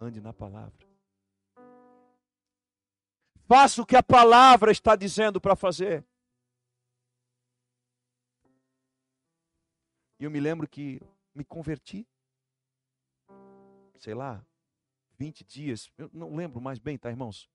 Ande 0.00 0.20
na 0.20 0.32
palavra. 0.32 0.86
Faça 3.46 3.82
o 3.82 3.86
que 3.86 3.96
a 3.96 4.02
palavra 4.02 4.72
está 4.72 4.96
dizendo 4.96 5.40
para 5.40 5.54
fazer. 5.54 6.04
E 10.24 10.26
eu 10.26 10.30
me 10.30 10.40
lembro 10.40 10.66
que 10.66 11.02
me 11.34 11.44
converti. 11.44 12.08
Sei 13.98 14.14
lá, 14.14 14.42
20 15.18 15.44
dias. 15.44 15.90
Eu 15.98 16.08
não 16.14 16.34
lembro 16.34 16.62
mais 16.62 16.78
bem, 16.78 16.96
tá, 16.96 17.10
irmãos? 17.10 17.46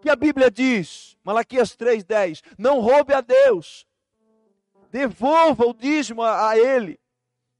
Que 0.00 0.08
a 0.08 0.16
Bíblia 0.16 0.50
diz? 0.50 1.14
Malaquias 1.22 1.76
3,10. 1.76 2.42
Não 2.56 2.80
roube 2.80 3.12
a 3.12 3.20
Deus. 3.20 3.86
Devolva 4.90 5.66
o 5.66 5.74
dízimo 5.74 6.22
a, 6.22 6.48
a 6.48 6.58
Ele. 6.58 6.98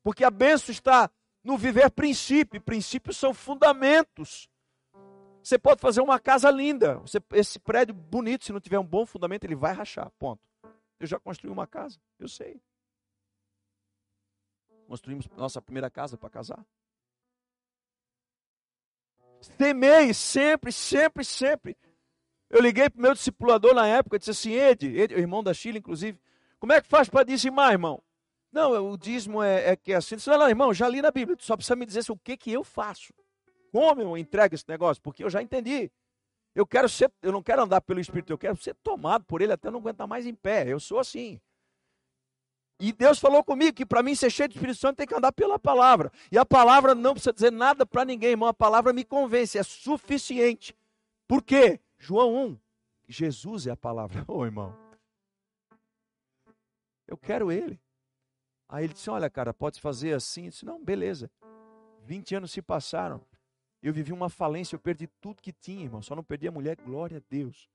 Porque 0.03 0.25
a 0.25 0.31
bênção 0.31 0.73
está 0.73 1.11
no 1.45 1.59
viver 1.59 1.91
princípio. 1.91 2.63
Princípios 2.63 3.19
são 3.19 3.35
fundamentos. 3.35 4.49
Você 5.43 5.59
pode 5.59 5.83
fazer 5.83 6.01
uma 6.01 6.19
casa 6.19 6.51
linda. 6.51 6.97
Você, 7.01 7.19
esse 7.35 7.59
prédio 7.59 7.95
bonito, 7.95 8.47
se 8.47 8.55
não 8.55 8.61
tiver 8.61 8.79
um 8.79 8.87
bom 8.87 9.05
fundamento, 9.05 9.45
ele 9.45 9.55
vai 9.55 9.75
rachar. 9.75 10.11
Ponto. 10.19 10.41
Eu 10.99 11.07
já 11.07 11.21
construí 11.21 11.53
uma 11.53 11.67
casa, 11.67 12.01
eu 12.19 12.27
sei. 12.27 12.59
Construímos 14.87 15.27
nossa 15.37 15.61
primeira 15.61 15.91
casa 15.91 16.17
para 16.17 16.31
casar. 16.31 16.65
Temei 19.59 20.15
sempre, 20.15 20.73
sempre, 20.73 21.25
sempre. 21.25 21.77
Eu 22.49 22.61
liguei 22.61 22.89
para 22.89 22.99
o 22.99 23.03
meu 23.03 23.13
discipulador 23.13 23.75
na 23.75 23.87
época, 23.87 24.19
disse 24.19 24.31
assim, 24.31 24.53
Ed, 24.53 24.87
Ed, 24.87 25.15
irmão 25.15 25.43
da 25.43 25.53
Chile, 25.53 25.79
inclusive, 25.79 26.19
como 26.59 26.73
é 26.73 26.81
que 26.81 26.89
faz 26.89 27.09
para 27.09 27.25
dizimar, 27.25 27.73
irmão? 27.73 28.03
Não, 28.53 28.91
o 28.91 28.97
dízimo 28.97 29.43
é, 29.43 29.71
é 29.71 29.77
que 29.77 29.93
é 29.93 29.97
assim. 29.97 30.17
Disse, 30.17 30.31
não, 30.31 30.39
não, 30.39 30.49
irmão, 30.49 30.73
já 30.73 30.89
li 30.89 31.03
na 31.03 31.11
Bíblia, 31.11 31.37
tu 31.37 31.45
só 31.45 31.57
precisa 31.57 31.77
me 31.77 31.85
dizer 31.85 32.01
assim, 32.01 32.13
o 32.13 32.17
que, 32.17 32.37
que 32.37 32.53
eu 32.53 32.63
faço. 32.63 33.13
Como 33.73 34.01
eu 34.01 34.17
entrego 34.17 34.55
esse 34.55 34.65
negócio? 34.69 35.03
Porque 35.03 35.23
eu 35.23 35.29
já 35.29 35.43
entendi. 35.43 35.91
Eu 36.55 36.67
quero 36.67 36.89
ser, 36.89 37.13
eu 37.21 37.33
não 37.33 37.43
quero 37.43 37.63
andar 37.63 37.83
pelo 37.83 38.01
Espírito, 38.01 38.33
eu 38.33 38.39
quero 38.39 38.57
ser 38.57 38.75
tomado 38.77 39.25
por 39.25 39.43
ele 39.43 39.53
até 39.53 39.71
não 39.71 39.81
aguentar 39.81 40.07
mais 40.07 40.25
em 40.25 40.35
pé. 40.35 40.67
Eu 40.67 40.81
sou 40.81 40.99
assim. 40.99 41.39
E 42.79 42.93
Deus 42.93 43.19
falou 43.19 43.43
comigo 43.43 43.75
que 43.75 43.87
para 43.87 44.03
mim 44.03 44.15
ser 44.15 44.31
cheio 44.31 44.49
do 44.49 44.53
Espírito 44.53 44.79
Santo 44.79 44.99
tem 44.99 45.07
que 45.07 45.15
andar 45.15 45.33
pela 45.33 45.59
palavra. 45.59 46.13
E 46.31 46.37
a 46.37 46.45
palavra 46.45 46.95
não 46.95 47.15
precisa 47.15 47.33
dizer 47.33 47.51
nada 47.51 47.87
para 47.87 48.05
ninguém, 48.05 48.31
irmão. 48.31 48.49
A 48.49 48.55
palavra 48.55 48.93
me 48.93 49.05
convence, 49.05 49.57
é 49.57 49.63
suficiente. 49.63 50.77
Por 51.27 51.43
quê? 51.43 51.81
João 51.99 52.37
1, 52.49 52.59
Jesus 53.09 53.67
é 53.67 53.71
a 53.71 53.77
palavra. 53.77 54.25
Ô 54.29 54.39
oh, 54.39 54.45
irmão, 54.45 54.77
eu 57.07 57.17
quero 57.17 57.51
ele. 57.51 57.81
Aí 58.69 58.85
ele 58.85 58.93
disse: 58.93 59.09
Olha, 59.09 59.31
cara, 59.31 59.55
pode 59.55 59.81
fazer 59.81 60.13
assim? 60.13 60.45
Eu 60.45 60.51
disse: 60.51 60.65
Não, 60.65 60.83
beleza. 60.83 61.31
20 62.05 62.35
anos 62.35 62.53
se 62.53 62.61
passaram. 62.61 63.25
Eu 63.83 63.93
vivi 63.93 64.13
uma 64.13 64.29
falência, 64.29 64.75
eu 64.75 64.81
perdi 64.81 65.07
tudo 65.21 65.41
que 65.41 65.53
tinha, 65.53 65.85
irmão. 65.85 66.03
Só 66.03 66.15
não 66.15 66.25
perdi 66.25 66.49
a 66.49 66.53
mulher, 66.53 66.77
glória 66.77 67.19
a 67.19 67.23
Deus. 67.31 67.69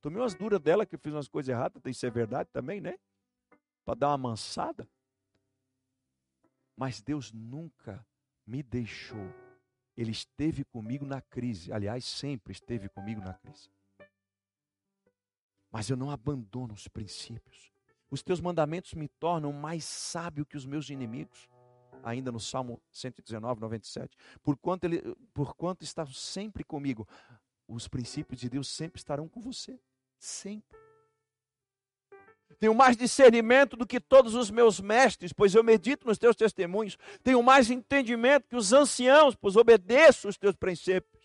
Tomei 0.00 0.20
umas 0.20 0.34
duras 0.34 0.60
dela 0.60 0.86
que 0.86 0.94
eu 0.94 0.98
fiz 0.98 1.12
umas 1.12 1.28
coisas 1.28 1.48
erradas, 1.48 1.80
isso 1.86 2.06
é 2.06 2.10
verdade 2.10 2.48
também, 2.52 2.80
né? 2.80 2.98
Para 3.84 3.94
dar 3.94 4.08
uma 4.08 4.18
mansada. 4.18 4.88
Mas 6.76 7.00
Deus 7.00 7.32
nunca 7.32 8.06
me 8.46 8.62
deixou. 8.62 9.32
Ele 9.96 10.10
esteve 10.10 10.64
comigo 10.64 11.04
na 11.04 11.20
crise. 11.20 11.72
Aliás, 11.72 12.04
sempre 12.04 12.52
esteve 12.52 12.88
comigo 12.88 13.20
na 13.20 13.34
crise. 13.34 13.70
Mas 15.70 15.88
eu 15.88 15.96
não 15.96 16.10
abandono 16.10 16.74
os 16.74 16.88
princípios. 16.88 17.72
Os 18.10 18.22
teus 18.22 18.40
mandamentos 18.40 18.94
me 18.94 19.08
tornam 19.08 19.52
mais 19.52 19.84
sábio 19.84 20.44
que 20.44 20.56
os 20.56 20.66
meus 20.66 20.90
inimigos 20.90 21.48
ainda 22.02 22.32
no 22.32 22.40
Salmo 22.40 22.80
119, 22.90 23.60
97. 23.60 24.16
Por 24.42 24.56
quanto, 24.56 24.84
ele, 24.84 25.14
por 25.32 25.54
quanto 25.54 25.82
está 25.82 26.06
sempre 26.06 26.64
comigo, 26.64 27.06
os 27.68 27.88
princípios 27.88 28.40
de 28.40 28.48
Deus 28.48 28.68
sempre 28.68 28.98
estarão 28.98 29.28
com 29.28 29.40
você. 29.40 29.78
Sempre. 30.18 30.78
Tenho 32.60 32.74
mais 32.74 32.94
discernimento 32.94 33.74
do 33.74 33.86
que 33.86 33.98
todos 33.98 34.34
os 34.34 34.50
meus 34.50 34.78
mestres, 34.80 35.32
pois 35.32 35.54
eu 35.54 35.64
medito 35.64 36.06
nos 36.06 36.18
teus 36.18 36.36
testemunhos. 36.36 36.98
Tenho 37.24 37.42
mais 37.42 37.70
entendimento 37.70 38.46
que 38.46 38.54
os 38.54 38.74
anciãos, 38.74 39.34
pois 39.34 39.56
obedeço 39.56 40.28
os 40.28 40.36
teus 40.36 40.54
princípios. 40.54 41.24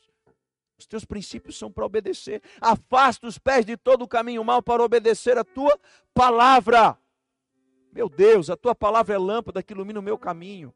Os 0.78 0.86
teus 0.86 1.04
princípios 1.04 1.58
são 1.58 1.70
para 1.70 1.86
obedecer. 1.86 2.42
Afasta 2.62 3.28
os 3.28 3.38
pés 3.38 3.66
de 3.66 3.76
todo 3.76 4.04
o 4.04 4.08
caminho 4.08 4.46
mal 4.46 4.64
para 4.64 4.82
obedecer 4.82 5.38
a 5.38 5.44
tua 5.44 5.78
palavra. 6.14 6.98
Meu 7.92 8.08
Deus, 8.08 8.50
a 8.50 8.56
tua 8.56 8.74
palavra 8.74 9.16
é 9.16 9.18
lâmpada 9.18 9.62
que 9.62 9.74
ilumina 9.74 10.00
o 10.00 10.04
meu 10.04 10.18
caminho. 10.18 10.74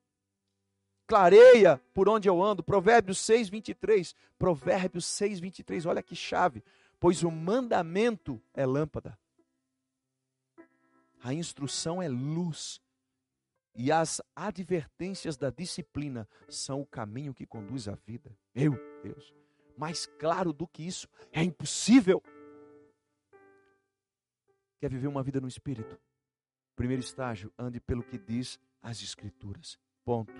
Clareia 1.08 1.82
por 1.94 2.10
onde 2.10 2.28
eu 2.28 2.44
ando. 2.44 2.62
Provérbios 2.62 3.18
6, 3.20 3.48
23. 3.48 4.14
Provérbios 4.38 5.06
6, 5.06 5.40
23. 5.40 5.86
Olha 5.86 6.04
que 6.04 6.18
chave. 6.18 6.62
Pois 7.00 7.24
o 7.24 7.32
mandamento 7.32 8.42
é 8.54 8.66
lâmpada. 8.66 9.18
A 11.22 11.34
instrução 11.34 12.02
é 12.02 12.08
luz. 12.08 12.82
E 13.76 13.92
as 13.92 14.22
advertências 14.36 15.38
da 15.38 15.50
disciplina 15.50 16.28
são 16.48 16.82
o 16.82 16.86
caminho 16.86 17.34
que 17.34 17.46
conduz 17.46 17.88
à 17.88 17.96
vida. 17.96 18.36
Meu 18.54 18.74
Deus. 19.02 19.34
Mais 19.78 20.06
claro 20.06 20.52
do 20.52 20.68
que 20.68 20.86
isso 20.86 21.08
é 21.32 21.44
impossível. 21.44 22.22
Quer 24.80 24.90
viver 24.90 25.08
uma 25.08 25.24
vida 25.24 25.40
no 25.40 25.48
espírito? 25.48 26.00
Primeiro 26.76 27.02
estágio, 27.02 27.54
ande 27.58 27.80
pelo 27.80 28.04
que 28.04 28.18
diz 28.18 28.60
as 28.82 29.02
Escrituras. 29.02 29.78
Ponto. 30.04 30.34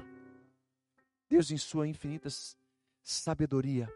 Deus, 1.30 1.52
em 1.52 1.58
sua 1.58 1.88
infinita 1.88 2.30
sabedoria, 3.04 3.88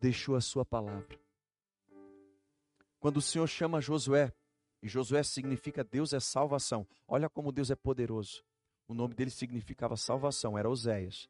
deixou 0.00 0.34
a 0.34 0.40
sua 0.40 0.64
palavra. 0.64 1.18
Quando 2.98 3.18
o 3.18 3.22
Senhor 3.22 3.46
chama 3.46 3.80
Josué, 3.80 4.32
e 4.82 4.88
Josué 4.88 5.22
significa 5.22 5.84
Deus 5.84 6.12
é 6.12 6.20
salvação. 6.20 6.86
Olha 7.06 7.28
como 7.28 7.52
Deus 7.52 7.70
é 7.70 7.76
poderoso. 7.76 8.42
O 8.88 8.94
nome 8.94 9.14
dele 9.14 9.30
significava 9.30 9.96
salvação, 9.96 10.58
era 10.58 10.68
Oséias. 10.68 11.28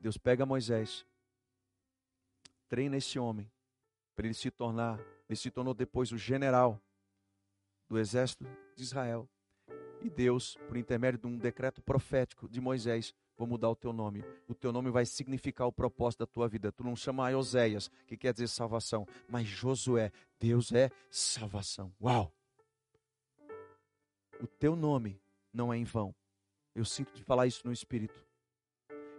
Deus 0.00 0.16
pega 0.16 0.44
Moisés, 0.44 1.04
treina 2.68 2.96
esse 2.96 3.18
homem 3.18 3.50
para 4.14 4.26
ele 4.26 4.34
se 4.34 4.50
tornar, 4.50 5.00
ele 5.28 5.36
se 5.36 5.50
tornou 5.50 5.74
depois 5.74 6.12
o 6.12 6.18
general 6.18 6.80
do 7.88 7.98
exército 7.98 8.44
de 8.76 8.82
Israel. 8.82 9.28
E 10.02 10.10
Deus, 10.10 10.56
por 10.68 10.76
intermédio 10.76 11.20
de 11.20 11.26
um 11.26 11.38
decreto 11.38 11.80
profético 11.80 12.48
de 12.48 12.60
Moisés, 12.60 13.14
vou 13.36 13.46
mudar 13.46 13.70
o 13.70 13.76
teu 13.76 13.92
nome. 13.92 14.24
O 14.48 14.54
teu 14.54 14.72
nome 14.72 14.90
vai 14.90 15.06
significar 15.06 15.66
o 15.66 15.72
propósito 15.72 16.20
da 16.20 16.26
tua 16.26 16.48
vida. 16.48 16.72
Tu 16.72 16.84
não 16.84 16.96
chama 16.96 17.30
Oséias, 17.36 17.90
que 18.06 18.16
quer 18.16 18.32
dizer 18.32 18.48
salvação, 18.48 19.06
mas 19.28 19.46
Josué, 19.46 20.12
Deus 20.38 20.72
é 20.72 20.90
salvação. 21.10 21.92
Uau! 22.00 22.32
O 24.40 24.46
teu 24.46 24.76
nome 24.76 25.20
não 25.52 25.72
é 25.72 25.76
em 25.76 25.84
vão. 25.84 26.14
Eu 26.74 26.84
sinto 26.84 27.12
de 27.14 27.22
falar 27.22 27.46
isso 27.46 27.66
no 27.66 27.72
espírito. 27.72 28.24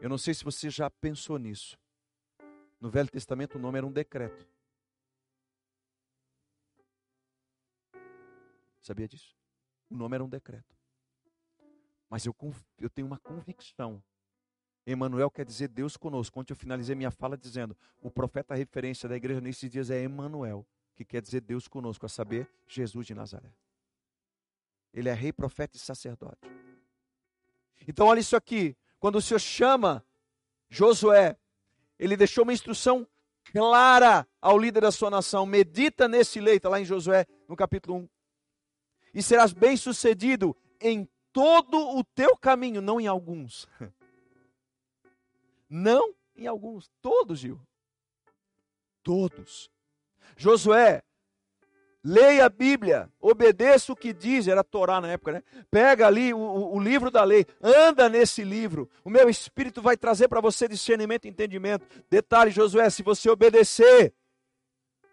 Eu 0.02 0.10
não 0.10 0.18
sei 0.18 0.34
se 0.34 0.44
você 0.44 0.70
já 0.70 0.90
pensou 0.90 1.38
nisso. 1.38 1.80
No 2.80 2.90
Velho 2.90 3.10
Testamento 3.10 3.56
o 3.56 3.60
nome 3.60 3.78
era 3.78 3.88
um 3.88 3.92
decreto. 3.92 4.48
Sabia 8.82 9.08
disso? 9.08 9.36
O 9.90 9.96
nome 9.96 10.16
era 10.16 10.24
um 10.24 10.30
decreto. 10.30 10.75
Mas 12.10 12.26
eu, 12.26 12.36
eu 12.80 12.90
tenho 12.90 13.08
uma 13.08 13.20
convicção. 13.20 14.02
Emanuel 14.86 15.32
quer 15.32 15.46
dizer 15.46 15.68
Deus 15.68 15.98
conosco. 15.98 16.40
Ontem 16.40 16.54
eu 16.54 16.58
finalizei 16.58 16.96
minha 16.96 17.12
fala 17.12 17.38
dizendo: 17.38 17.76
o 18.02 18.10
profeta 18.10 18.54
referência 18.54 19.10
da 19.10 19.16
igreja 19.16 19.42
nesses 19.42 19.70
dias 19.70 19.90
é 19.90 20.02
Emanuel, 20.02 20.66
que 20.96 21.04
quer 21.04 21.22
dizer 21.22 21.42
Deus 21.42 21.68
conosco, 21.68 22.06
a 22.06 22.10
saber, 22.10 22.50
Jesus 22.68 23.08
de 23.08 23.16
Nazaré. 23.16 23.52
Ele 24.94 25.10
é 25.10 25.14
rei, 25.14 25.34
profeta 25.34 25.76
e 25.76 25.80
sacerdote. 25.80 26.40
Então, 27.88 28.08
olha 28.08 28.20
isso 28.20 28.36
aqui. 28.36 28.78
Quando 29.00 29.18
o 29.18 29.22
Senhor 29.22 29.40
chama 29.40 30.06
Josué, 30.70 31.38
ele 32.00 32.16
deixou 32.16 32.44
uma 32.44 32.54
instrução 32.54 33.08
clara 33.52 34.28
ao 34.42 34.58
líder 34.58 34.82
da 34.82 34.92
sua 34.92 35.10
nação. 35.10 35.46
Medita 35.46 36.08
nesse 36.08 36.40
leito, 36.40 36.70
lá 36.70 36.80
em 36.80 36.86
Josué, 36.86 37.26
no 37.48 37.56
capítulo 37.56 37.98
1 37.98 38.10
e 39.16 39.24
serás 39.24 39.54
bem-sucedido 39.54 40.56
em 40.82 41.08
todo 41.36 41.78
o 41.98 42.02
teu 42.02 42.38
caminho, 42.38 42.82
não 42.82 42.98
em 43.00 43.08
alguns. 43.08 43.68
Não 45.68 46.14
em 46.36 46.46
alguns, 46.46 46.90
todos, 47.02 47.40
Gil. 47.40 47.60
Todos. 49.04 49.70
Josué, 50.38 51.02
leia 52.04 52.46
a 52.46 52.50
Bíblia, 52.50 53.12
obedeça 53.20 53.92
o 53.92 53.96
que 53.96 54.14
diz, 54.14 54.48
era 54.48 54.64
Torá 54.64 55.02
na 55.02 55.10
época, 55.10 55.34
né? 55.34 55.44
Pega 55.70 56.06
ali 56.06 56.34
o, 56.34 56.40
o, 56.40 56.80
livro 56.80 57.10
da 57.10 57.24
lei, 57.24 57.46
anda 57.62 58.08
nesse 58.08 58.44
livro. 58.44 58.88
O 59.04 59.10
meu 59.10 59.28
espírito 59.28 59.82
vai 59.82 59.98
trazer 59.98 60.30
para 60.30 60.40
você 60.40 60.68
discernimento 60.68 61.26
e 61.26 61.30
entendimento. 61.30 61.86
Detalhe, 62.10 62.52
Josué, 62.52 62.90
se 62.92 63.02
você 63.02 63.30
obedecer, 63.30 64.14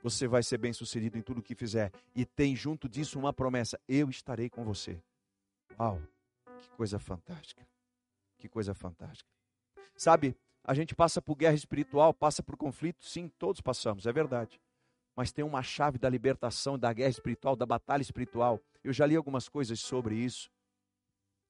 você 0.02 0.28
vai 0.28 0.42
ser 0.42 0.58
bem 0.58 0.74
sucedido 0.74 1.16
em 1.16 1.22
tudo 1.22 1.38
o 1.38 1.42
que 1.42 1.56
fizer. 1.56 1.90
E 2.14 2.26
tem 2.26 2.54
junto 2.54 2.88
disso 2.88 3.18
uma 3.18 3.32
promessa: 3.32 3.80
eu 3.88 4.10
estarei 4.10 4.50
com 4.50 4.64
você. 4.64 5.02
Uau, 5.80 6.00
que 6.62 6.76
coisa 6.76 6.98
fantástica. 6.98 7.68
Que 8.38 8.48
coisa 8.48 8.74
fantástica. 8.74 9.28
Sabe, 9.96 10.36
a 10.64 10.74
gente 10.74 10.94
passa 10.94 11.20
por 11.20 11.36
guerra 11.36 11.54
espiritual, 11.54 12.14
passa 12.14 12.42
por 12.42 12.56
conflito, 12.56 13.04
sim, 13.04 13.28
todos 13.28 13.60
passamos, 13.60 14.06
é 14.06 14.12
verdade. 14.12 14.60
Mas 15.14 15.32
tem 15.32 15.44
uma 15.44 15.62
chave 15.62 15.98
da 15.98 16.08
libertação, 16.08 16.78
da 16.78 16.92
guerra 16.92 17.10
espiritual, 17.10 17.54
da 17.54 17.66
batalha 17.66 18.02
espiritual. 18.02 18.60
Eu 18.82 18.92
já 18.92 19.04
li 19.04 19.14
algumas 19.14 19.48
coisas 19.48 19.78
sobre 19.80 20.14
isso. 20.14 20.50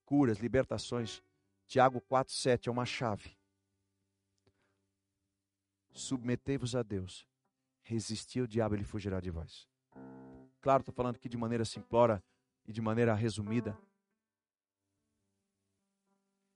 curas, 0.04 0.38
libertações. 0.38 1.22
Tiago 1.66 2.00
4,7 2.00 2.66
é 2.66 2.70
uma 2.70 2.84
chave. 2.84 3.36
Submetei-vos 5.92 6.74
a 6.74 6.82
Deus, 6.82 7.26
resistir 7.82 8.40
ao 8.40 8.46
diabo, 8.46 8.74
ele 8.74 8.84
fugirá 8.84 9.20
de 9.20 9.30
vós. 9.30 9.68
Claro, 10.60 10.82
estou 10.82 10.94
falando 10.94 11.16
aqui 11.16 11.28
de 11.28 11.36
maneira 11.36 11.64
simplória 11.64 12.22
e 12.66 12.72
de 12.72 12.80
maneira 12.80 13.14
resumida. 13.14 13.78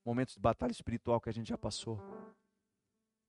Momentos 0.06 0.34
de 0.34 0.40
batalha 0.40 0.70
espiritual 0.70 1.20
que 1.20 1.28
a 1.28 1.32
gente 1.32 1.48
já 1.48 1.58
passou. 1.58 2.00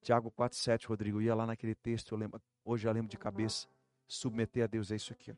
Tiago 0.03 0.31
4,7, 0.31 0.85
Rodrigo, 0.85 1.19
ia 1.19 1.33
lá 1.33 1.43
naquele 1.43 1.73
texto, 1.73 2.11
eu 2.11 2.19
lembro, 2.19 2.39
hoje 2.63 2.87
eu 2.87 2.91
lembro 2.91 3.09
de 3.09 3.17
cabeça. 3.17 3.67
Submeter 4.07 4.63
a 4.63 4.67
Deus 4.67 4.91
é 4.91 4.95
isso 4.95 5.11
aqui. 5.11 5.31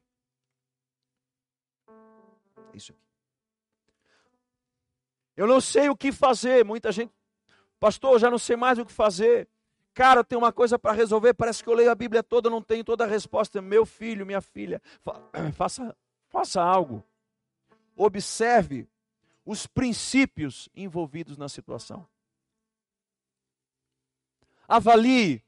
É 2.74 2.76
isso 2.76 2.92
aqui. 2.92 3.02
Eu 5.38 5.48
não 5.48 5.62
sei 5.62 5.88
o 5.90 5.96
que 5.96 6.12
fazer. 6.12 6.66
Muita 6.66 6.92
gente, 6.92 7.14
pastor, 7.80 8.16
eu 8.16 8.20
já 8.20 8.30
não 8.30 8.38
sei 8.38 8.58
mais 8.58 8.78
o 8.78 8.86
que 8.86 8.92
fazer. 8.92 9.48
Cara, 9.94 10.26
tem 10.26 10.38
uma 10.38 10.52
coisa 10.52 10.78
para 10.78 10.92
resolver. 10.92 11.34
Parece 11.34 11.64
que 11.64 11.70
eu 11.70 11.74
leio 11.74 11.90
a 11.90 11.96
Bíblia 11.96 12.22
toda, 12.22 12.50
não 12.50 12.62
tenho 12.62 12.84
toda 12.84 13.06
a 13.06 13.08
resposta. 13.08 13.62
Meu 13.62 13.86
filho, 13.86 14.26
minha 14.26 14.42
filha, 14.42 14.82
faça, 15.56 15.96
faça 16.28 16.62
algo. 16.62 17.02
Observe 17.96 18.90
os 19.50 19.66
princípios 19.66 20.70
envolvidos 20.76 21.36
na 21.36 21.50
situação. 21.50 22.08
Avalie 24.68 25.44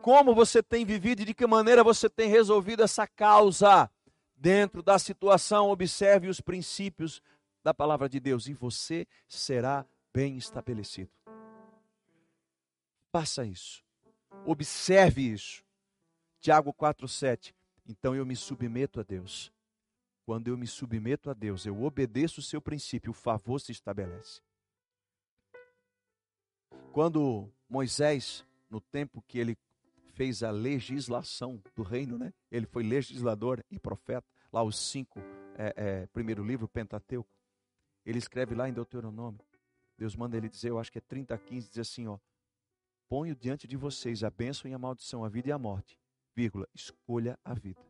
como 0.00 0.32
você 0.32 0.62
tem 0.62 0.84
vivido 0.84 1.22
e 1.22 1.24
de 1.24 1.34
que 1.34 1.44
maneira 1.44 1.82
você 1.82 2.08
tem 2.08 2.28
resolvido 2.28 2.84
essa 2.84 3.04
causa 3.04 3.90
dentro 4.36 4.80
da 4.80 4.96
situação. 4.96 5.70
Observe 5.70 6.28
os 6.28 6.40
princípios 6.40 7.20
da 7.64 7.74
palavra 7.74 8.08
de 8.08 8.20
Deus 8.20 8.46
e 8.46 8.54
você 8.54 9.08
será 9.26 9.84
bem 10.12 10.36
estabelecido. 10.36 11.10
Faça 13.10 13.44
isso. 13.44 13.82
Observe 14.46 15.32
isso. 15.32 15.64
Tiago 16.38 16.72
4:7. 16.72 17.52
Então 17.84 18.14
eu 18.14 18.24
me 18.24 18.36
submeto 18.36 19.00
a 19.00 19.02
Deus. 19.02 19.52
Quando 20.24 20.48
eu 20.48 20.56
me 20.56 20.66
submeto 20.66 21.30
a 21.30 21.34
Deus, 21.34 21.66
eu 21.66 21.82
obedeço 21.82 22.40
o 22.40 22.42
seu 22.42 22.60
princípio, 22.60 23.10
o 23.10 23.14
favor 23.14 23.60
se 23.60 23.72
estabelece. 23.72 24.40
Quando 26.92 27.52
Moisés, 27.68 28.44
no 28.70 28.80
tempo 28.80 29.22
que 29.22 29.38
ele 29.38 29.58
fez 30.14 30.42
a 30.42 30.50
legislação 30.50 31.62
do 31.74 31.82
reino, 31.82 32.16
né? 32.16 32.32
Ele 32.50 32.66
foi 32.66 32.82
legislador 32.82 33.64
e 33.70 33.78
profeta, 33.78 34.26
lá 34.52 34.62
os 34.62 34.78
cinco, 34.78 35.20
é, 35.56 35.74
é, 35.76 36.06
primeiro 36.06 36.44
livro, 36.44 36.68
Pentateuco. 36.68 37.28
Ele 38.06 38.18
escreve 38.18 38.54
lá 38.54 38.68
em 38.68 38.72
Deuteronômio. 38.72 39.40
Deus 39.98 40.14
manda 40.16 40.36
ele 40.36 40.48
dizer, 40.48 40.70
eu 40.70 40.78
acho 40.78 40.90
que 40.90 40.98
é 40.98 41.00
30 41.00 41.34
a 41.34 41.38
15, 41.38 41.68
diz 41.68 41.78
assim, 41.78 42.06
ó. 42.06 42.18
Ponho 43.08 43.34
diante 43.34 43.66
de 43.66 43.76
vocês 43.76 44.24
a 44.24 44.30
bênção 44.30 44.70
e 44.70 44.74
a 44.74 44.78
maldição, 44.78 45.24
a 45.24 45.28
vida 45.28 45.48
e 45.48 45.52
a 45.52 45.58
morte. 45.58 45.98
Vírgula, 46.34 46.68
escolha 46.74 47.38
a 47.44 47.54
vida. 47.54 47.80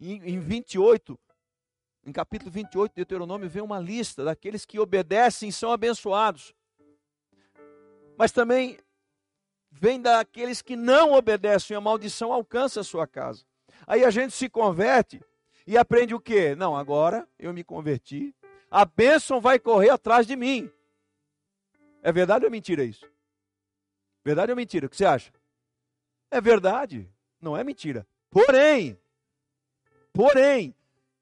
Em, 0.00 0.34
em 0.34 0.40
28, 0.40 1.18
em 2.06 2.12
capítulo 2.12 2.50
28 2.50 2.92
de 2.92 2.96
Deuteronômio, 2.96 3.50
vem 3.50 3.62
uma 3.62 3.78
lista 3.78 4.24
daqueles 4.24 4.64
que 4.64 4.78
obedecem 4.78 5.50
e 5.50 5.52
são 5.52 5.70
abençoados. 5.70 6.54
Mas 8.16 8.32
também 8.32 8.78
vem 9.70 10.00
daqueles 10.00 10.62
que 10.62 10.74
não 10.74 11.12
obedecem, 11.12 11.76
a 11.76 11.80
maldição 11.80 12.32
alcança 12.32 12.80
a 12.80 12.84
sua 12.84 13.06
casa. 13.06 13.44
Aí 13.86 14.04
a 14.04 14.10
gente 14.10 14.32
se 14.32 14.48
converte 14.48 15.22
e 15.66 15.76
aprende 15.76 16.14
o 16.14 16.20
quê? 16.20 16.54
Não, 16.54 16.74
agora 16.74 17.28
eu 17.38 17.52
me 17.52 17.62
converti, 17.62 18.34
a 18.70 18.84
bênção 18.84 19.40
vai 19.40 19.58
correr 19.58 19.90
atrás 19.90 20.26
de 20.26 20.34
mim. 20.34 20.70
É 22.02 22.10
verdade 22.10 22.46
ou 22.46 22.50
mentira 22.50 22.82
isso? 22.84 23.06
Verdade 24.24 24.50
ou 24.50 24.56
mentira? 24.56 24.86
O 24.86 24.88
que 24.88 24.96
você 24.96 25.04
acha? 25.04 25.32
É 26.30 26.40
verdade, 26.40 27.10
não 27.40 27.56
é 27.56 27.62
mentira. 27.62 28.06
Porém, 28.30 28.98
porém, 30.12 30.74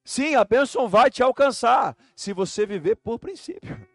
sim, 0.05 0.35
a 0.35 0.45
bênção 0.45 0.89
vai 0.89 1.11
te 1.11 1.23
alcançar 1.23 1.97
se 2.15 2.33
você 2.33 2.67
viver 2.67 2.97
por 2.97 3.19
princípio. 3.19 3.89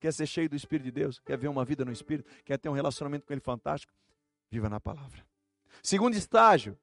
Quer 0.00 0.12
ser 0.12 0.26
cheio 0.26 0.48
do 0.48 0.56
Espírito 0.56 0.86
de 0.86 0.92
Deus? 0.92 1.20
Quer 1.20 1.36
ver 1.36 1.48
uma 1.48 1.64
vida 1.64 1.84
no 1.84 1.92
Espírito? 1.92 2.28
Quer 2.44 2.58
ter 2.58 2.68
um 2.68 2.72
relacionamento 2.72 3.26
com 3.26 3.32
Ele 3.32 3.40
fantástico? 3.40 3.92
Viva 4.50 4.68
na 4.68 4.80
palavra. 4.80 5.24
Segundo 5.82 6.14
estágio. 6.14 6.76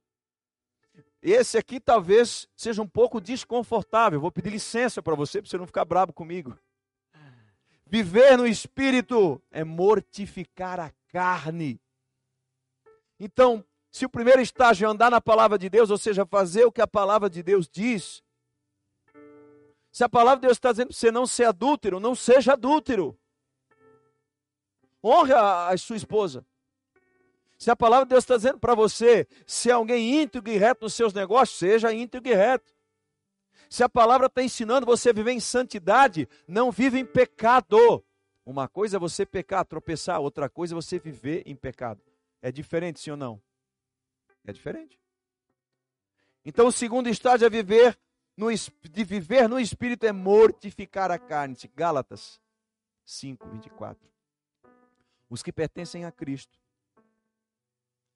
Esse 1.22 1.58
aqui 1.58 1.80
talvez 1.80 2.48
seja 2.56 2.82
um 2.82 2.88
pouco 2.88 3.20
desconfortável. 3.20 4.22
Vou 4.22 4.32
pedir 4.32 4.52
licença 4.52 5.02
para 5.02 5.16
você, 5.16 5.42
para 5.42 5.50
você 5.50 5.58
não 5.58 5.66
ficar 5.66 5.84
bravo 5.84 6.14
comigo. 6.14 6.58
Viver 7.88 8.38
no 8.38 8.46
Espírito 8.46 9.42
é 9.50 9.64
mortificar 9.64 10.80
a 10.80 10.92
carne. 11.08 11.82
Então, 13.20 13.66
se 13.92 14.06
o 14.06 14.10
primeiro 14.10 14.42
estágio 14.42 14.86
é 14.86 14.90
andar 14.90 15.10
na 15.10 15.22
palavra 15.22 15.58
de 15.58 15.70
Deus, 15.70 15.90
ou 15.90 15.98
seja, 15.98 16.26
fazer 16.26 16.66
o 16.66 16.72
que 16.72 16.82
a 16.82 16.88
palavra 16.88 17.30
de 17.30 17.42
Deus 17.42 17.68
diz, 17.68 18.24
se 19.92 20.04
a 20.04 20.10
palavra 20.10 20.42
de 20.42 20.48
Deus 20.48 20.58
está 20.58 20.72
dizendo 20.72 20.90
para 20.90 20.98
você 20.98 21.12
não 21.12 21.26
ser 21.26 21.46
adúltero, 21.46 22.00
não 22.00 22.14
seja 22.14 22.54
adúltero. 22.54 23.18
Honre 25.04 25.34
a, 25.34 25.70
a 25.70 25.78
sua 25.78 25.96
esposa. 25.96 26.46
Se 27.58 27.72
a 27.72 27.76
palavra 27.76 28.06
de 28.06 28.10
Deus 28.10 28.24
está 28.24 28.36
dizendo 28.36 28.60
para 28.60 28.76
você 28.76 29.28
ser 29.48 29.72
alguém 29.72 30.22
íntegro 30.22 30.52
e 30.52 30.58
reto 30.58 30.86
nos 30.86 30.94
seus 30.94 31.14
negócios, 31.14 31.58
seja 31.58 31.92
íntegro 31.92 32.32
e 32.32 32.36
reto. 32.36 32.72
Se 33.70 33.84
a 33.84 33.90
palavra 33.90 34.28
está 34.28 34.44
ensinando 34.44 34.86
você 34.86 35.10
a 35.10 35.14
viver 35.14 35.32
em 35.32 35.40
santidade, 35.40 36.30
não 36.48 36.72
vive 36.72 37.00
em 37.00 37.06
pecado. 37.06 38.04
Uma 38.46 38.68
coisa 38.68 38.98
é 38.98 39.00
você 39.00 39.26
pecar, 39.26 39.66
tropeçar, 39.66 40.22
outra 40.22 40.48
coisa 40.48 40.74
é 40.74 40.76
você 40.76 41.00
viver 41.00 41.42
em 41.46 41.56
pecado. 41.56 42.02
É 42.42 42.52
diferente, 42.52 43.00
sim 43.00 43.12
ou 43.12 43.18
não? 43.18 43.42
É 44.48 44.54
diferente. 44.54 45.00
Então, 46.44 46.68
o 46.68 46.72
segundo 46.72 47.08
estágio 47.08 47.46
é 47.46 47.50
viver 47.50 48.00
no, 48.38 48.48
de 48.54 49.04
viver 49.04 49.50
no 49.50 49.60
Espírito 49.60 50.06
é 50.06 50.12
mortificar 50.12 51.10
a 51.10 51.18
carne. 51.18 51.58
Gálatas 51.76 52.40
5, 53.04 53.50
24. 53.50 54.08
Os 55.28 55.42
que 55.42 55.52
pertencem 55.52 56.06
a 56.06 56.12
Cristo, 56.12 56.58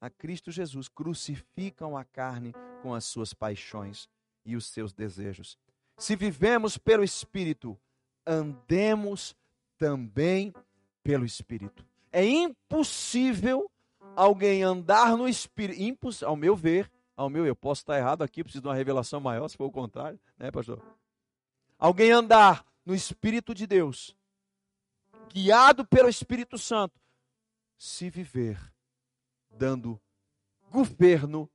a 0.00 0.08
Cristo 0.08 0.50
Jesus, 0.50 0.88
crucificam 0.88 1.96
a 1.96 2.04
carne 2.04 2.54
com 2.82 2.94
as 2.94 3.04
suas 3.04 3.34
paixões 3.34 4.08
e 4.46 4.54
os 4.54 4.66
seus 4.66 4.92
desejos. 4.92 5.58
Se 5.98 6.14
vivemos 6.14 6.78
pelo 6.78 7.04
Espírito, 7.04 7.78
andemos 8.24 9.36
também 9.76 10.54
pelo 11.02 11.24
Espírito. 11.24 11.84
É 12.12 12.24
impossível 12.24 13.70
alguém 14.16 14.62
andar 14.62 15.16
no 15.16 15.28
Espírito, 15.28 16.24
ao 16.24 16.36
meu 16.36 16.56
ver, 16.56 16.90
ao 17.16 17.28
meu, 17.28 17.46
eu 17.46 17.54
posso 17.54 17.82
estar 17.82 17.98
errado 17.98 18.22
aqui, 18.22 18.42
preciso 18.42 18.62
de 18.62 18.68
uma 18.68 18.74
revelação 18.74 19.20
maior, 19.20 19.48
se 19.48 19.56
for 19.56 19.66
o 19.66 19.72
contrário, 19.72 20.18
né, 20.38 20.50
pastor? 20.50 20.82
Alguém 21.78 22.10
andar 22.10 22.64
no 22.84 22.94
Espírito 22.94 23.54
de 23.54 23.66
Deus, 23.66 24.16
guiado 25.32 25.84
pelo 25.84 26.08
Espírito 26.08 26.58
Santo, 26.58 27.00
se 27.76 28.08
viver 28.08 28.58
dando 29.50 30.00
governo 30.70 31.50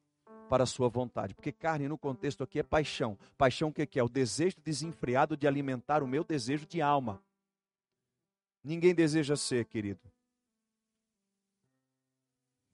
para 0.50 0.64
a 0.64 0.68
sua 0.68 0.88
vontade. 0.88 1.34
Porque 1.34 1.52
carne, 1.52 1.88
no 1.88 1.98
contexto 1.98 2.44
aqui, 2.44 2.60
é 2.60 2.64
paixão. 2.64 3.18
Paixão 3.38 3.70
o 3.70 3.74
que 3.74 4.00
é? 4.00 4.04
O 4.04 4.10
desejo 4.10 4.58
desenfreado 4.62 5.36
de 5.36 5.48
alimentar 5.48 6.04
o 6.04 6.08
meu 6.08 6.24
desejo 6.24 6.66
de 6.66 6.82
alma. 6.82 7.22
Ninguém 8.64 8.94
deseja 8.94 9.36
ser, 9.36 9.66
querido. 9.66 10.02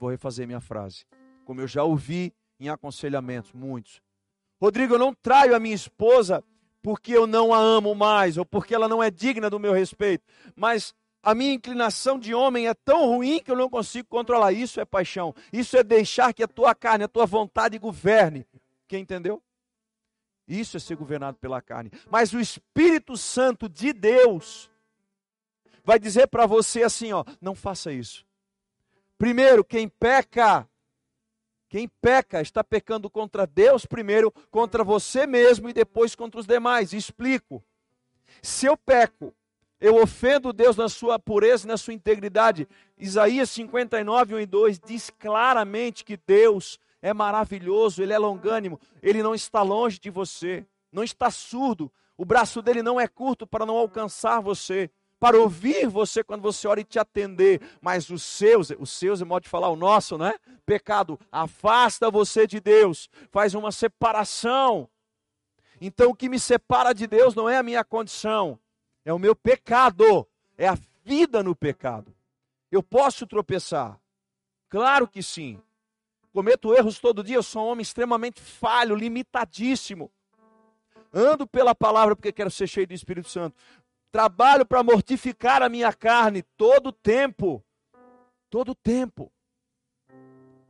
Vou 0.03 0.11
refazer 0.11 0.45
minha 0.45 0.59
frase. 0.59 1.05
Como 1.45 1.61
eu 1.61 1.67
já 1.67 1.81
ouvi 1.81 2.33
em 2.59 2.67
aconselhamentos, 2.67 3.53
muitos. 3.53 4.01
Rodrigo, 4.61 4.95
eu 4.95 4.99
não 4.99 5.13
traio 5.13 5.55
a 5.55 5.59
minha 5.61 5.73
esposa 5.73 6.43
porque 6.81 7.13
eu 7.13 7.25
não 7.25 7.53
a 7.53 7.57
amo 7.57 7.95
mais 7.95 8.37
ou 8.37 8.45
porque 8.45 8.75
ela 8.75 8.89
não 8.89 9.01
é 9.01 9.09
digna 9.09 9.49
do 9.49 9.57
meu 9.57 9.71
respeito, 9.71 10.25
mas 10.57 10.93
a 11.23 11.33
minha 11.33 11.53
inclinação 11.53 12.19
de 12.19 12.33
homem 12.33 12.67
é 12.67 12.73
tão 12.73 13.05
ruim 13.15 13.41
que 13.41 13.49
eu 13.49 13.55
não 13.55 13.69
consigo 13.69 14.09
controlar. 14.09 14.51
Isso 14.51 14.81
é 14.81 14.83
paixão. 14.83 15.33
Isso 15.53 15.77
é 15.77 15.83
deixar 15.85 16.33
que 16.33 16.43
a 16.43 16.49
tua 16.49 16.75
carne, 16.75 17.05
a 17.05 17.07
tua 17.07 17.25
vontade 17.25 17.79
governe. 17.79 18.45
Quem 18.89 19.03
entendeu? 19.03 19.41
Isso 20.45 20.75
é 20.75 20.81
ser 20.81 20.97
governado 20.97 21.37
pela 21.37 21.61
carne. 21.61 21.89
Mas 22.11 22.33
o 22.33 22.41
Espírito 22.41 23.15
Santo 23.15 23.69
de 23.69 23.93
Deus 23.93 24.69
vai 25.81 25.97
dizer 25.97 26.27
para 26.27 26.45
você 26.45 26.83
assim, 26.83 27.13
ó, 27.13 27.23
não 27.39 27.55
faça 27.55 27.93
isso. 27.93 28.25
Primeiro, 29.17 29.63
quem 29.63 29.87
peca 29.87 30.67
quem 31.73 31.87
peca 31.87 32.39
está 32.39 32.63
pecando 32.63 33.09
contra 33.09 33.47
Deus 33.47 33.83
primeiro, 33.83 34.31
contra 34.51 34.83
você 34.83 35.25
mesmo 35.25 35.67
e 35.67 35.73
depois 35.73 36.13
contra 36.13 36.39
os 36.39 36.45
demais. 36.45 36.93
Explico. 36.93 37.63
Se 38.43 38.67
eu 38.67 38.77
peco, 38.77 39.33
eu 39.81 39.99
ofendo 39.99 40.53
Deus 40.53 40.77
na 40.77 40.87
sua 40.87 41.17
pureza 41.17 41.65
e 41.65 41.67
na 41.67 41.75
sua 41.75 41.95
integridade. 41.95 42.67
Isaías 42.95 43.49
59, 43.49 44.35
1 44.35 44.39
e 44.41 44.45
2 44.45 44.79
diz 44.85 45.09
claramente 45.09 46.05
que 46.05 46.15
Deus 46.15 46.79
é 47.01 47.11
maravilhoso, 47.11 48.03
Ele 48.03 48.13
é 48.13 48.19
longânimo, 48.19 48.79
Ele 49.01 49.23
não 49.23 49.33
está 49.33 49.63
longe 49.63 49.99
de 49.99 50.11
você, 50.11 50.63
não 50.91 51.03
está 51.03 51.31
surdo. 51.31 51.91
O 52.15 52.23
braço 52.23 52.61
dele 52.61 52.83
não 52.83 53.01
é 53.01 53.07
curto 53.07 53.47
para 53.47 53.65
não 53.65 53.75
alcançar 53.75 54.39
você, 54.39 54.91
para 55.23 55.39
ouvir 55.39 55.87
você 55.87 56.21
quando 56.21 56.41
você 56.41 56.67
ora 56.67 56.81
e 56.81 56.83
te 56.83 56.99
atender. 56.99 57.61
Mas 57.79 58.09
os 58.09 58.21
seus, 58.21 58.71
os 58.71 58.89
seus, 58.89 59.21
é 59.21 59.23
modo 59.23 59.43
de 59.43 59.49
falar, 59.49 59.69
o 59.69 59.75
nosso, 59.77 60.17
né? 60.17 60.33
Pecado 60.65 61.17
afasta 61.31 62.11
você 62.11 62.45
de 62.45 62.59
Deus, 62.59 63.09
faz 63.31 63.53
uma 63.53 63.71
separação. 63.71 64.89
Então 65.79 66.09
o 66.09 66.13
que 66.13 66.27
me 66.27 66.37
separa 66.37 66.91
de 66.91 67.07
Deus 67.07 67.33
não 67.35 67.47
é 67.47 67.55
a 67.55 67.63
minha 67.63 67.85
condição, 67.85 68.59
é 69.05 69.13
o 69.13 69.19
meu 69.19 69.33
pecado, 69.33 70.27
é 70.57 70.67
a 70.67 70.77
vida 71.05 71.41
no 71.41 71.55
pecado. 71.55 72.13
Eu 72.69 72.83
posso 72.83 73.25
tropeçar? 73.25 73.97
Claro 74.67 75.07
que 75.07 75.23
sim. 75.23 75.57
Cometo 76.33 76.73
erros 76.73 76.99
todo 76.99 77.23
dia, 77.23 77.37
eu 77.37 77.43
sou 77.43 77.63
um 77.63 77.69
homem 77.69 77.81
extremamente 77.81 78.41
falho, 78.41 78.93
limitadíssimo. 78.93 80.11
Ando 81.13 81.45
pela 81.45 81.75
palavra 81.75 82.15
porque 82.15 82.31
quero 82.31 82.49
ser 82.49 82.67
cheio 82.67 82.87
do 82.87 82.93
Espírito 82.93 83.29
Santo. 83.29 83.55
Trabalho 84.13 84.63
para 84.63 84.83
mortificar 84.83 85.63
a 85.63 85.67
minha 85.67 85.91
carne 85.91 86.43
todo 86.55 86.89
o 86.89 86.91
tempo. 86.91 87.65
Todo 88.47 88.73
o 88.73 88.75
tempo. 88.75 89.31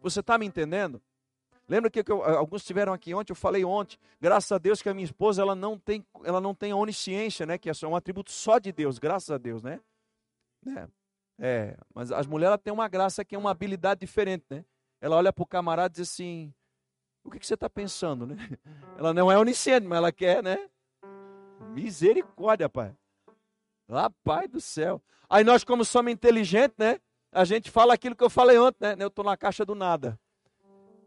Você 0.02 0.22
está 0.22 0.38
me 0.38 0.46
entendendo? 0.46 1.02
Lembra 1.68 1.92
que 1.92 2.10
eu, 2.10 2.24
alguns 2.24 2.62
estiveram 2.62 2.94
aqui 2.94 3.14
ontem, 3.14 3.34
eu 3.34 3.36
falei 3.36 3.66
ontem, 3.66 3.98
graças 4.20 4.50
a 4.50 4.58
Deus 4.58 4.82
que 4.82 4.88
a 4.88 4.94
minha 4.94 5.04
esposa 5.04 5.42
ela 5.42 5.56
não 5.56 5.78
tem, 5.78 6.06
ela 6.24 6.40
não 6.40 6.56
tem 6.56 6.74
onisciência, 6.74 7.46
né? 7.46 7.58
Que 7.58 7.70
é 7.70 7.74
um 7.86 7.98
atributo 7.98 8.32
só 8.32 8.60
de 8.60 8.72
Deus, 8.72 8.98
graças 8.98 9.30
a 9.30 9.38
Deus, 9.38 9.62
né? 9.62 9.82
É, 10.66 10.88
é 11.38 11.78
mas 11.94 12.14
as 12.14 12.26
mulheres 12.26 12.58
têm 12.64 12.72
uma 12.72 12.88
graça 12.88 13.26
que 13.26 13.36
é 13.36 13.38
uma 13.38 13.52
habilidade 13.52 14.00
diferente, 14.00 14.46
né? 14.50 14.64
Ela 15.02 15.18
olha 15.18 15.34
para 15.34 15.44
o 15.44 15.46
camarada 15.46 15.92
e 15.92 15.96
diz 16.00 16.10
assim: 16.10 16.54
O 17.26 17.30
que, 17.30 17.40
que 17.40 17.46
você 17.46 17.56
está 17.56 17.70
pensando, 17.70 18.26
né? 18.26 18.38
Ela 18.98 19.14
não 19.14 19.30
é 19.30 19.38
onisciente, 19.38 19.86
mas 19.86 19.98
ela 19.98 20.14
quer, 20.14 20.42
né? 20.42 20.70
Misericórdia, 21.74 22.70
pai. 22.70 22.96
Pai 24.24 24.48
do 24.48 24.62
céu. 24.62 25.02
Aí 25.30 25.44
nós, 25.44 25.64
como 25.64 25.84
somos 25.84 26.12
inteligentes, 26.12 26.78
né? 26.78 27.00
A 27.32 27.44
gente 27.44 27.72
fala 27.72 27.94
aquilo 27.94 28.16
que 28.16 28.24
eu 28.24 28.30
falei 28.30 28.58
ontem, 28.58 28.96
né? 28.96 29.04
Eu 29.04 29.08
estou 29.08 29.26
na 29.26 29.36
caixa 29.36 29.66
do 29.66 29.74
nada. 29.74 30.20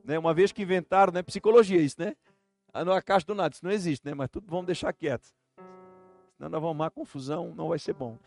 Né? 0.04 0.18
Uma 0.18 0.34
vez 0.34 0.52
que 0.52 0.62
inventaram, 0.62 1.12
né? 1.12 1.22
Psicologia, 1.22 1.80
isso, 1.80 1.96
né? 1.98 2.14
Na 2.72 3.00
caixa 3.00 3.26
do 3.26 3.34
nada, 3.34 3.54
isso 3.54 3.64
não 3.64 3.72
existe, 3.72 4.04
né? 4.04 4.14
Mas 4.14 4.28
tudo 4.28 4.46
vamos 4.48 4.66
deixar 4.66 4.92
quieto. 4.92 5.26
Senão 6.36 6.50
nós 6.50 6.60
vamos 6.60 6.66
arrumar 6.66 6.90
confusão, 6.90 7.54
não 7.54 7.68
vai 7.68 7.78
ser 7.78 7.94
bom. 7.94 8.18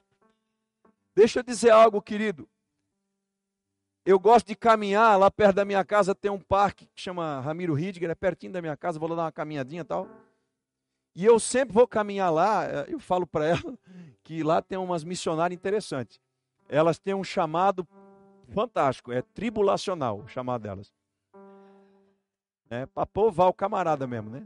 Deixa 1.13 1.39
eu 1.39 1.43
dizer 1.43 1.69
algo, 1.69 2.01
querido. 2.01 2.49
Eu 4.05 4.17
gosto 4.17 4.47
de 4.47 4.55
caminhar, 4.55 5.19
lá 5.19 5.29
perto 5.29 5.57
da 5.57 5.65
minha 5.65 5.85
casa 5.85 6.15
tem 6.15 6.31
um 6.31 6.39
parque 6.39 6.87
que 6.95 7.01
chama 7.01 7.41
Ramiro 7.41 7.73
Ridger, 7.73 8.09
é 8.09 8.15
pertinho 8.15 8.53
da 8.53 8.61
minha 8.61 8.75
casa, 8.75 8.97
vou 8.97 9.09
lá 9.09 9.15
dar 9.15 9.21
uma 9.23 9.31
caminhadinha 9.31 9.81
e 9.81 9.85
tal. 9.85 10.07
E 11.15 11.25
eu 11.25 11.39
sempre 11.39 11.73
vou 11.73 11.87
caminhar 11.87 12.31
lá, 12.31 12.65
eh, 12.65 12.85
eu 12.89 12.99
falo 12.99 13.25
para 13.25 13.45
ela 13.49 13.77
que 14.23 14.43
lá 14.43 14.61
tem 14.61 14.77
umas 14.77 15.03
missionárias 15.03 15.57
interessantes. 15.57 16.19
Elas 16.67 16.99
têm 16.99 17.13
um 17.13 17.23
chamado 17.23 17.87
fantástico, 18.49 19.11
é 19.11 19.21
tribulacional, 19.21 20.19
o 20.19 20.27
chamado 20.27 20.61
delas. 20.61 20.93
É 22.69 22.85
para 22.85 23.05
povar 23.05 23.47
o 23.47 23.53
camarada 23.53 24.05
mesmo, 24.05 24.29
né? 24.29 24.45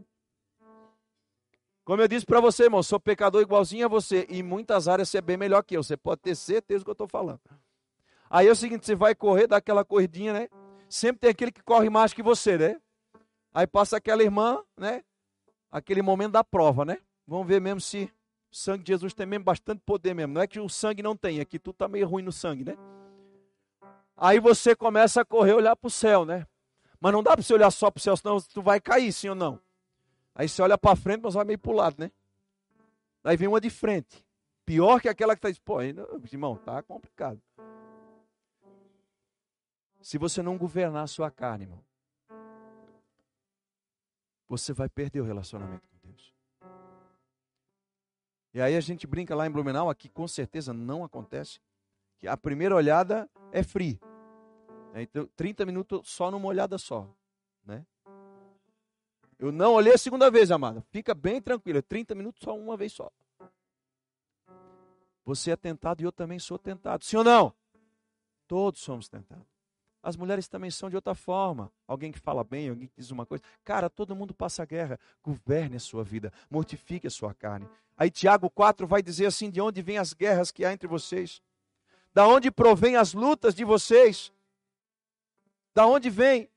Como 1.83 2.01
eu 2.01 2.07
disse 2.07 2.25
para 2.25 2.39
você, 2.39 2.63
irmão, 2.63 2.81
sou 2.81 2.97
pecador 2.97 3.41
igualzinho 3.41 3.85
a 3.85 3.89
você. 3.89 4.25
E 4.29 4.39
em 4.39 4.43
muitas 4.43 4.87
áreas 4.87 5.09
você 5.09 5.17
é 5.17 5.21
bem 5.21 5.35
melhor 5.35 5.61
que 5.63 5.75
eu. 5.75 5.83
Você 5.83 5.97
pode 5.97 6.21
ter 6.21 6.35
certeza 6.35 6.79
do 6.79 6.85
que 6.85 6.91
eu 6.91 6.93
estou 6.93 7.07
falando. 7.07 7.41
Aí 8.29 8.47
é 8.47 8.51
o 8.51 8.55
seguinte, 8.55 8.85
você 8.85 8.95
vai 8.95 9.13
correr, 9.13 9.47
dá 9.47 9.57
aquela 9.57 9.83
corridinha, 9.83 10.33
né? 10.33 10.49
Sempre 10.87 11.19
tem 11.19 11.29
aquele 11.29 11.51
que 11.51 11.61
corre 11.61 11.89
mais 11.89 12.13
que 12.13 12.23
você, 12.23 12.57
né? 12.57 12.81
Aí 13.53 13.67
passa 13.67 13.97
aquela 13.97 14.23
irmã, 14.23 14.63
né? 14.77 15.03
Aquele 15.73 16.03
momento 16.03 16.33
da 16.33 16.43
prova, 16.43 16.85
né? 16.85 16.99
Vamos 17.25 17.47
ver 17.47 17.59
mesmo 17.59 17.81
se 17.81 18.03
o 18.51 18.55
sangue 18.55 18.83
de 18.83 18.91
Jesus 18.91 19.11
tem 19.11 19.25
mesmo 19.25 19.43
bastante 19.43 19.81
poder 19.83 20.13
mesmo. 20.13 20.31
Não 20.31 20.41
é 20.41 20.45
que 20.45 20.59
o 20.59 20.69
sangue 20.69 21.01
não 21.01 21.17
tem, 21.17 21.39
é 21.39 21.45
que 21.45 21.57
tu 21.57 21.73
tá 21.73 21.87
meio 21.87 22.07
ruim 22.07 22.21
no 22.21 22.31
sangue, 22.31 22.63
né? 22.63 22.77
Aí 24.15 24.39
você 24.39 24.75
começa 24.75 25.21
a 25.21 25.25
correr, 25.25 25.53
olhar 25.53 25.75
para 25.75 25.87
o 25.87 25.89
céu, 25.89 26.25
né? 26.25 26.45
Mas 26.99 27.11
não 27.11 27.23
dá 27.23 27.31
para 27.31 27.41
você 27.41 27.55
olhar 27.55 27.71
só 27.71 27.89
para 27.89 27.97
o 27.99 28.03
céu, 28.03 28.15
senão 28.15 28.39
tu 28.39 28.61
vai 28.61 28.79
cair, 28.79 29.11
sim 29.11 29.29
ou 29.29 29.35
não? 29.35 29.59
Aí 30.35 30.47
você 30.47 30.61
olha 30.61 30.77
para 30.77 30.95
frente, 30.95 31.21
mas 31.23 31.33
vai 31.33 31.43
meio 31.43 31.57
para 31.57 31.71
o 31.71 31.75
lado, 31.75 31.95
né? 31.97 32.11
Aí 33.23 33.35
vem 33.35 33.47
uma 33.47 33.59
de 33.59 33.71
frente. 33.71 34.23
Pior 34.63 35.01
que 35.01 35.09
aquela 35.09 35.35
que 35.35 35.47
está... 35.47 35.61
Pô, 35.65 35.81
irmão, 35.81 36.55
tá 36.55 36.83
complicado. 36.83 37.41
Se 40.03 40.19
você 40.19 40.43
não 40.43 40.55
governar 40.55 41.05
a 41.05 41.07
sua 41.07 41.31
carne, 41.31 41.65
irmão, 41.65 41.83
você 44.57 44.71
vai 44.71 44.87
perder 44.87 45.19
o 45.19 45.23
relacionamento 45.23 45.87
com 45.87 45.97
Deus. 46.07 46.31
E 48.53 48.61
aí 48.61 48.75
a 48.75 48.79
gente 48.79 49.07
brinca 49.07 49.35
lá 49.35 49.47
em 49.47 49.51
Blumenau, 49.51 49.89
aqui 49.89 50.07
com 50.07 50.27
certeza 50.27 50.71
não 50.71 51.03
acontece, 51.03 51.59
que 52.19 52.27
a 52.27 52.37
primeira 52.37 52.75
olhada 52.75 53.27
é 53.51 53.63
free. 53.63 53.99
Né? 54.93 55.01
Então, 55.01 55.27
30 55.35 55.65
minutos 55.65 56.07
só 56.07 56.29
numa 56.29 56.47
olhada 56.47 56.77
só. 56.77 57.09
Né? 57.65 57.83
Eu 59.39 59.51
não 59.51 59.73
olhei 59.73 59.93
a 59.93 59.97
segunda 59.97 60.29
vez, 60.29 60.51
amada. 60.51 60.81
Fica 60.91 61.15
bem 61.15 61.41
tranquilo. 61.41 61.81
30 61.81 62.13
minutos 62.13 62.43
só 62.43 62.55
uma 62.55 62.77
vez 62.77 62.93
só. 62.93 63.11
Você 65.25 65.51
é 65.51 65.55
tentado 65.55 66.01
e 66.01 66.05
eu 66.05 66.11
também 66.11 66.37
sou 66.37 66.59
tentado. 66.59 67.03
Sim 67.03 67.17
ou 67.17 67.23
não? 67.23 67.53
Todos 68.47 68.81
somos 68.81 69.09
tentados. 69.09 69.52
As 70.03 70.17
mulheres 70.17 70.49
também 70.49 70.69
são 70.69 70.89
de 70.89 70.97
outra 70.97 71.15
forma. 71.15 71.71
Alguém 71.87 72.11
que 72.11 72.19
fala 72.19 72.43
bem, 72.43 72.67
alguém 72.67 72.87
que 72.87 72.93
diz 72.97 73.09
uma 73.09 73.25
coisa. 73.25 73.41
Cara, 73.63 73.89
todo 73.89 74.13
mundo 74.13 74.33
passa 74.33 74.65
guerra. 74.65 74.99
Governe 75.23 75.77
a 75.77 75.79
sua 75.79 76.03
vida. 76.03 76.31
Mortifique 76.49 77.07
a 77.07 77.09
sua 77.09 77.33
carne. 77.33 77.65
Aí 77.95 78.11
Tiago 78.11 78.49
4 78.49 78.85
vai 78.85 79.01
dizer 79.01 79.27
assim: 79.27 79.49
de 79.49 79.61
onde 79.61 79.81
vêm 79.81 79.97
as 79.97 80.11
guerras 80.11 80.51
que 80.51 80.65
há 80.65 80.73
entre 80.73 80.89
vocês? 80.89 81.41
Da 82.13 82.27
onde 82.27 82.51
provém 82.51 82.97
as 82.97 83.13
lutas 83.13 83.55
de 83.55 83.63
vocês? 83.63 84.33
Da 85.73 85.87
onde 85.87 86.09
vem? 86.09 86.49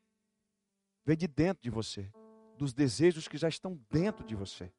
Vem 1.05 1.16
de 1.16 1.28
dentro 1.28 1.62
de 1.62 1.70
você. 1.70 2.11
Dos 2.59 2.74
desejos 2.74 3.28
que 3.28 3.38
já 3.38 3.49
estão 3.49 3.80
dentro 3.88 4.24
de 4.24 4.34
você. 4.34 4.72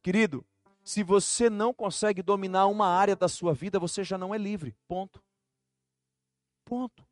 Querido, 0.00 0.46
se 0.84 1.02
você 1.02 1.50
não 1.50 1.74
consegue 1.74 2.22
dominar 2.22 2.66
uma 2.66 2.86
área 2.86 3.16
da 3.16 3.26
sua 3.26 3.52
vida, 3.52 3.80
você 3.80 4.04
já 4.04 4.16
não 4.16 4.32
é 4.32 4.38
livre. 4.38 4.76
Ponto. 4.86 5.20
Ponto. 6.64 7.09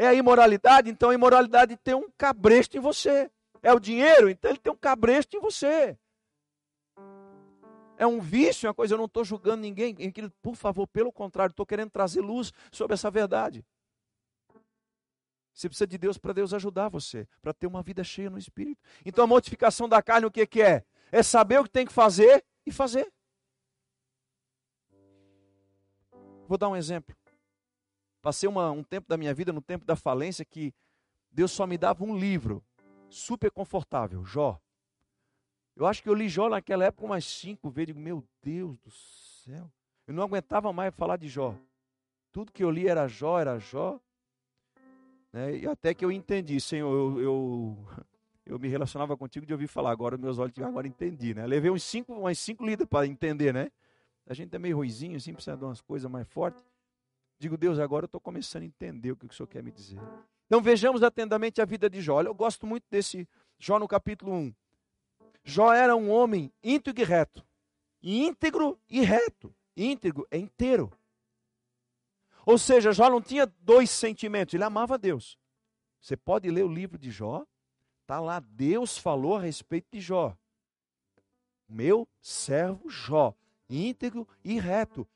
É 0.00 0.06
a 0.06 0.14
imoralidade, 0.14 0.88
então 0.88 1.10
a 1.10 1.14
imoralidade 1.14 1.76
tem 1.76 1.92
um 1.92 2.08
cabresto 2.16 2.76
em 2.76 2.80
você. 2.80 3.28
É 3.60 3.74
o 3.74 3.80
dinheiro, 3.80 4.30
então 4.30 4.48
ele 4.48 4.60
tem 4.60 4.72
um 4.72 4.76
cabresto 4.76 5.36
em 5.36 5.40
você. 5.40 5.98
É 7.96 8.06
um 8.06 8.20
vício, 8.20 8.68
é 8.68 8.70
uma 8.70 8.74
coisa, 8.74 8.94
eu 8.94 8.98
não 8.98 9.06
estou 9.06 9.24
julgando 9.24 9.60
ninguém. 9.60 9.96
Por 10.40 10.54
favor, 10.54 10.86
pelo 10.86 11.12
contrário, 11.12 11.50
estou 11.50 11.66
querendo 11.66 11.90
trazer 11.90 12.20
luz 12.20 12.52
sobre 12.70 12.94
essa 12.94 13.10
verdade. 13.10 13.66
Você 15.52 15.68
precisa 15.68 15.88
de 15.88 15.98
Deus 15.98 16.16
para 16.16 16.32
Deus 16.32 16.54
ajudar 16.54 16.88
você, 16.88 17.26
para 17.42 17.52
ter 17.52 17.66
uma 17.66 17.82
vida 17.82 18.04
cheia 18.04 18.30
no 18.30 18.38
Espírito. 18.38 18.80
Então 19.04 19.24
a 19.24 19.26
mortificação 19.26 19.88
da 19.88 20.00
carne, 20.00 20.26
o 20.26 20.30
que, 20.30 20.46
que 20.46 20.62
é? 20.62 20.84
É 21.10 21.24
saber 21.24 21.58
o 21.58 21.64
que 21.64 21.70
tem 21.70 21.84
que 21.84 21.92
fazer 21.92 22.44
e 22.64 22.70
fazer. 22.70 23.12
Vou 26.46 26.56
dar 26.56 26.68
um 26.68 26.76
exemplo. 26.76 27.17
Passei 28.20 28.48
uma, 28.48 28.70
um 28.70 28.82
tempo 28.82 29.08
da 29.08 29.16
minha 29.16 29.32
vida, 29.32 29.52
no 29.52 29.60
tempo 29.60 29.84
da 29.84 29.96
falência, 29.96 30.44
que 30.44 30.74
Deus 31.30 31.52
só 31.52 31.66
me 31.66 31.78
dava 31.78 32.04
um 32.04 32.16
livro, 32.16 32.64
super 33.08 33.50
confortável, 33.50 34.24
Jó. 34.24 34.60
Eu 35.78 35.86
acho 35.86 36.02
que 36.02 36.08
eu 36.08 36.14
li 36.14 36.28
Jó 36.28 36.48
naquela 36.48 36.84
época 36.86 37.06
umas 37.06 37.24
cinco 37.24 37.70
vezes. 37.70 37.88
Digo, 37.88 38.00
meu 38.00 38.24
Deus 38.42 38.76
do 38.78 38.90
céu. 38.90 39.70
Eu 40.08 40.14
não 40.14 40.24
aguentava 40.24 40.72
mais 40.72 40.92
falar 40.92 41.16
de 41.16 41.28
Jó. 41.28 41.54
Tudo 42.32 42.52
que 42.52 42.64
eu 42.64 42.70
li 42.70 42.88
era 42.88 43.06
Jó, 43.06 43.38
era 43.38 43.58
Jó. 43.60 44.00
Né? 45.32 45.58
E 45.58 45.66
até 45.68 45.94
que 45.94 46.04
eu 46.04 46.10
entendi, 46.10 46.60
Senhor, 46.60 46.92
eu, 46.92 47.20
eu, 47.20 47.86
eu, 48.44 48.58
me 48.58 48.66
relacionava 48.66 49.16
contigo 49.16 49.46
de 49.46 49.52
ouvir 49.52 49.68
falar. 49.68 49.92
Agora 49.92 50.18
meus 50.18 50.38
olhos 50.38 50.58
agora 50.58 50.88
entendi, 50.88 51.32
né? 51.32 51.46
Levei 51.46 51.70
uns 51.70 51.84
cinco, 51.84 52.12
umas 52.12 52.38
cinco 52.40 52.66
lidas 52.66 52.86
para 52.88 53.06
entender, 53.06 53.54
né? 53.54 53.70
A 54.26 54.34
gente 54.34 54.54
é 54.54 54.58
meio 54.58 54.76
ruizinho, 54.76 55.16
assim, 55.16 55.32
precisa 55.32 55.56
de 55.56 55.64
umas 55.64 55.80
coisas 55.80 56.10
mais 56.10 56.26
fortes. 56.26 56.64
Digo, 57.38 57.56
Deus, 57.56 57.78
agora 57.78 58.04
eu 58.04 58.08
estou 58.08 58.20
começando 58.20 58.62
a 58.62 58.66
entender 58.66 59.12
o 59.12 59.16
que 59.16 59.26
o 59.26 59.32
Senhor 59.32 59.46
quer 59.46 59.62
me 59.62 59.70
dizer. 59.70 60.00
Então 60.46 60.60
vejamos 60.60 61.02
atentamente 61.02 61.60
a 61.60 61.64
vida 61.64 61.88
de 61.88 62.00
Jó. 62.00 62.16
Olha, 62.16 62.28
eu 62.28 62.34
gosto 62.34 62.66
muito 62.66 62.84
desse 62.90 63.28
Jó 63.58 63.78
no 63.78 63.86
capítulo 63.86 64.32
1. 64.32 64.54
Jó 65.44 65.72
era 65.72 65.94
um 65.94 66.10
homem 66.10 66.52
íntegro 66.62 67.02
e 67.02 67.04
reto. 67.04 67.46
Íntegro 68.02 68.78
e 68.88 69.02
reto. 69.02 69.54
Íntegro 69.76 70.26
é 70.30 70.38
inteiro. 70.38 70.92
Ou 72.44 72.58
seja, 72.58 72.92
Jó 72.92 73.08
não 73.08 73.20
tinha 73.20 73.46
dois 73.60 73.90
sentimentos, 73.90 74.54
ele 74.54 74.64
amava 74.64 74.98
Deus. 74.98 75.38
Você 76.00 76.16
pode 76.16 76.50
ler 76.50 76.64
o 76.64 76.72
livro 76.72 76.98
de 76.98 77.10
Jó, 77.10 77.44
está 78.00 78.18
lá, 78.20 78.40
Deus 78.40 78.96
falou 78.96 79.36
a 79.36 79.40
respeito 79.40 79.86
de 79.92 80.00
Jó. 80.00 80.36
Meu 81.68 82.08
servo 82.20 82.88
Jó, 82.88 83.34
íntegro 83.68 84.26
e 84.42 84.58
reto 84.58 85.06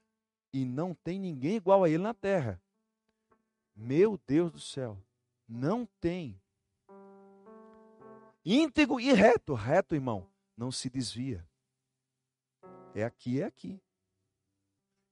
e 0.53 0.65
não 0.65 0.95
tem 0.95 1.19
ninguém 1.19 1.57
igual 1.57 1.85
a 1.85 1.89
ele 1.89 2.03
na 2.03 2.13
terra. 2.13 2.61
Meu 3.75 4.21
Deus 4.27 4.53
do 4.53 4.61
céu, 4.61 4.99
não 5.49 5.87
tem. 6.01 6.41
Íntegro 8.45 9.01
e 9.01 9.13
reto, 9.13 9.55
reto, 9.55 9.95
irmão, 9.95 10.29
não 10.57 10.71
se 10.71 10.91
desvia. 10.91 11.47
É 12.95 13.05
aqui, 13.05 13.41
é 13.41 13.45
aqui. 13.45 13.81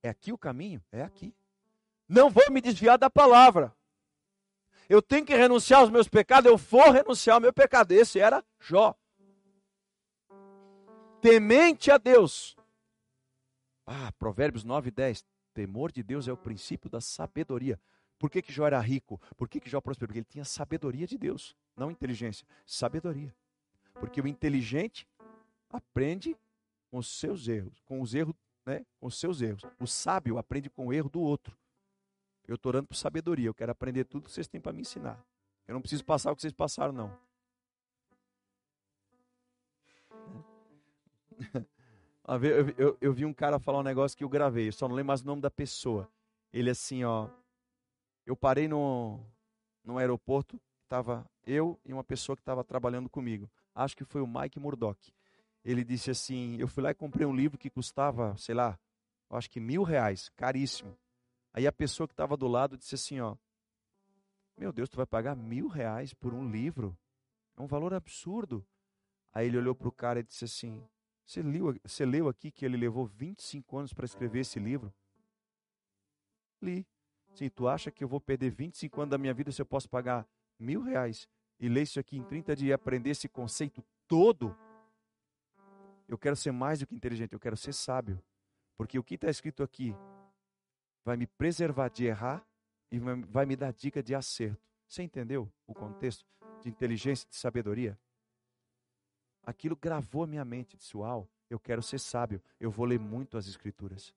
É 0.02 0.08
aqui 0.08 0.32
o 0.32 0.38
caminho? 0.38 0.82
É 0.90 1.02
aqui. 1.02 1.34
Não 2.08 2.28
vou 2.28 2.50
me 2.50 2.60
desviar 2.60 2.98
da 2.98 3.08
palavra. 3.08 3.74
Eu 4.88 5.00
tenho 5.00 5.24
que 5.24 5.34
renunciar 5.34 5.80
aos 5.80 5.90
meus 5.90 6.08
pecados, 6.08 6.50
eu 6.50 6.56
vou 6.56 6.90
renunciar 6.90 7.34
ao 7.34 7.40
meu 7.40 7.52
pecado. 7.52 7.92
Esse 7.92 8.18
era 8.18 8.44
Jó. 8.58 8.96
Temente 11.20 11.90
a 11.90 11.98
Deus. 11.98 12.56
Ah, 13.92 14.12
Provérbios 14.12 14.62
9, 14.62 14.88
10. 14.92 15.26
Temor 15.52 15.90
de 15.90 16.00
Deus 16.00 16.28
é 16.28 16.32
o 16.32 16.36
princípio 16.36 16.88
da 16.88 17.00
sabedoria. 17.00 17.76
Por 18.20 18.30
que, 18.30 18.40
que 18.40 18.52
Jó 18.52 18.64
era 18.64 18.78
rico? 18.78 19.20
Por 19.36 19.48
que, 19.48 19.58
que 19.58 19.68
Jó 19.68 19.80
prosperou? 19.80 20.06
Porque 20.06 20.20
ele 20.20 20.26
tinha 20.30 20.44
sabedoria 20.44 21.08
de 21.08 21.18
Deus, 21.18 21.56
não 21.76 21.90
inteligência, 21.90 22.46
sabedoria. 22.64 23.34
Porque 23.94 24.20
o 24.20 24.28
inteligente 24.28 25.08
aprende 25.68 26.36
com 26.88 26.98
os 26.98 27.08
seus 27.18 27.48
erros, 27.48 27.80
com 27.84 28.00
os 28.00 28.14
erros, 28.14 28.36
né? 28.64 28.86
Com 29.00 29.08
os 29.08 29.18
seus 29.18 29.42
erros. 29.42 29.64
O 29.80 29.88
sábio 29.88 30.38
aprende 30.38 30.70
com 30.70 30.86
o 30.86 30.92
erro 30.92 31.10
do 31.10 31.20
outro. 31.20 31.58
Eu 32.46 32.54
estou 32.54 32.70
orando 32.70 32.86
por 32.86 32.94
sabedoria, 32.94 33.48
eu 33.48 33.54
quero 33.54 33.72
aprender 33.72 34.04
tudo 34.04 34.26
que 34.26 34.30
vocês 34.30 34.46
têm 34.46 34.60
para 34.60 34.72
me 34.72 34.82
ensinar. 34.82 35.20
Eu 35.66 35.74
não 35.74 35.80
preciso 35.80 36.04
passar 36.04 36.30
o 36.30 36.36
que 36.36 36.42
vocês 36.42 36.52
passaram, 36.52 36.92
não. 36.92 37.18
Eu, 42.38 42.68
eu, 42.78 42.98
eu, 43.00 43.12
vi 43.12 43.24
um 43.24 43.34
cara 43.34 43.58
falar 43.58 43.80
um 43.80 43.82
negócio 43.82 44.16
que 44.16 44.22
eu 44.22 44.28
gravei, 44.28 44.68
eu 44.68 44.72
só 44.72 44.86
não 44.86 44.94
lembro 44.94 45.08
mais 45.08 45.22
o 45.22 45.26
nome 45.26 45.42
da 45.42 45.50
pessoa. 45.50 46.08
Ele 46.52 46.70
assim, 46.70 47.02
ó. 47.02 47.28
Eu 48.24 48.36
parei 48.36 48.68
no, 48.68 49.18
no 49.82 49.98
aeroporto, 49.98 50.60
estava 50.84 51.28
eu 51.44 51.80
e 51.84 51.92
uma 51.92 52.04
pessoa 52.04 52.36
que 52.36 52.42
estava 52.42 52.62
trabalhando 52.62 53.08
comigo. 53.08 53.50
Acho 53.74 53.96
que 53.96 54.04
foi 54.04 54.20
o 54.20 54.26
Mike 54.28 54.60
Murdock. 54.60 55.12
Ele 55.64 55.82
disse 55.82 56.10
assim: 56.12 56.56
Eu 56.60 56.68
fui 56.68 56.84
lá 56.84 56.90
e 56.92 56.94
comprei 56.94 57.26
um 57.26 57.34
livro 57.34 57.58
que 57.58 57.68
custava, 57.68 58.36
sei 58.36 58.54
lá, 58.54 58.78
acho 59.30 59.50
que 59.50 59.58
mil 59.58 59.82
reais, 59.82 60.28
caríssimo. 60.36 60.96
Aí 61.52 61.66
a 61.66 61.72
pessoa 61.72 62.06
que 62.06 62.12
estava 62.12 62.36
do 62.36 62.46
lado 62.46 62.78
disse 62.78 62.94
assim: 62.94 63.18
Ó, 63.20 63.34
meu 64.56 64.72
Deus, 64.72 64.88
tu 64.88 64.96
vai 64.96 65.06
pagar 65.06 65.34
mil 65.34 65.66
reais 65.66 66.14
por 66.14 66.32
um 66.32 66.48
livro? 66.48 66.96
É 67.56 67.60
um 67.62 67.66
valor 67.66 67.92
absurdo. 67.92 68.64
Aí 69.32 69.46
ele 69.46 69.58
olhou 69.58 69.74
para 69.74 69.88
o 69.88 69.92
cara 69.92 70.20
e 70.20 70.22
disse 70.22 70.44
assim: 70.44 70.80
você 71.30 71.42
leu, 71.42 71.78
você 71.84 72.04
leu 72.04 72.28
aqui 72.28 72.50
que 72.50 72.64
ele 72.64 72.76
levou 72.76 73.06
25 73.06 73.78
anos 73.78 73.92
para 73.92 74.04
escrever 74.04 74.40
esse 74.40 74.58
livro? 74.58 74.92
Li. 76.60 76.84
Sim, 77.34 77.48
tu 77.48 77.68
acha 77.68 77.88
que 77.88 78.02
eu 78.02 78.08
vou 78.08 78.20
perder 78.20 78.50
25 78.50 79.00
anos 79.00 79.10
da 79.12 79.16
minha 79.16 79.32
vida 79.32 79.52
se 79.52 79.62
eu 79.62 79.66
posso 79.66 79.88
pagar 79.88 80.26
mil 80.58 80.82
reais 80.82 81.28
e 81.60 81.68
ler 81.68 81.82
isso 81.82 82.00
aqui 82.00 82.16
em 82.16 82.24
30 82.24 82.56
dias 82.56 82.70
e 82.70 82.72
aprender 82.72 83.10
esse 83.10 83.28
conceito 83.28 83.80
todo? 84.08 84.58
Eu 86.08 86.18
quero 86.18 86.34
ser 86.34 86.50
mais 86.50 86.80
do 86.80 86.86
que 86.88 86.96
inteligente, 86.96 87.32
eu 87.32 87.38
quero 87.38 87.56
ser 87.56 87.74
sábio. 87.74 88.20
Porque 88.76 88.98
o 88.98 89.04
que 89.04 89.14
está 89.14 89.30
escrito 89.30 89.62
aqui 89.62 89.94
vai 91.04 91.16
me 91.16 91.28
preservar 91.28 91.90
de 91.90 92.06
errar 92.06 92.44
e 92.90 92.98
vai 92.98 93.46
me 93.46 93.54
dar 93.54 93.72
dica 93.72 94.02
de 94.02 94.16
acerto. 94.16 94.60
Você 94.88 95.04
entendeu 95.04 95.48
o 95.64 95.74
contexto 95.74 96.26
de 96.60 96.68
inteligência 96.68 97.24
e 97.24 97.30
de 97.30 97.36
sabedoria? 97.36 97.96
Aquilo 99.50 99.76
gravou 99.76 100.24
a 100.24 100.26
minha 100.26 100.44
mente. 100.44 100.76
Disse: 100.76 100.96
Uau, 100.96 101.28
eu 101.48 101.58
quero 101.58 101.82
ser 101.82 101.98
sábio, 101.98 102.40
eu 102.58 102.70
vou 102.70 102.86
ler 102.86 102.98
muito 102.98 103.36
as 103.36 103.46
Escrituras. 103.46 104.14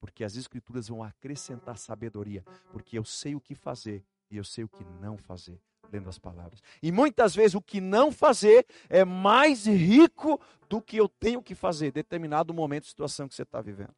Porque 0.00 0.24
as 0.24 0.36
Escrituras 0.36 0.88
vão 0.88 1.02
acrescentar 1.02 1.78
sabedoria. 1.78 2.44
Porque 2.72 2.98
eu 2.98 3.04
sei 3.04 3.34
o 3.34 3.40
que 3.40 3.54
fazer 3.54 4.04
e 4.30 4.36
eu 4.36 4.44
sei 4.44 4.64
o 4.64 4.68
que 4.68 4.84
não 5.00 5.16
fazer, 5.16 5.60
lendo 5.92 6.08
as 6.08 6.18
palavras. 6.18 6.62
E 6.82 6.90
muitas 6.90 7.34
vezes 7.34 7.54
o 7.54 7.62
que 7.62 7.80
não 7.80 8.10
fazer 8.10 8.66
é 8.88 9.04
mais 9.04 9.66
rico 9.66 10.40
do 10.68 10.80
que 10.80 10.96
eu 10.96 11.08
tenho 11.08 11.42
que 11.42 11.54
fazer, 11.54 11.92
determinado 11.92 12.52
momento, 12.52 12.86
situação 12.86 13.28
que 13.28 13.34
você 13.34 13.42
está 13.42 13.60
vivendo. 13.60 13.94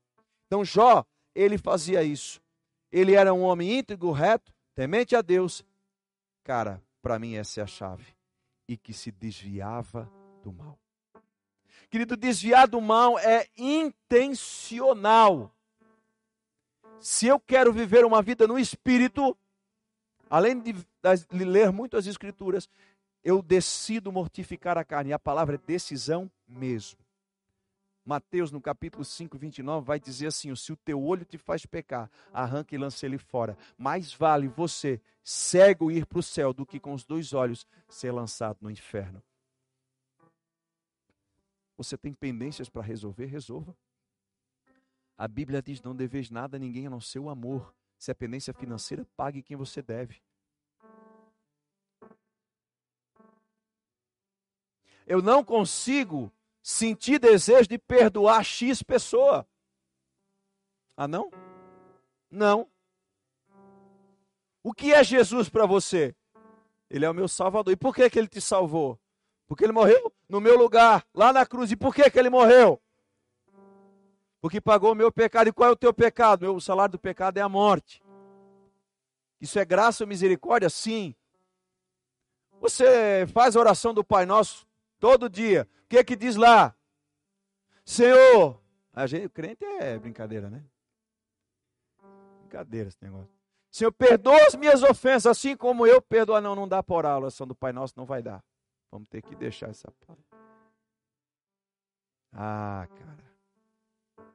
Então, 0.47 0.64
Jó, 0.64 1.05
ele 1.35 1.59
fazia 1.59 2.03
isso. 2.03 2.41
Ele 2.91 3.14
era 3.14 3.33
um 3.33 3.43
homem 3.43 3.79
íntegro, 3.79 4.11
reto, 4.12 4.53
temente 4.75 5.17
a 5.17 5.23
Deus. 5.23 5.64
Cara, 6.45 6.83
para 7.03 7.19
mim 7.19 7.35
essa 7.35 7.61
é 7.61 7.64
a 7.64 7.67
chave. 7.67 8.14
E 8.69 8.77
que 8.77 8.93
se 8.93 9.11
desviava 9.11 10.11
do 10.47 10.53
mal. 10.53 10.78
Querido, 11.90 12.16
desviar 12.16 12.68
do 12.68 12.80
mal 12.80 13.18
é 13.18 13.49
intencional. 13.57 15.53
Se 17.01 17.26
eu 17.26 17.40
quero 17.40 17.72
viver 17.72 18.05
uma 18.05 18.22
vida 18.22 18.47
no 18.47 18.57
espírito, 18.59 19.36
além 20.30 20.61
de, 20.61 20.72
de 20.72 21.44
ler 21.44 21.72
muito 21.72 21.97
as 21.97 22.07
escrituras, 22.07 22.68
eu 23.24 23.42
decido 23.42 24.12
mortificar 24.12 24.78
a 24.78 24.84
carne. 24.84 25.12
A 25.12 25.18
palavra 25.18 25.57
é 25.57 25.66
decisão 25.66 26.30
mesmo. 26.47 26.99
Mateus, 28.05 28.53
no 28.53 28.61
capítulo 28.61 29.05
5, 29.05 29.36
29, 29.36 29.84
vai 29.84 29.99
dizer 29.99 30.28
assim: 30.28 30.55
Se 30.55 30.72
o 30.72 30.76
teu 30.76 31.03
olho 31.03 31.24
te 31.24 31.36
faz 31.36 31.66
pecar, 31.66 32.09
arranca 32.32 32.72
e 32.72 32.78
lança 32.78 33.05
ele 33.05 33.18
fora. 33.18 33.59
Mais 33.76 34.14
vale 34.14 34.47
você, 34.47 35.01
cego, 35.24 35.90
ir 35.90 36.07
para 36.07 36.20
o 36.20 36.22
céu 36.22 36.53
do 36.53 36.64
que 36.64 36.78
com 36.78 36.92
os 36.92 37.05
dois 37.05 37.32
olhos 37.32 37.66
ser 37.88 38.12
lançado 38.12 38.59
no 38.61 38.70
inferno. 38.70 39.20
Você 41.77 41.97
tem 41.97 42.12
pendências 42.12 42.68
para 42.68 42.83
resolver? 42.83 43.27
Resolva. 43.27 43.77
A 45.16 45.29
Bíblia 45.29 45.62
diz: 45.62 45.83
não 45.83 45.95
deveis 45.95 46.31
nada 46.31 46.57
a 46.57 46.61
ninguém 46.61 46.87
a 46.87 46.91
não 46.91 47.01
ser 47.01 47.18
o 47.18 47.29
amor. 47.29 47.74
Se 47.99 48.11
é 48.11 48.14
pendência 48.14 48.53
financeira, 48.53 49.07
pague 49.16 49.43
quem 49.43 49.57
você 49.57 49.81
deve. 49.81 50.20
Eu 55.07 55.22
não 55.22 55.45
consigo 55.45 56.33
sentir 56.62 57.20
desejo 57.20 57.68
de 57.68 57.79
perdoar 57.79 58.43
X 58.45 58.83
pessoa. 58.83 59.47
Ah, 60.97 61.07
não? 61.07 61.31
Não. 62.31 62.68
O 64.62 64.72
que 64.72 64.93
é 64.93 65.05
Jesus 65.05 65.49
para 65.49 65.64
você? 65.64 66.14
Ele 66.91 67.05
é 67.05 67.11
o 67.11 67.14
meu 67.14 67.29
Salvador. 67.29 67.72
E 67.72 67.77
por 67.77 67.95
que, 67.95 68.11
que 68.11 68.18
ele 68.18 68.29
te 68.29 68.41
salvou? 68.41 68.99
Porque 69.47 69.64
ele 69.64 69.72
morreu 69.72 70.12
no 70.28 70.40
meu 70.40 70.59
lugar, 70.59 71.07
lá 71.14 71.32
na 71.32 71.47
cruz. 71.47 71.70
E 71.70 71.76
por 71.76 71.94
que, 71.94 72.11
que 72.11 72.18
ele 72.18 72.30
morreu? 72.30 72.80
Porque 74.40 74.61
pagou 74.61 74.92
o 74.92 74.94
meu 74.94 75.11
pecado. 75.11 75.49
E 75.49 75.53
qual 75.53 75.70
é 75.70 75.72
o 75.72 75.76
teu 75.76 75.92
pecado? 75.94 76.55
O 76.55 76.61
salário 76.61 76.92
do 76.92 76.99
pecado 76.99 77.38
é 77.38 77.40
a 77.40 77.49
morte. 77.49 78.03
Isso 79.40 79.59
é 79.59 79.64
graça 79.64 80.05
ou 80.05 80.09
misericórdia? 80.09 80.68
Sim. 80.68 81.14
Você 82.61 83.26
faz 83.32 83.55
a 83.55 83.61
oração 83.61 83.92
do 83.92 84.03
Pai 84.03 84.26
Nosso 84.26 84.66
todo 84.99 85.28
dia. 85.28 85.68
O 85.84 85.88
que 85.88 85.99
é 85.99 86.05
que 86.05 86.16
diz 86.16 86.36
lá? 86.36 86.74
Senhor. 87.84 88.61
A 88.92 89.07
gente, 89.07 89.26
o 89.26 89.30
crente 89.30 89.64
é 89.64 89.99
brincadeira, 89.99 90.49
né? 90.49 90.64
Brincadeira 92.40 92.88
esse 92.88 92.99
negócio. 93.03 93.28
Senhor, 93.70 93.92
perdoa 93.92 94.47
as 94.47 94.55
minhas 94.55 94.82
ofensas, 94.82 95.26
assim 95.26 95.55
como 95.55 95.86
eu 95.86 96.01
perdoo. 96.01 96.40
Não, 96.40 96.55
não 96.55 96.66
dá 96.66 96.82
por 96.82 97.05
a 97.05 97.16
oração 97.16 97.47
do 97.47 97.55
Pai 97.55 97.72
Nosso, 97.72 97.94
não 97.97 98.07
vai 98.07 98.22
dar. 98.22 98.42
Vamos 98.97 99.11
ter 99.11 99.20
que 99.20 99.36
deixar 99.36 99.68
essa 99.68 99.92
parte. 100.07 100.24
Ah, 102.32 102.88
cara. 102.88 104.26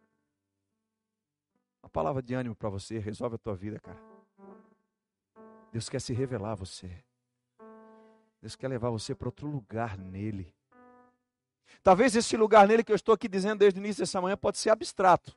Uma 1.82 1.90
palavra 1.90 2.22
de 2.22 2.36
ânimo 2.36 2.56
para 2.56 2.70
você, 2.70 3.00
resolve 3.00 3.38
a 3.38 3.40
tua 3.40 3.56
vida, 3.56 3.80
cara. 3.80 4.00
Deus 5.72 5.90
quer 5.90 6.00
se 6.00 6.14
revelar 6.14 6.52
a 6.52 6.56
você. 6.56 6.96
Deus 8.40 8.56
quer 8.56 8.68
levar 8.68 8.92
você 8.92 9.16
para 9.16 9.30
outro 9.30 9.48
lugar 9.48 9.98
nele. 9.98 10.54
Talvez 11.82 12.16
esse 12.16 12.38
lugar 12.38 12.68
nele 12.68 12.84
que 12.84 12.92
eu 12.92 12.96
estou 12.96 13.16
aqui 13.16 13.28
dizendo 13.28 13.58
desde 13.58 13.80
o 13.80 13.84
início 13.84 14.04
dessa 14.04 14.22
manhã 14.22 14.38
pode 14.38 14.60
ser 14.60 14.70
abstrato. 14.70 15.36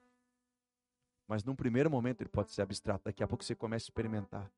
Mas 1.27 1.43
num 1.43 1.57
primeiro 1.57 1.91
momento 1.91 2.21
ele 2.21 2.29
pode 2.29 2.53
ser 2.53 2.61
abstrato. 2.61 3.05
Daqui 3.05 3.25
a 3.25 3.27
pouco 3.27 3.43
você 3.43 3.55
começa 3.55 3.85
a 3.85 3.87
experimentar 3.87 4.53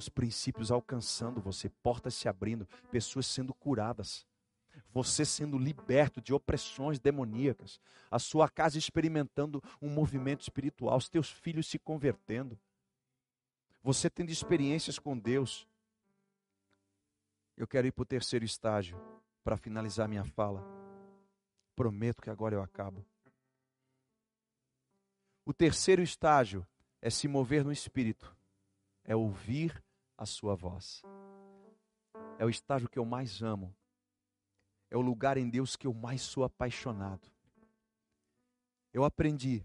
os 0.00 0.08
princípios 0.08 0.70
alcançando 0.70 1.40
você, 1.40 1.68
portas 1.68 2.14
se 2.14 2.28
abrindo, 2.28 2.66
pessoas 2.90 3.26
sendo 3.26 3.54
curadas, 3.54 4.26
você 4.92 5.24
sendo 5.24 5.58
liberto 5.58 6.20
de 6.20 6.34
opressões 6.34 6.98
demoníacas, 6.98 7.80
a 8.10 8.18
sua 8.18 8.48
casa 8.48 8.78
experimentando 8.78 9.62
um 9.80 9.88
movimento 9.88 10.40
espiritual, 10.40 10.96
os 10.96 11.08
teus 11.08 11.30
filhos 11.30 11.68
se 11.68 11.78
convertendo, 11.78 12.58
você 13.82 14.10
tendo 14.10 14.30
experiências 14.30 14.98
com 14.98 15.16
Deus. 15.16 15.66
Eu 17.56 17.66
quero 17.66 17.86
ir 17.86 17.92
para 17.92 18.02
o 18.02 18.06
terceiro 18.06 18.44
estágio, 18.44 19.00
para 19.44 19.56
finalizar 19.56 20.08
minha 20.08 20.24
fala. 20.24 20.64
Prometo 21.76 22.22
que 22.22 22.30
agora 22.30 22.54
eu 22.54 22.62
acabo. 22.62 23.04
O 25.44 25.52
terceiro 25.52 26.02
estágio 26.02 26.66
é 27.00 27.10
se 27.10 27.26
mover 27.26 27.64
no 27.64 27.72
espírito, 27.72 28.36
é 29.04 29.16
ouvir 29.16 29.82
a 30.20 30.26
sua 30.26 30.54
voz. 30.54 31.02
É 32.38 32.44
o 32.44 32.50
estágio 32.50 32.90
que 32.90 32.98
eu 32.98 33.06
mais 33.06 33.40
amo. 33.42 33.74
É 34.90 34.96
o 34.96 35.00
lugar 35.00 35.38
em 35.38 35.48
Deus 35.48 35.76
que 35.76 35.86
eu 35.86 35.94
mais 35.94 36.20
sou 36.20 36.44
apaixonado. 36.44 37.26
Eu 38.92 39.02
aprendi 39.02 39.64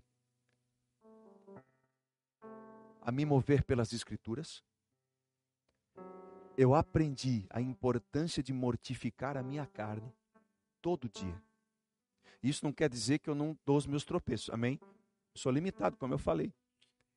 a 3.01 3.12
me 3.12 3.26
mover 3.26 3.66
pelas 3.66 3.91
Escrituras. 3.91 4.64
Eu 6.58 6.74
aprendi 6.74 7.45
a 7.49 7.60
importância 7.60 8.41
de 8.41 8.53
mortificar 8.53 9.36
a 9.36 9.43
minha 9.43 9.66
carne 9.66 10.16
todo 10.82 11.10
dia. 11.10 11.43
Isso 12.41 12.64
não 12.64 12.72
quer 12.72 12.89
dizer 12.89 13.20
que 13.20 13.30
eu 13.30 13.36
não 13.36 13.58
dou 13.66 13.76
os 13.76 13.86
meus 13.86 14.06
tropeços, 14.06 14.49
amém? 14.51 14.80
Sou 15.34 15.51
limitado, 15.51 15.97
como 15.97 16.14
eu 16.14 16.18
falei. 16.18 16.53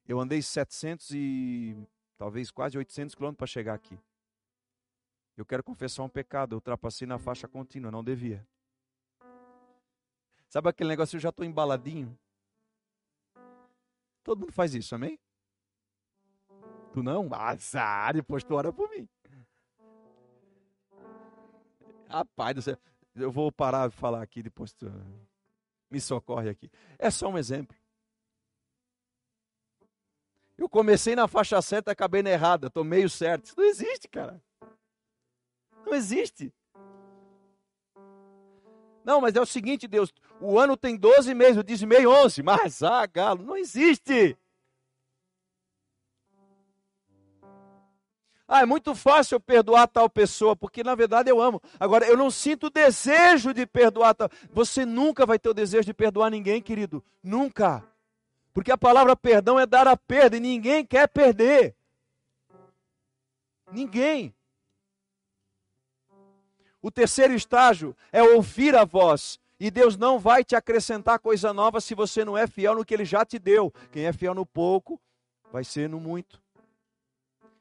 Eu 0.09 0.19
andei 0.19 0.43
700 0.43 1.11
e 1.13 1.77
talvez 2.19 2.51
quase 2.51 2.77
800 2.77 3.15
quilômetros 3.15 3.39
para 3.39 3.47
chegar 3.47 3.75
aqui. 3.75 3.99
Eu 5.37 5.47
quero 5.47 5.63
confessar 5.63 6.03
um 6.03 6.09
pecado, 6.09 6.53
eu 6.53 6.57
ultrapassei 6.57 7.07
na 7.07 7.19
faixa 7.19 7.47
contínua, 7.47 7.93
não 7.93 8.03
devia. 8.03 8.47
Sabe 10.49 10.69
aquele 10.69 10.91
negócio, 10.91 11.17
eu 11.17 11.21
já 11.21 11.29
estou 11.29 11.47
embaladinho? 11.47 12.19
Todo 14.25 14.41
mundo 14.41 14.53
faz 14.53 14.75
isso, 14.75 14.95
amém? 14.95 15.19
Tu 16.93 17.03
não? 17.03 17.33
Azar, 17.33 18.15
depois 18.15 18.43
tu 18.43 18.55
ora 18.55 18.73
por 18.73 18.91
mim. 18.91 19.09
Rapaz 22.09 22.55
do 22.55 22.63
céu. 22.63 22.77
Eu 23.15 23.31
vou 23.31 23.53
parar 23.53 23.89
de 23.89 23.95
falar 23.95 24.23
aqui, 24.23 24.43
depois 24.43 24.73
tu 24.73 24.91
me 25.91 26.01
socorre 26.01 26.49
aqui. 26.49 26.71
É 26.99 27.11
só 27.11 27.29
um 27.29 27.39
exemplo. 27.39 27.77
Eu 30.59 30.69
comecei 30.69 31.15
na 31.15 31.29
faixa 31.29 31.63
certa, 31.63 31.93
acabei 31.93 32.21
na 32.21 32.31
errada, 32.31 32.67
estou 32.67 32.83
meio 32.83 33.09
certo. 33.09 33.47
Isso 33.47 33.55
não 33.57 33.65
existe, 33.65 34.09
cara. 34.09 34.43
Não 35.87 35.95
existe. 35.95 36.53
Não, 39.05 39.21
mas 39.21 39.37
é 39.37 39.41
o 39.41 39.47
seguinte, 39.47 39.87
Deus, 39.87 40.13
o 40.41 40.59
ano 40.59 40.77
tem 40.77 40.97
12 40.97 41.33
meses, 41.33 41.57
eu 41.57 41.63
disse 41.63 41.87
meio 41.87 42.11
11, 42.11 42.43
mas, 42.43 42.83
ah, 42.83 43.07
galo, 43.07 43.43
não 43.43 43.57
existe. 43.57 44.37
Ah, 48.47 48.63
é 48.63 48.67
muito 48.67 48.95
fácil 48.95 49.37
eu 49.37 49.41
perdoar 49.41 49.87
tal 49.87 50.09
pessoa, 50.09 50.57
porque 50.57 50.83
na 50.83 50.95
verdade 50.95 51.31
eu 51.31 51.41
amo. 51.41 51.61
Agora, 51.79 52.07
eu 52.07 52.17
não 52.17 52.31
sinto 52.31 52.71
desejo 52.71 53.53
de 53.53 53.67
perdoar 53.67 54.15
tal. 54.15 54.31
Você 54.51 54.87
nunca 54.87 55.27
vai 55.27 55.39
ter 55.39 55.51
o 55.51 55.55
desejo 55.55 55.85
de 55.85 55.93
perdoar 55.95 56.31
ninguém, 56.31 56.61
querido. 56.63 57.05
Nunca. 57.23 57.85
Porque 58.53 58.73
a 58.73 58.79
palavra 58.79 59.15
perdão 59.15 59.59
é 59.59 59.67
dar 59.67 59.87
a 59.87 59.97
perda 59.97 60.37
e 60.37 60.41
ninguém 60.41 60.85
quer 60.85 61.09
perder. 61.09 61.77
Ninguém. 63.71 64.35
O 66.81 66.91
terceiro 66.91 67.35
estágio 67.35 67.97
é 68.13 68.23
ouvir 68.23 68.75
a 68.75 68.85
voz. 68.85 69.39
E 69.61 69.71
Deus 69.71 69.97
não 69.97 70.19
vai 70.19 70.45
te 70.45 70.55
acrescentar 70.55 71.19
coisa 71.19 71.53
nova 71.53 71.81
se 71.81 71.95
você 71.95 72.25
não 72.25 72.39
é 72.39 72.47
fiel 72.47 72.77
no 72.77 72.85
que 72.85 72.95
Ele 72.95 73.05
já 73.05 73.25
te 73.25 73.39
deu. 73.39 73.73
Quem 73.91 74.07
é 74.07 74.13
fiel 74.13 74.35
no 74.35 74.47
pouco, 74.47 75.01
vai 75.53 75.65
ser 75.65 75.89
no 75.89 75.99
muito. 75.99 76.41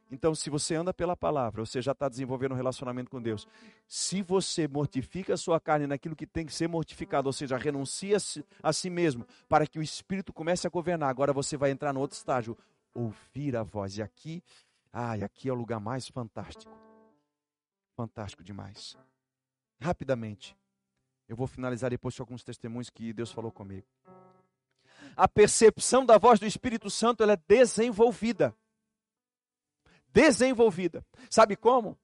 Então, 0.10 0.34
se 0.34 0.50
você 0.50 0.76
anda 0.76 0.94
pela 0.94 1.18
palavra, 1.18 1.66
você 1.66 1.82
já 1.82 1.92
está 1.92 2.08
desenvolvendo 2.08 2.54
um 2.54 2.56
relacionamento 2.56 3.12
com 3.12 3.22
Deus. 3.22 3.46
Se 3.88 4.22
você 4.22 4.68
mortifica 4.68 5.34
a 5.34 5.38
sua 5.38 5.60
carne 5.60 5.86
naquilo 5.86 6.16
que 6.16 6.26
tem 6.26 6.46
que 6.46 6.54
ser 6.54 6.68
mortificado, 6.68 7.28
ou 7.28 7.34
seja, 7.34 7.58
renuncia 7.58 8.18
a 8.64 8.74
si 8.74 8.90
mesmo, 8.90 9.28
para 9.50 9.68
que 9.68 9.78
o 9.78 9.84
Espírito 9.84 10.32
comece 10.32 10.66
a 10.66 10.70
governar, 10.70 11.10
agora 11.10 11.34
você 11.34 11.58
vai 11.58 11.72
entrar 11.72 11.92
no 11.92 12.00
outro 12.00 12.16
estágio, 12.16 12.58
ouvir 12.94 13.56
a 13.58 13.64
voz. 13.64 13.98
E 13.98 14.02
aqui, 14.02 14.42
ai, 14.94 15.24
aqui 15.24 15.50
é 15.50 15.52
o 15.52 15.56
lugar 15.56 15.80
mais 15.80 16.08
fantástico. 16.08 16.72
Fantástico 17.96 18.44
demais. 18.44 18.98
Rapidamente, 19.82 20.56
eu 21.28 21.36
vou 21.36 21.48
finalizar 21.48 21.90
depois 21.90 22.16
com 22.16 22.24
alguns 22.24 22.44
testemunhos 22.44 22.90
que 22.90 23.12
Deus 23.12 23.32
falou 23.32 23.52
comigo. 23.52 23.86
A 25.18 25.28
percepção 25.28 26.06
da 26.06 26.18
voz 26.18 26.40
do 26.40 26.46
Espírito 26.46 26.90
Santo 26.90 27.24
ela 27.24 27.34
é 27.34 27.40
desenvolvida 27.48 28.56
desenvolvida. 30.18 31.06
Sabe 31.30 31.56
como? 31.56 31.96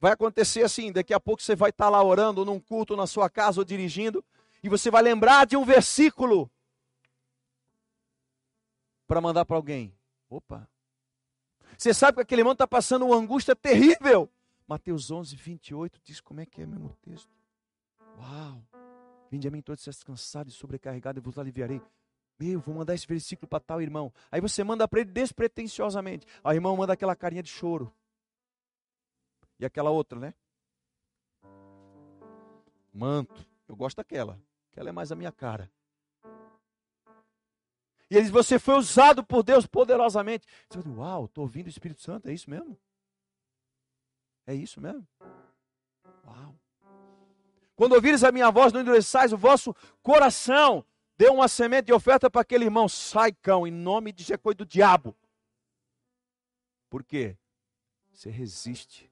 Vai 0.00 0.10
acontecer 0.10 0.64
assim, 0.64 0.90
daqui 0.90 1.14
a 1.14 1.20
pouco 1.20 1.40
você 1.40 1.54
vai 1.54 1.70
estar 1.70 1.88
lá 1.88 2.02
orando 2.02 2.44
num 2.44 2.58
culto 2.58 2.96
na 2.96 3.06
sua 3.06 3.30
casa 3.30 3.60
ou 3.60 3.64
dirigindo, 3.64 4.24
e 4.60 4.68
você 4.68 4.90
vai 4.90 5.02
lembrar 5.02 5.46
de 5.46 5.56
um 5.56 5.64
versículo 5.64 6.50
para 9.06 9.20
mandar 9.20 9.44
para 9.44 9.54
alguém. 9.54 9.94
Opa! 10.28 10.68
Você 11.76 11.94
sabe 11.94 12.16
que 12.16 12.22
aquele 12.22 12.40
irmão 12.40 12.54
está 12.54 12.66
passando 12.66 13.06
uma 13.06 13.16
angústia 13.16 13.54
terrível. 13.54 14.28
Mateus 14.66 15.08
11, 15.08 15.36
28 15.36 16.00
diz 16.02 16.20
como 16.20 16.40
é 16.40 16.46
que 16.46 16.60
é 16.62 16.66
mesmo 16.66 16.88
o 16.88 16.96
texto. 16.96 17.30
Uau! 18.18 18.60
Vinde 19.30 19.46
a 19.46 19.50
mim 19.50 19.62
todos 19.62 19.86
esses 19.86 20.02
cansados 20.02 20.54
e 20.54 20.56
sobrecarregados, 20.56 21.18
eu 21.18 21.22
vos 21.22 21.38
aliviarei. 21.38 21.80
Meu, 22.38 22.60
vou 22.60 22.74
mandar 22.74 22.94
esse 22.94 23.06
versículo 23.06 23.48
para 23.48 23.58
tal 23.58 23.82
irmão. 23.82 24.12
Aí 24.30 24.40
você 24.40 24.62
manda 24.62 24.86
para 24.86 25.00
ele 25.00 25.10
despretensiosamente. 25.10 26.26
A 26.44 26.54
irmã 26.54 26.74
manda 26.76 26.92
aquela 26.92 27.16
carinha 27.16 27.42
de 27.42 27.50
choro. 27.50 27.92
E 29.58 29.64
aquela 29.66 29.90
outra, 29.90 30.20
né? 30.20 30.34
Manto. 32.94 33.44
Eu 33.66 33.74
gosto 33.74 33.96
daquela. 33.96 34.40
Aquela 34.70 34.90
é 34.90 34.92
mais 34.92 35.10
a 35.10 35.16
minha 35.16 35.32
cara. 35.32 35.68
E 38.10 38.14
ele 38.14 38.22
diz: 38.22 38.30
Você 38.30 38.58
foi 38.58 38.76
usado 38.76 39.24
por 39.24 39.42
Deus 39.42 39.66
poderosamente. 39.66 40.46
Você 40.68 40.80
fala, 40.80 40.94
Uau, 40.96 41.24
estou 41.24 41.42
ouvindo 41.42 41.66
o 41.66 41.70
Espírito 41.70 42.00
Santo. 42.00 42.28
É 42.28 42.32
isso 42.32 42.48
mesmo? 42.48 42.78
É 44.46 44.54
isso 44.54 44.80
mesmo? 44.80 45.06
Uau. 46.24 46.54
Quando 47.74 47.92
ouvires 47.92 48.24
a 48.24 48.32
minha 48.32 48.50
voz, 48.50 48.72
não 48.72 48.80
endureçais 48.80 49.32
o 49.32 49.36
vosso 49.36 49.74
coração. 50.02 50.84
Deu 51.18 51.34
uma 51.34 51.48
semente 51.48 51.86
de 51.86 51.92
oferta 51.92 52.30
para 52.30 52.42
aquele 52.42 52.64
irmão. 52.64 52.88
Sai, 52.88 53.32
cão, 53.32 53.66
em 53.66 53.72
nome 53.72 54.12
de 54.12 54.22
Jesus, 54.22 54.54
do 54.54 54.64
diabo. 54.64 55.16
Por 56.88 57.02
quê? 57.02 57.36
Você 58.12 58.30
resiste. 58.30 59.10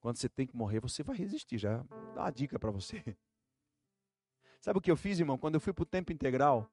Quando 0.00 0.18
você 0.18 0.28
tem 0.28 0.46
que 0.46 0.54
morrer, 0.54 0.80
você 0.80 1.02
vai 1.02 1.16
resistir. 1.16 1.56
Já 1.56 1.78
dá 2.14 2.24
uma 2.24 2.30
dica 2.30 2.58
para 2.58 2.70
você. 2.70 3.02
Sabe 4.60 4.78
o 4.78 4.82
que 4.82 4.90
eu 4.90 4.96
fiz, 4.98 5.18
irmão? 5.18 5.38
Quando 5.38 5.54
eu 5.54 5.60
fui 5.60 5.72
para 5.72 5.82
o 5.82 5.86
tempo 5.86 6.12
integral, 6.12 6.70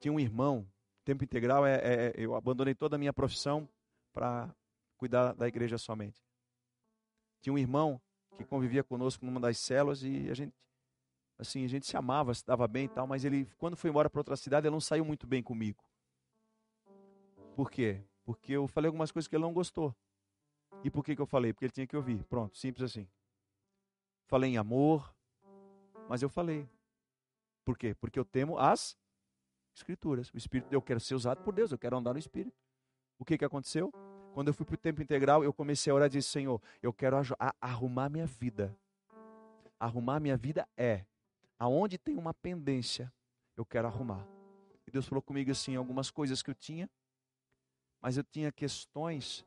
tinha 0.00 0.12
um 0.12 0.18
irmão. 0.18 0.66
Tempo 1.04 1.22
integral 1.22 1.64
é, 1.64 1.76
é, 1.76 2.06
é 2.06 2.12
eu 2.16 2.34
abandonei 2.34 2.74
toda 2.74 2.96
a 2.96 2.98
minha 2.98 3.12
profissão 3.12 3.68
para 4.12 4.52
cuidar 4.96 5.32
da 5.32 5.46
igreja 5.46 5.78
somente. 5.78 6.20
Tinha 7.40 7.52
um 7.52 7.58
irmão 7.58 8.02
que 8.36 8.44
convivia 8.44 8.82
conosco 8.82 9.24
numa 9.24 9.38
das 9.38 9.58
células 9.58 10.02
e 10.02 10.28
a 10.28 10.34
gente 10.34 10.52
assim, 11.40 11.64
a 11.64 11.68
gente 11.68 11.86
se 11.86 11.96
amava, 11.96 12.34
se 12.34 12.46
dava 12.46 12.68
bem 12.68 12.84
e 12.84 12.88
tal, 12.88 13.06
mas 13.06 13.24
ele, 13.24 13.48
quando 13.58 13.76
foi 13.76 13.90
embora 13.90 14.10
para 14.10 14.20
outra 14.20 14.36
cidade, 14.36 14.66
ele 14.66 14.72
não 14.72 14.80
saiu 14.80 15.04
muito 15.04 15.26
bem 15.26 15.42
comigo. 15.42 15.82
Por 17.56 17.70
quê? 17.70 18.02
Porque 18.24 18.52
eu 18.52 18.68
falei 18.68 18.88
algumas 18.88 19.10
coisas 19.10 19.26
que 19.26 19.34
ele 19.34 19.42
não 19.42 19.52
gostou. 19.52 19.94
E 20.84 20.90
por 20.90 21.04
que, 21.04 21.16
que 21.16 21.22
eu 21.22 21.26
falei? 21.26 21.52
Porque 21.52 21.64
ele 21.64 21.72
tinha 21.72 21.86
que 21.86 21.96
ouvir. 21.96 22.22
Pronto, 22.24 22.56
simples 22.56 22.90
assim. 22.90 23.08
Falei 24.26 24.50
em 24.50 24.56
amor, 24.56 25.12
mas 26.08 26.22
eu 26.22 26.28
falei. 26.28 26.68
Por 27.64 27.76
quê? 27.76 27.94
Porque 27.94 28.18
eu 28.18 28.24
temo 28.24 28.58
as 28.58 28.96
escrituras. 29.74 30.32
O 30.32 30.36
Espírito, 30.36 30.72
eu 30.72 30.80
quero 30.80 31.00
ser 31.00 31.14
usado 31.14 31.42
por 31.42 31.52
Deus, 31.52 31.72
eu 31.72 31.78
quero 31.78 31.96
andar 31.96 32.12
no 32.12 32.18
Espírito. 32.18 32.56
O 33.18 33.24
que, 33.24 33.36
que 33.36 33.44
aconteceu? 33.44 33.92
Quando 34.32 34.48
eu 34.48 34.54
fui 34.54 34.64
para 34.64 34.74
o 34.74 34.78
tempo 34.78 35.02
integral, 35.02 35.42
eu 35.42 35.52
comecei 35.52 35.90
a 35.90 35.94
orar 35.94 36.06
e 36.06 36.10
disse, 36.10 36.28
Senhor, 36.28 36.62
eu 36.82 36.92
quero 36.92 37.16
arrumar 37.60 38.08
minha 38.08 38.26
vida. 38.26 38.74
Arrumar 39.78 40.20
minha 40.20 40.36
vida 40.36 40.68
é 40.76 41.04
aonde 41.60 41.98
tem 41.98 42.16
uma 42.16 42.32
pendência, 42.32 43.12
eu 43.54 43.66
quero 43.66 43.86
arrumar. 43.86 44.26
E 44.86 44.90
Deus 44.90 45.06
falou 45.06 45.20
comigo 45.20 45.50
assim, 45.50 45.76
algumas 45.76 46.10
coisas 46.10 46.42
que 46.42 46.50
eu 46.50 46.54
tinha, 46.54 46.88
mas 48.00 48.16
eu 48.16 48.24
tinha 48.24 48.50
questões 48.50 49.44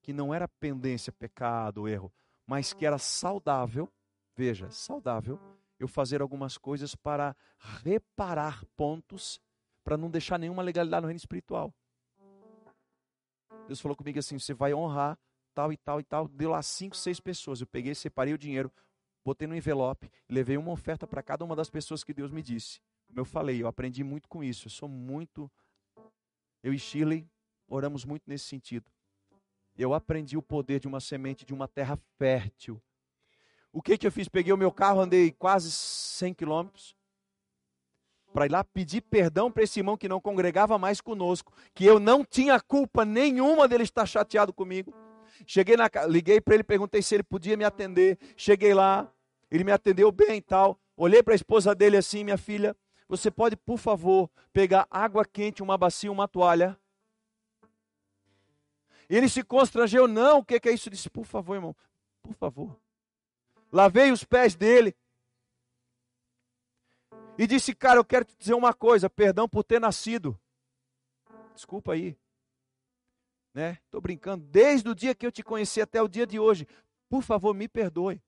que 0.00 0.10
não 0.10 0.32
era 0.32 0.48
pendência, 0.48 1.12
pecado, 1.12 1.86
erro, 1.86 2.10
mas 2.46 2.72
que 2.72 2.86
era 2.86 2.96
saudável, 2.96 3.92
veja, 4.34 4.70
saudável, 4.70 5.38
eu 5.78 5.86
fazer 5.86 6.22
algumas 6.22 6.56
coisas 6.56 6.94
para 6.94 7.36
reparar 7.84 8.64
pontos, 8.74 9.38
para 9.84 9.98
não 9.98 10.10
deixar 10.10 10.38
nenhuma 10.38 10.62
legalidade 10.62 11.02
no 11.02 11.08
reino 11.08 11.18
espiritual. 11.18 11.74
Deus 13.66 13.80
falou 13.80 13.94
comigo 13.94 14.18
assim: 14.18 14.38
você 14.38 14.54
vai 14.54 14.72
honrar 14.72 15.18
tal 15.54 15.72
e 15.72 15.76
tal 15.76 16.00
e 16.00 16.04
tal. 16.04 16.26
Deu 16.26 16.50
lá 16.50 16.62
cinco, 16.62 16.96
seis 16.96 17.20
pessoas. 17.20 17.60
Eu 17.60 17.66
peguei, 17.66 17.94
separei 17.94 18.32
o 18.32 18.38
dinheiro, 18.38 18.72
botei 19.24 19.46
no 19.46 19.54
envelope 19.54 20.10
levei 20.28 20.56
uma 20.56 20.72
oferta 20.72 21.06
para 21.06 21.22
cada 21.22 21.44
uma 21.44 21.56
das 21.56 21.70
pessoas 21.70 22.04
que 22.04 22.14
Deus 22.14 22.30
me 22.30 22.42
disse. 22.42 22.80
Como 23.06 23.20
eu 23.20 23.24
falei, 23.24 23.62
eu 23.62 23.66
aprendi 23.66 24.04
muito 24.04 24.28
com 24.28 24.42
isso. 24.42 24.66
Eu 24.66 24.70
sou 24.70 24.88
muito. 24.88 25.50
Eu 26.62 26.72
e 26.72 26.78
Shirley 26.78 27.28
oramos 27.68 28.04
muito 28.04 28.22
nesse 28.26 28.44
sentido. 28.44 28.90
Eu 29.76 29.94
aprendi 29.94 30.36
o 30.36 30.42
poder 30.42 30.80
de 30.80 30.88
uma 30.88 31.00
semente 31.00 31.44
de 31.44 31.54
uma 31.54 31.66
terra 31.66 31.98
fértil. 32.18 32.80
O 33.72 33.80
que, 33.80 33.96
que 33.96 34.06
eu 34.06 34.12
fiz? 34.12 34.28
Peguei 34.28 34.52
o 34.52 34.56
meu 34.56 34.72
carro, 34.72 35.00
andei 35.00 35.30
quase 35.32 35.70
100 35.70 36.34
quilômetros 36.34 36.94
para 38.32 38.46
ir 38.46 38.50
lá 38.50 38.62
pedir 38.62 39.00
perdão 39.00 39.50
para 39.50 39.62
esse 39.62 39.80
irmão 39.80 39.96
que 39.96 40.08
não 40.08 40.20
congregava 40.20 40.78
mais 40.78 41.00
conosco, 41.00 41.52
que 41.74 41.84
eu 41.84 41.98
não 41.98 42.24
tinha 42.24 42.60
culpa 42.60 43.04
nenhuma 43.04 43.66
dele 43.66 43.82
estar 43.82 44.06
chateado 44.06 44.52
comigo. 44.52 44.94
Cheguei 45.46 45.76
na 45.76 45.90
liguei 46.08 46.40
para 46.40 46.54
ele, 46.54 46.64
perguntei 46.64 47.02
se 47.02 47.14
ele 47.14 47.22
podia 47.22 47.56
me 47.56 47.64
atender. 47.64 48.18
Cheguei 48.36 48.74
lá, 48.74 49.12
ele 49.50 49.64
me 49.64 49.72
atendeu 49.72 50.10
bem 50.12 50.36
e 50.36 50.42
tal. 50.42 50.78
Olhei 50.96 51.22
para 51.22 51.34
a 51.34 51.36
esposa 51.36 51.74
dele 51.74 51.96
assim, 51.96 52.24
minha 52.24 52.36
filha, 52.38 52.76
você 53.08 53.30
pode, 53.30 53.56
por 53.56 53.78
favor, 53.78 54.30
pegar 54.52 54.86
água 54.90 55.24
quente, 55.24 55.62
uma 55.62 55.78
bacia, 55.78 56.12
uma 56.12 56.28
toalha? 56.28 56.78
Ele 59.08 59.28
se 59.28 59.42
constrangeu, 59.42 60.06
não, 60.06 60.38
o 60.38 60.44
que, 60.44 60.60
que 60.60 60.68
é 60.68 60.72
isso? 60.72 60.88
Eu 60.88 60.92
disse, 60.92 61.10
por 61.10 61.24
favor, 61.24 61.54
irmão, 61.54 61.74
por 62.22 62.34
favor. 62.34 62.78
Lavei 63.72 64.12
os 64.12 64.24
pés 64.24 64.54
dele. 64.54 64.94
e 67.40 67.46
disse: 67.46 67.74
Cara, 67.74 67.98
eu 67.98 68.04
quero 68.04 68.26
te 68.26 68.36
dizer 68.36 68.52
uma 68.52 68.74
coisa, 68.74 69.08
perdão 69.08 69.48
por 69.48 69.64
ter 69.64 69.80
nascido. 69.80 70.38
Desculpa 71.54 71.94
aí. 71.94 72.18
Né? 73.52 73.78
Tô 73.90 74.00
brincando. 74.00 74.44
Desde 74.44 74.88
o 74.88 74.94
dia 74.94 75.14
que 75.14 75.26
eu 75.26 75.32
te 75.32 75.42
conheci 75.42 75.80
até 75.80 76.02
o 76.02 76.08
dia 76.08 76.26
de 76.26 76.38
hoje, 76.38 76.66
por 77.08 77.22
favor, 77.22 77.54
me 77.54 77.68
perdoe. 77.68 78.22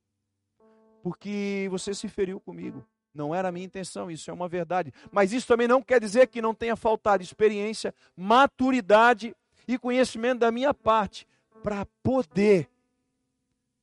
Porque 1.02 1.68
você 1.70 1.94
se 1.94 2.08
feriu 2.08 2.40
comigo. 2.40 2.84
Não 3.14 3.34
era 3.34 3.48
a 3.48 3.52
minha 3.52 3.66
intenção, 3.66 4.10
isso 4.10 4.30
é 4.30 4.34
uma 4.34 4.48
verdade. 4.48 4.92
Mas 5.10 5.32
isso 5.32 5.46
também 5.46 5.68
não 5.68 5.82
quer 5.82 6.00
dizer 6.00 6.28
que 6.28 6.40
não 6.40 6.54
tenha 6.54 6.74
faltado 6.74 7.22
experiência, 7.22 7.94
maturidade 8.16 9.36
e 9.68 9.78
conhecimento 9.78 10.40
da 10.40 10.50
minha 10.50 10.72
parte 10.72 11.26
para 11.62 11.86
poder 12.02 12.68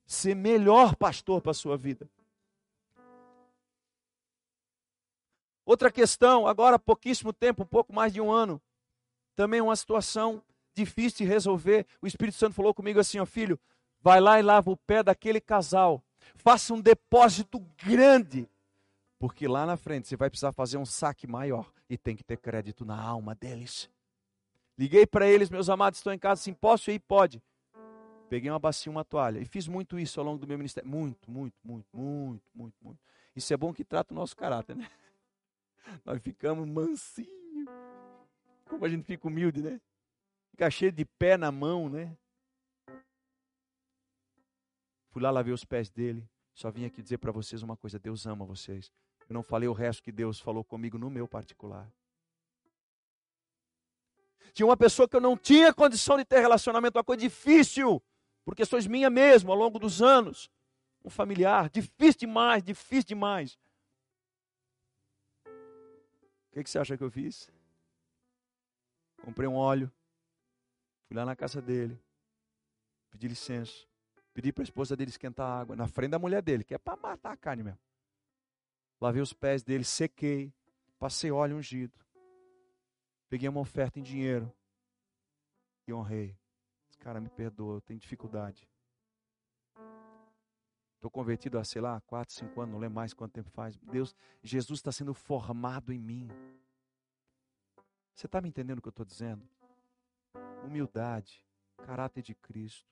ser 0.05 0.35
melhor 0.35 0.95
pastor 0.95 1.41
para 1.41 1.51
a 1.51 1.53
sua 1.53 1.77
vida. 1.77 2.09
Outra 5.63 5.91
questão, 5.91 6.47
agora 6.47 6.77
há 6.77 6.79
pouquíssimo 6.79 7.31
tempo, 7.31 7.61
um 7.61 7.67
pouco 7.67 7.93
mais 7.93 8.11
de 8.11 8.19
um 8.19 8.31
ano, 8.31 8.59
também 9.35 9.61
uma 9.61 9.75
situação 9.75 10.41
difícil 10.73 11.19
de 11.19 11.23
resolver. 11.25 11.85
O 12.01 12.07
Espírito 12.07 12.37
Santo 12.37 12.55
falou 12.55 12.73
comigo 12.73 12.99
assim: 12.99 13.19
ó 13.19 13.25
filho, 13.25 13.59
vai 14.01 14.19
lá 14.19 14.39
e 14.39 14.43
lava 14.43 14.71
o 14.71 14.77
pé 14.77 15.03
daquele 15.03 15.41
casal, 15.41 16.03
faça 16.35 16.73
um 16.73 16.81
depósito 16.81 17.59
grande, 17.83 18.49
porque 19.17 19.47
lá 19.47 19.65
na 19.65 19.77
frente 19.77 20.07
você 20.07 20.15
vai 20.15 20.29
precisar 20.29 20.51
fazer 20.51 20.77
um 20.77 20.85
saque 20.85 21.27
maior 21.27 21.71
e 21.89 21.97
tem 21.97 22.15
que 22.15 22.23
ter 22.23 22.37
crédito 22.37 22.85
na 22.85 22.99
alma 22.99 23.35
deles. 23.35 23.89
Liguei 24.77 25.05
para 25.05 25.27
eles, 25.27 25.49
meus 25.49 25.69
amados, 25.69 25.99
estão 25.99 26.13
em 26.13 26.17
casa, 26.17 26.41
assim, 26.41 26.53
posso 26.53 26.89
ir? 26.89 26.99
Pode. 26.99 27.41
Peguei 28.29 28.49
uma 28.49 28.59
bacia, 28.59 28.91
uma 28.91 29.03
toalha. 29.03 29.39
E 29.39 29.45
fiz 29.45 29.67
muito 29.67 29.99
isso 29.99 30.19
ao 30.19 30.25
longo 30.25 30.37
do 30.37 30.47
meu 30.47 30.57
ministério. 30.57 30.89
Muito, 30.89 31.29
muito, 31.29 31.55
muito, 31.63 31.87
muito, 31.91 32.43
muito, 32.53 32.75
muito. 32.81 32.99
Isso 33.35 33.53
é 33.53 33.57
bom 33.57 33.73
que 33.73 33.83
trata 33.83 34.13
o 34.13 34.15
nosso 34.15 34.37
caráter, 34.37 34.75
né? 34.75 34.89
Nós 36.05 36.21
ficamos 36.21 36.65
mansinho. 36.69 37.67
Como 38.69 38.85
a 38.85 38.89
gente 38.89 39.03
fica 39.03 39.27
humilde, 39.27 39.63
né? 39.63 39.81
Fica 40.59 40.69
cheio 40.69 40.91
de 40.91 41.05
pé 41.05 41.37
na 41.37 41.53
mão, 41.53 41.87
né? 41.87 42.17
Fui 45.09 45.21
lá, 45.21 45.31
lavei 45.31 45.53
os 45.53 45.63
pés 45.63 45.89
dele. 45.89 46.29
Só 46.53 46.69
vim 46.69 46.83
aqui 46.83 47.01
dizer 47.01 47.17
para 47.17 47.31
vocês 47.31 47.63
uma 47.63 47.77
coisa: 47.77 47.97
Deus 47.97 48.27
ama 48.27 48.45
vocês. 48.45 48.91
Eu 49.29 49.33
não 49.33 49.41
falei 49.41 49.69
o 49.69 49.73
resto 49.73 50.03
que 50.03 50.11
Deus 50.11 50.37
falou 50.37 50.65
comigo 50.65 50.97
no 50.97 51.09
meu 51.09 51.29
particular. 51.29 51.89
Tinha 54.51 54.65
uma 54.65 54.75
pessoa 54.75 55.07
que 55.07 55.15
eu 55.15 55.21
não 55.21 55.37
tinha 55.37 55.73
condição 55.73 56.17
de 56.17 56.25
ter 56.25 56.41
relacionamento, 56.41 56.97
uma 56.97 57.05
coisa 57.05 57.21
difícil, 57.21 58.03
por 58.43 58.53
questões 58.53 58.85
minha 58.85 59.09
mesmo, 59.09 59.53
ao 59.53 59.57
longo 59.57 59.79
dos 59.79 60.01
anos. 60.01 60.51
Um 61.05 61.09
familiar, 61.09 61.69
difícil 61.69 62.19
demais, 62.19 62.61
difícil 62.61 63.07
demais. 63.07 63.57
O 65.45 66.51
que, 66.51 66.65
que 66.65 66.69
você 66.69 66.79
acha 66.79 66.97
que 66.97 67.03
eu 67.05 67.09
fiz? 67.09 67.49
Comprei 69.23 69.47
um 69.47 69.55
óleo, 69.55 69.89
fui 71.09 71.17
lá 71.17 71.25
na 71.25 71.35
casa 71.35 71.59
dele, 71.59 71.99
pedi 73.09 73.27
licença, 73.27 73.73
pedi 74.31 74.53
para 74.53 74.61
a 74.61 74.63
esposa 74.65 74.95
dele 74.95 75.09
esquentar 75.09 75.61
água, 75.61 75.75
na 75.75 75.87
frente 75.87 76.11
da 76.11 76.19
mulher 76.19 76.39
dele, 76.43 76.63
que 76.63 76.75
é 76.75 76.77
para 76.77 76.95
matar 76.95 77.31
a 77.31 77.35
carne 77.35 77.63
mesmo. 77.63 77.79
Lavei 79.01 79.19
os 79.19 79.33
pés 79.33 79.63
dele, 79.63 79.83
sequei, 79.83 80.53
passei 80.99 81.31
óleo 81.31 81.57
ungido, 81.57 81.99
peguei 83.27 83.49
uma 83.49 83.59
oferta 83.59 83.99
em 83.99 84.03
dinheiro 84.03 84.53
e 85.87 85.93
honrei. 85.93 86.37
Esse 86.87 86.99
cara 86.99 87.19
me 87.19 87.29
perdoa, 87.29 87.77
eu 87.77 87.81
tenho 87.81 87.99
dificuldade. 87.99 88.69
Estou 90.93 91.09
convertido 91.09 91.57
há, 91.57 91.63
sei 91.63 91.81
lá, 91.81 91.99
quatro, 92.01 92.35
cinco 92.35 92.61
anos, 92.61 92.73
não 92.73 92.79
lembro 92.79 92.97
mais 92.97 93.15
quanto 93.15 93.33
tempo 93.33 93.49
faz. 93.49 93.75
Deus, 93.77 94.15
Jesus 94.43 94.77
está 94.77 94.91
sendo 94.91 95.15
formado 95.15 95.91
em 95.91 95.97
mim. 95.97 96.29
Você 98.13 98.27
está 98.27 98.39
me 98.39 98.49
entendendo 98.49 98.77
o 98.77 98.81
que 98.83 98.89
eu 98.89 98.91
estou 98.91 99.05
dizendo? 99.05 99.49
Humildade, 100.69 101.43
caráter 101.77 102.21
de 102.21 102.35
Cristo. 102.35 102.87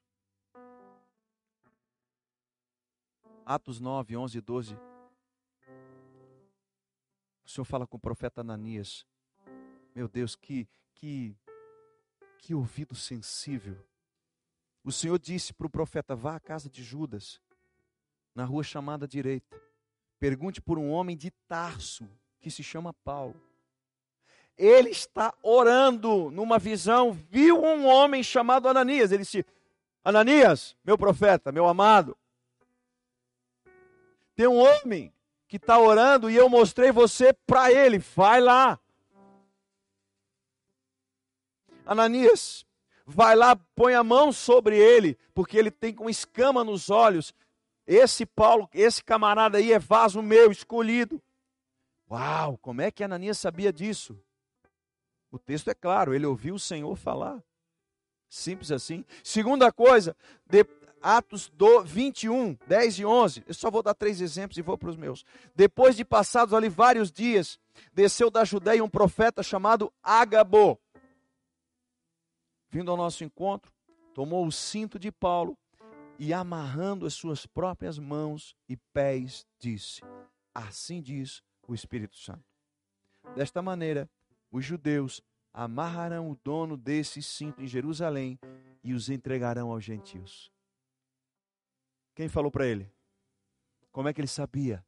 Atos 3.45 3.79
9, 3.79 4.17
11 4.17 4.35
e 4.39 4.41
12. 4.41 4.75
O 7.45 7.47
Senhor 7.47 7.65
fala 7.65 7.85
com 7.85 7.97
o 7.97 7.99
profeta 7.99 8.41
Ananias. 8.41 9.05
Meu 9.93 10.07
Deus, 10.07 10.35
que, 10.35 10.67
que, 10.95 11.37
que 12.39 12.55
ouvido 12.55 12.95
sensível. 12.95 13.77
O 14.83 14.91
Senhor 14.91 15.19
disse 15.19 15.53
para 15.53 15.67
o 15.67 15.69
profeta: 15.69 16.15
vá 16.15 16.35
à 16.35 16.39
casa 16.39 16.71
de 16.71 16.83
Judas 16.83 17.39
na 18.33 18.43
rua 18.43 18.63
chamada 18.63 19.07
direita. 19.07 19.55
Pergunte 20.17 20.59
por 20.59 20.79
um 20.79 20.89
homem 20.89 21.15
de 21.15 21.29
Tarso, 21.47 22.09
que 22.39 22.49
se 22.49 22.63
chama 22.63 22.91
Paulo. 22.91 23.39
Ele 24.57 24.89
está 24.89 25.33
orando 25.43 26.31
numa 26.31 26.57
visão, 26.57 27.11
viu 27.11 27.63
um 27.63 27.85
homem 27.85 28.23
chamado 28.23 28.67
Ananias. 28.67 29.11
Ele 29.11 29.23
disse: 29.23 29.45
Ananias, 30.03 30.75
meu 30.83 30.97
profeta, 30.97 31.51
meu 31.51 31.67
amado, 31.67 32.17
tem 34.35 34.47
um 34.47 34.57
homem 34.57 35.13
que 35.47 35.57
está 35.57 35.79
orando 35.79 36.29
e 36.29 36.35
eu 36.35 36.49
mostrei 36.49 36.91
você 36.91 37.33
para 37.33 37.71
ele. 37.71 37.99
Vai 37.99 38.41
lá. 38.41 38.79
Ananias, 41.85 42.65
vai 43.05 43.35
lá, 43.35 43.55
põe 43.75 43.93
a 43.93 44.03
mão 44.03 44.31
sobre 44.31 44.77
ele, 44.77 45.17
porque 45.33 45.57
ele 45.57 45.71
tem 45.71 45.93
com 45.93 46.09
escama 46.09 46.63
nos 46.63 46.89
olhos. 46.89 47.33
Esse 47.85 48.25
Paulo, 48.25 48.69
esse 48.73 49.03
camarada 49.03 49.57
aí 49.57 49.71
é 49.71 49.79
vaso 49.79 50.21
meu, 50.21 50.51
escolhido. 50.51 51.21
Uau, 52.11 52.57
como 52.57 52.81
é 52.81 52.91
que 52.91 53.03
Ananias 53.03 53.37
sabia 53.37 53.71
disso? 53.71 54.19
O 55.31 55.37
texto 55.37 55.69
é 55.69 55.73
claro, 55.73 56.13
ele 56.13 56.25
ouviu 56.25 56.55
o 56.55 56.59
Senhor 56.59 56.95
falar. 56.95 57.43
Simples 58.29 58.71
assim. 58.71 59.05
Segunda 59.23 59.71
coisa, 59.71 60.15
de, 60.45 60.63
Atos 61.01 61.49
do 61.49 61.83
21, 61.83 62.57
10 62.67 62.99
e 62.99 63.05
11. 63.05 63.43
Eu 63.47 63.53
só 63.53 63.69
vou 63.69 63.83
dar 63.83 63.93
três 63.93 64.19
exemplos 64.19 64.57
e 64.57 64.61
vou 64.61 64.77
para 64.77 64.89
os 64.89 64.97
meus. 64.97 65.23
Depois 65.55 65.95
de 65.95 66.03
passados 66.03 66.53
ali 66.53 66.69
vários 66.69 67.11
dias, 67.11 67.59
desceu 67.93 68.29
da 68.29 68.43
Judéia 68.43 68.83
um 68.83 68.89
profeta 68.89 69.43
chamado 69.43 69.93
Agabo. 70.01 70.79
Vindo 72.69 72.91
ao 72.91 72.97
nosso 72.97 73.23
encontro, 73.23 73.71
tomou 74.13 74.45
o 74.45 74.51
cinto 74.51 74.99
de 74.99 75.11
Paulo 75.11 75.57
e 76.19 76.33
amarrando 76.33 77.05
as 77.05 77.13
suas 77.13 77.45
próprias 77.45 77.99
mãos 77.99 78.55
e 78.67 78.75
pés, 78.75 79.45
disse: 79.59 80.01
Assim 80.53 81.01
diz 81.01 81.41
o 81.67 81.73
Espírito 81.73 82.17
Santo. 82.17 82.43
Desta 83.35 83.61
maneira, 83.61 84.09
os 84.51 84.63
judeus 84.63 85.21
amarrarão 85.53 86.29
o 86.29 86.35
dono 86.43 86.77
desse 86.77 87.21
cinto 87.21 87.61
em 87.61 87.67
Jerusalém 87.67 88.39
e 88.83 88.93
os 88.93 89.09
entregarão 89.09 89.71
aos 89.71 89.83
gentios. 89.83 90.51
Quem 92.15 92.27
falou 92.27 92.51
para 92.51 92.65
ele? 92.65 92.91
Como 93.91 94.07
é 94.07 94.13
que 94.13 94.21
ele 94.21 94.27
sabia? 94.27 94.85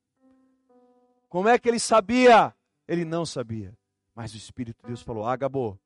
Como 1.28 1.48
é 1.48 1.58
que 1.60 1.68
ele 1.68 1.80
sabia? 1.80 2.56
Ele 2.88 3.06
não 3.06 3.26
sabia. 3.26 3.78
Mas 4.16 4.34
o 4.34 4.38
Espírito 4.38 4.82
de 4.82 4.88
Deus 4.88 5.02
falou: 5.02 5.26
Agabô, 5.26 5.78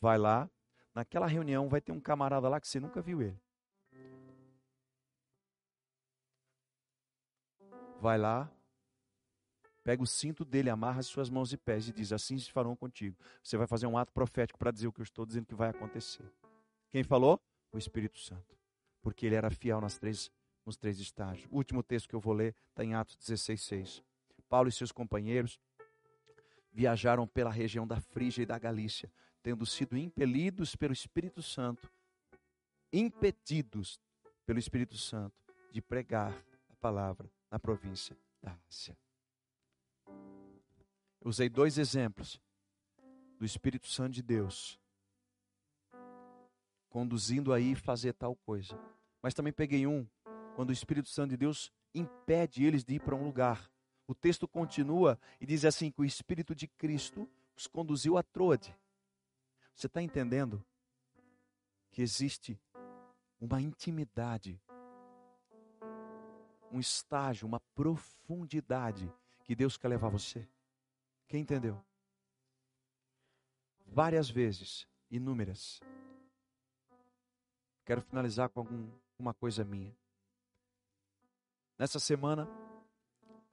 vai 0.00 0.18
lá. 0.18 0.48
Naquela 0.94 1.26
reunião 1.26 1.68
vai 1.68 1.80
ter 1.80 1.92
um 1.92 2.00
camarada 2.00 2.48
lá 2.48 2.60
que 2.60 2.66
você 2.66 2.80
nunca 2.80 3.00
viu 3.00 3.22
ele. 3.22 3.40
vai 8.00 8.16
lá, 8.16 8.50
pega 9.88 10.02
o 10.02 10.06
cinto 10.06 10.44
dele, 10.44 10.68
amarra 10.68 11.00
as 11.00 11.06
suas 11.06 11.30
mãos 11.30 11.50
e 11.50 11.56
pés 11.56 11.88
e 11.88 11.92
diz: 11.94 12.12
Assim 12.12 12.38
se 12.38 12.52
farão 12.52 12.76
contigo. 12.76 13.16
Você 13.42 13.56
vai 13.56 13.66
fazer 13.66 13.86
um 13.86 13.96
ato 13.96 14.12
profético 14.12 14.58
para 14.58 14.70
dizer 14.70 14.86
o 14.86 14.92
que 14.92 15.00
eu 15.00 15.02
estou 15.02 15.24
dizendo 15.24 15.46
que 15.46 15.54
vai 15.54 15.70
acontecer. 15.70 16.30
Quem 16.90 17.02
falou? 17.02 17.40
O 17.72 17.78
Espírito 17.78 18.18
Santo. 18.18 18.54
Porque 19.00 19.24
ele 19.24 19.34
era 19.34 19.50
fiel 19.50 19.80
nas 19.80 19.96
três, 19.96 20.30
nos 20.66 20.76
três 20.76 21.00
estágios. 21.00 21.48
O 21.50 21.56
último 21.56 21.82
texto 21.82 22.06
que 22.06 22.14
eu 22.14 22.20
vou 22.20 22.34
ler 22.34 22.54
está 22.68 22.84
em 22.84 22.92
Atos 22.92 23.16
16, 23.16 23.62
6. 23.62 24.04
Paulo 24.46 24.68
e 24.68 24.72
seus 24.72 24.92
companheiros 24.92 25.58
viajaram 26.70 27.26
pela 27.26 27.50
região 27.50 27.86
da 27.86 27.98
Frígia 27.98 28.42
e 28.42 28.46
da 28.46 28.58
Galícia, 28.58 29.10
tendo 29.42 29.64
sido 29.64 29.96
impelidos 29.96 30.76
pelo 30.76 30.92
Espírito 30.92 31.42
Santo, 31.42 31.90
impedidos 32.92 33.98
pelo 34.44 34.58
Espírito 34.58 34.98
Santo 34.98 35.42
de 35.72 35.80
pregar 35.80 36.36
a 36.68 36.76
palavra 36.76 37.30
na 37.50 37.58
província 37.58 38.14
da 38.42 38.54
Ásia. 38.68 38.94
Eu 41.20 41.28
usei 41.30 41.48
dois 41.48 41.78
exemplos 41.78 42.40
do 43.38 43.44
Espírito 43.44 43.88
Santo 43.88 44.12
de 44.12 44.22
Deus 44.22 44.78
conduzindo 46.88 47.52
aí 47.52 47.74
fazer 47.74 48.14
tal 48.14 48.34
coisa. 48.34 48.78
Mas 49.22 49.34
também 49.34 49.52
peguei 49.52 49.86
um 49.86 50.06
quando 50.56 50.70
o 50.70 50.72
Espírito 50.72 51.08
Santo 51.08 51.30
de 51.30 51.36
Deus 51.36 51.72
impede 51.94 52.64
eles 52.64 52.84
de 52.84 52.94
ir 52.94 53.00
para 53.00 53.14
um 53.14 53.24
lugar. 53.24 53.70
O 54.06 54.14
texto 54.14 54.48
continua 54.48 55.18
e 55.40 55.46
diz 55.46 55.64
assim: 55.64 55.90
que 55.90 56.00
o 56.00 56.04
Espírito 56.04 56.54
de 56.54 56.66
Cristo 56.66 57.28
os 57.56 57.66
conduziu 57.66 58.16
a 58.16 58.22
Troade. 58.22 58.74
Você 59.74 59.86
está 59.86 60.02
entendendo 60.02 60.64
que 61.90 62.02
existe 62.02 62.58
uma 63.40 63.60
intimidade 63.60 64.60
um 66.70 66.78
estágio, 66.78 67.46
uma 67.46 67.60
profundidade 67.74 69.10
que 69.44 69.54
Deus 69.54 69.76
quer 69.76 69.88
levar 69.88 70.08
você. 70.08 70.46
Quem 71.28 71.42
entendeu? 71.42 71.78
Várias 73.86 74.30
vezes, 74.30 74.86
inúmeras. 75.10 75.78
Quero 77.84 78.00
finalizar 78.00 78.48
com 78.48 78.60
algum, 78.60 78.90
uma 79.18 79.34
coisa 79.34 79.62
minha. 79.64 79.94
Nessa 81.78 81.98
semana, 81.98 82.48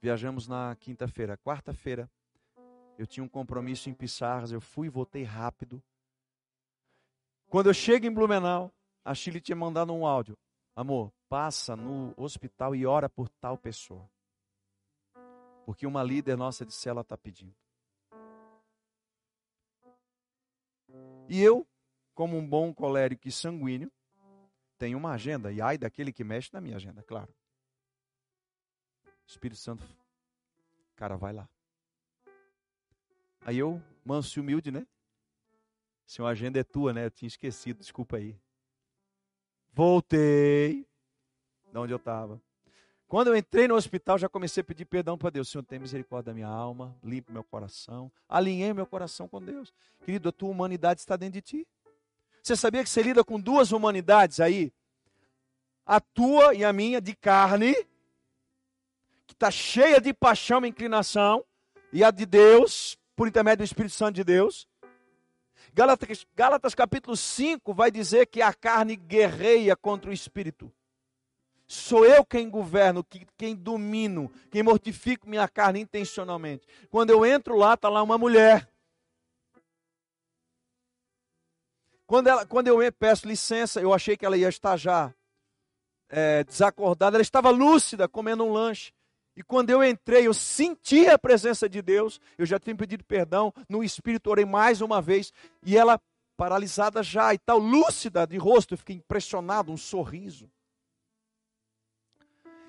viajamos 0.02 0.48
na 0.48 0.76
quinta-feira. 0.78 1.38
Quarta-feira, 1.38 2.10
eu 2.98 3.06
tinha 3.06 3.24
um 3.24 3.30
compromisso 3.30 3.90
em 3.90 3.94
Pissarras, 3.94 4.52
eu 4.52 4.62
fui 4.62 4.88
e 4.88 4.90
voltei 4.90 5.24
rápido. 5.24 5.84
Quando 7.48 7.68
eu 7.68 7.74
chego 7.74 8.06
em 8.06 8.14
Blumenau, 8.14 8.74
a 9.04 9.14
Chile 9.14 9.42
tinha 9.42 9.56
mandado 9.56 9.94
um 9.94 10.06
áudio. 10.06 10.38
Amor, 10.76 11.12
passa 11.28 11.76
no 11.76 12.14
hospital 12.18 12.74
e 12.76 12.86
ora 12.86 13.10
por 13.10 13.30
tal 13.30 13.58
pessoa. 13.58 14.10
Porque 15.66 15.86
uma 15.86 16.04
líder 16.04 16.38
nossa 16.38 16.66
de 16.66 16.74
cela 16.74 17.02
está 17.02 17.18
pedindo. 17.18 17.65
E 21.28 21.42
eu, 21.42 21.68
como 22.14 22.38
um 22.38 22.48
bom 22.48 22.74
colérico 22.74 23.28
e 23.28 23.32
sanguíneo, 23.32 23.92
tenho 24.78 24.98
uma 24.98 25.12
agenda. 25.12 25.52
E 25.52 25.62
ai 25.62 25.78
daquele 25.78 26.12
que 26.12 26.24
mexe 26.24 26.50
na 26.54 26.62
minha 26.62 26.76
agenda, 26.76 27.02
claro. 27.04 27.34
Espírito 29.26 29.60
Santo, 29.60 29.84
cara, 30.96 31.16
vai 31.16 31.34
lá. 31.34 31.50
Aí 33.42 33.58
eu, 33.58 33.82
manso 34.04 34.38
e 34.38 34.42
humilde, 34.42 34.72
né? 34.72 34.86
Se 36.06 36.22
uma 36.22 36.30
agenda 36.30 36.60
é 36.60 36.64
tua, 36.64 36.94
né? 36.94 37.06
Eu 37.06 37.12
tinha 37.12 37.28
esquecido, 37.28 37.80
desculpa 37.80 38.18
aí. 38.18 38.40
Voltei 39.74 40.88
de 41.72 41.78
onde 41.78 41.92
eu 41.92 41.98
estava. 41.98 42.42
Quando 43.08 43.28
eu 43.28 43.36
entrei 43.36 43.68
no 43.68 43.76
hospital, 43.76 44.18
já 44.18 44.28
comecei 44.28 44.62
a 44.62 44.64
pedir 44.64 44.86
perdão 44.86 45.18
para 45.18 45.30
Deus. 45.30 45.50
Senhor, 45.50 45.64
tem 45.64 45.78
misericórdia 45.78 46.32
da 46.32 46.34
minha 46.34 46.48
alma, 46.48 46.96
limpe 47.04 47.32
meu 47.32 47.44
coração, 47.44 48.12
alinhei 48.28 48.74
meu 48.74 48.86
coração 48.86 49.28
com 49.28 49.42
Deus. 49.42 49.74
Querido, 50.04 50.30
a 50.30 50.32
tua 50.32 50.50
humanidade 50.50 51.02
está 51.02 51.16
dentro 51.16 51.34
de 51.34 51.42
ti. 51.42 51.68
Você 52.42 52.56
sabia 52.56 52.84
que 52.84 52.90
você 52.90 53.04
lida 53.04 53.24
com 53.24 53.40
duas 53.40 53.72
humanidades 53.72 54.40
aí? 54.40 54.74
A 55.86 56.00
tua 56.00 56.56
e 56.56 56.64
a 56.64 56.74
minha, 56.74 57.00
de 57.00 57.16
carne, 57.16 57.76
que 59.28 59.34
está 59.34 59.52
cheia 59.52 60.02
de 60.02 60.14
paixão 60.14 60.66
e 60.66 60.70
inclinação, 60.70 61.46
e 61.94 62.04
a 62.04 62.10
de 62.10 62.26
Deus, 62.26 62.98
por 63.16 63.28
intermédio 63.28 63.60
do 63.60 63.64
Espírito 63.64 63.94
Santo 63.94 64.16
de 64.16 64.24
Deus. 64.24 64.68
Gálatas, 65.74 66.26
Gálatas 66.36 66.74
capítulo 66.74 67.16
5 67.16 67.74
vai 67.74 67.92
dizer 67.92 68.28
que 68.28 68.42
a 68.42 68.54
carne 68.54 68.96
guerreia 68.96 69.76
contra 69.76 70.10
o 70.10 70.14
espírito. 70.14 70.72
Sou 71.68 72.06
eu 72.06 72.24
quem 72.24 72.50
governo, 72.50 73.04
quem 73.38 73.56
domino, 73.56 74.32
quem 74.52 74.62
mortifico 74.62 75.28
minha 75.28 75.48
carne 75.48 75.80
intencionalmente. 75.80 76.68
Quando 76.90 77.10
eu 77.10 77.26
entro 77.26 77.56
lá, 77.56 77.74
está 77.74 77.90
lá 77.90 78.04
uma 78.04 78.18
mulher. 78.18 78.70
Quando, 82.06 82.28
ela, 82.28 82.46
quando 82.46 82.68
eu 82.68 82.78
peço 82.94 83.28
licença, 83.28 83.82
eu 83.82 83.92
achei 83.92 84.16
que 84.16 84.26
ela 84.26 84.38
ia 84.38 84.48
estar 84.48 84.78
já 84.78 85.14
é, 86.08 86.44
desacordada. 86.44 87.18
Ela 87.18 87.24
estava 87.24 87.50
lúcida, 87.50 88.08
comendo 88.08 88.44
um 88.44 88.54
lanche. 88.54 88.94
E 89.36 89.44
quando 89.44 89.72
eu 89.72 89.84
entrei, 89.84 90.28
eu 90.28 90.34
senti 90.34 91.08
a 91.08 91.18
presença 91.18 91.68
de 91.68 91.82
Deus. 91.82 92.22
Eu 92.38 92.46
já 92.46 92.60
tinha 92.60 92.76
pedido 92.76 93.04
perdão. 93.04 93.52
No 93.68 93.84
espírito, 93.84 94.30
orei 94.30 94.46
mais 94.46 94.82
uma 94.82 95.02
vez. 95.02 95.34
E 95.66 95.76
ela, 95.76 96.00
paralisada 96.38 97.02
já 97.02 97.34
e 97.34 97.40
tal, 97.40 97.58
lúcida 97.58 98.28
de 98.28 98.38
rosto, 98.38 98.76
eu 98.76 98.78
fiquei 98.78 98.98
impressionado, 98.98 99.72
um 99.72 99.78
sorriso. 99.78 100.50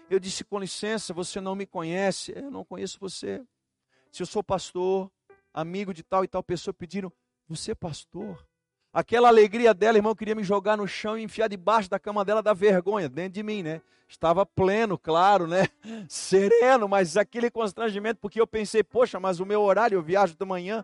Eu 0.08 0.20
disse: 0.20 0.44
com 0.44 0.58
licença, 0.58 1.12
você 1.12 1.40
não 1.40 1.54
me 1.54 1.66
conhece. 1.66 2.32
Eu 2.36 2.50
não 2.50 2.64
conheço 2.64 2.98
você. 3.00 3.44
Se 4.12 4.22
eu 4.22 4.26
sou 4.26 4.42
pastor, 4.42 5.10
amigo 5.52 5.92
de 5.92 6.02
tal 6.02 6.24
e 6.24 6.28
tal 6.28 6.42
pessoa, 6.42 6.72
pediram: 6.72 7.12
Você 7.48 7.72
é 7.72 7.74
pastor? 7.74 8.46
Aquela 8.92 9.28
alegria 9.28 9.74
dela, 9.74 9.98
irmão, 9.98 10.14
queria 10.14 10.34
me 10.34 10.42
jogar 10.42 10.76
no 10.76 10.88
chão 10.88 11.18
e 11.18 11.22
enfiar 11.22 11.48
debaixo 11.48 11.90
da 11.90 11.98
cama 11.98 12.24
dela 12.24 12.42
da 12.42 12.54
vergonha, 12.54 13.08
dentro 13.08 13.32
de 13.32 13.42
mim, 13.42 13.62
né? 13.62 13.82
Estava 14.08 14.46
pleno, 14.46 14.96
claro, 14.96 15.46
né? 15.46 15.68
Sereno, 16.08 16.88
mas 16.88 17.16
aquele 17.16 17.50
constrangimento, 17.50 18.20
porque 18.20 18.40
eu 18.40 18.46
pensei, 18.46 18.82
poxa, 18.82 19.20
mas 19.20 19.38
o 19.38 19.44
meu 19.44 19.60
horário, 19.60 19.96
eu 19.96 20.02
viajo 20.02 20.34
de 20.34 20.44
manhã. 20.46 20.82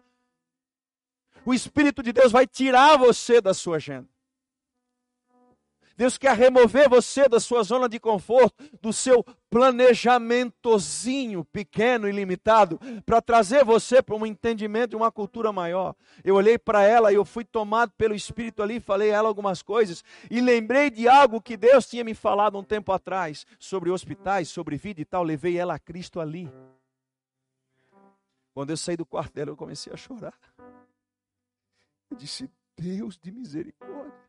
O 1.44 1.54
Espírito 1.54 2.02
de 2.02 2.12
Deus 2.12 2.30
vai 2.30 2.46
tirar 2.46 2.98
você 2.98 3.40
da 3.40 3.54
sua 3.54 3.76
agenda. 3.76 4.11
Deus 5.96 6.16
quer 6.18 6.36
remover 6.36 6.88
você 6.88 7.28
da 7.28 7.38
sua 7.40 7.62
zona 7.62 7.88
de 7.88 8.00
conforto, 8.00 8.64
do 8.80 8.92
seu 8.92 9.24
planejamentozinho 9.50 11.44
pequeno 11.44 12.08
e 12.08 12.12
limitado, 12.12 12.80
para 13.04 13.20
trazer 13.20 13.64
você 13.64 14.02
para 14.02 14.14
um 14.14 14.24
entendimento 14.24 14.90
de 14.90 14.96
uma 14.96 15.12
cultura 15.12 15.52
maior. 15.52 15.94
Eu 16.24 16.36
olhei 16.36 16.58
para 16.58 16.82
ela 16.82 17.12
e 17.12 17.16
eu 17.16 17.24
fui 17.24 17.44
tomado 17.44 17.92
pelo 17.92 18.14
Espírito 18.14 18.62
ali, 18.62 18.80
falei 18.80 19.10
a 19.10 19.16
ela 19.16 19.28
algumas 19.28 19.62
coisas 19.62 20.02
e 20.30 20.40
lembrei 20.40 20.90
de 20.90 21.08
algo 21.08 21.40
que 21.40 21.56
Deus 21.56 21.86
tinha 21.86 22.04
me 22.04 22.14
falado 22.14 22.58
um 22.58 22.64
tempo 22.64 22.92
atrás 22.92 23.46
sobre 23.58 23.90
hospitais, 23.90 24.48
sobre 24.48 24.76
vida 24.76 25.00
e 25.00 25.04
tal. 25.04 25.22
Levei 25.22 25.58
ela 25.58 25.74
a 25.74 25.78
Cristo 25.78 26.20
ali. 26.20 26.50
Quando 28.54 28.70
eu 28.70 28.76
saí 28.76 28.96
do 28.96 29.06
quarto 29.06 29.32
dela, 29.32 29.50
eu 29.50 29.56
comecei 29.56 29.92
a 29.92 29.96
chorar. 29.96 30.38
Eu 32.10 32.16
disse: 32.16 32.50
Deus 32.76 33.18
de 33.18 33.32
misericórdia. 33.32 34.21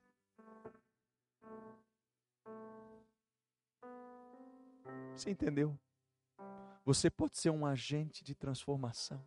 Você 5.16 5.30
entendeu? 5.30 5.78
Você 6.86 7.09
pode 7.09 7.38
ser 7.38 7.49
um 7.49 7.66
agente 7.66 8.24
de 8.24 8.36
transformação. 8.36 9.24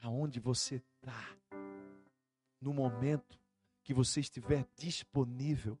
Aonde 0.00 0.40
você 0.40 0.76
está, 0.76 1.36
no 2.60 2.72
momento 2.72 3.38
que 3.82 3.92
você 3.92 4.20
estiver 4.20 4.64
disponível. 4.76 5.78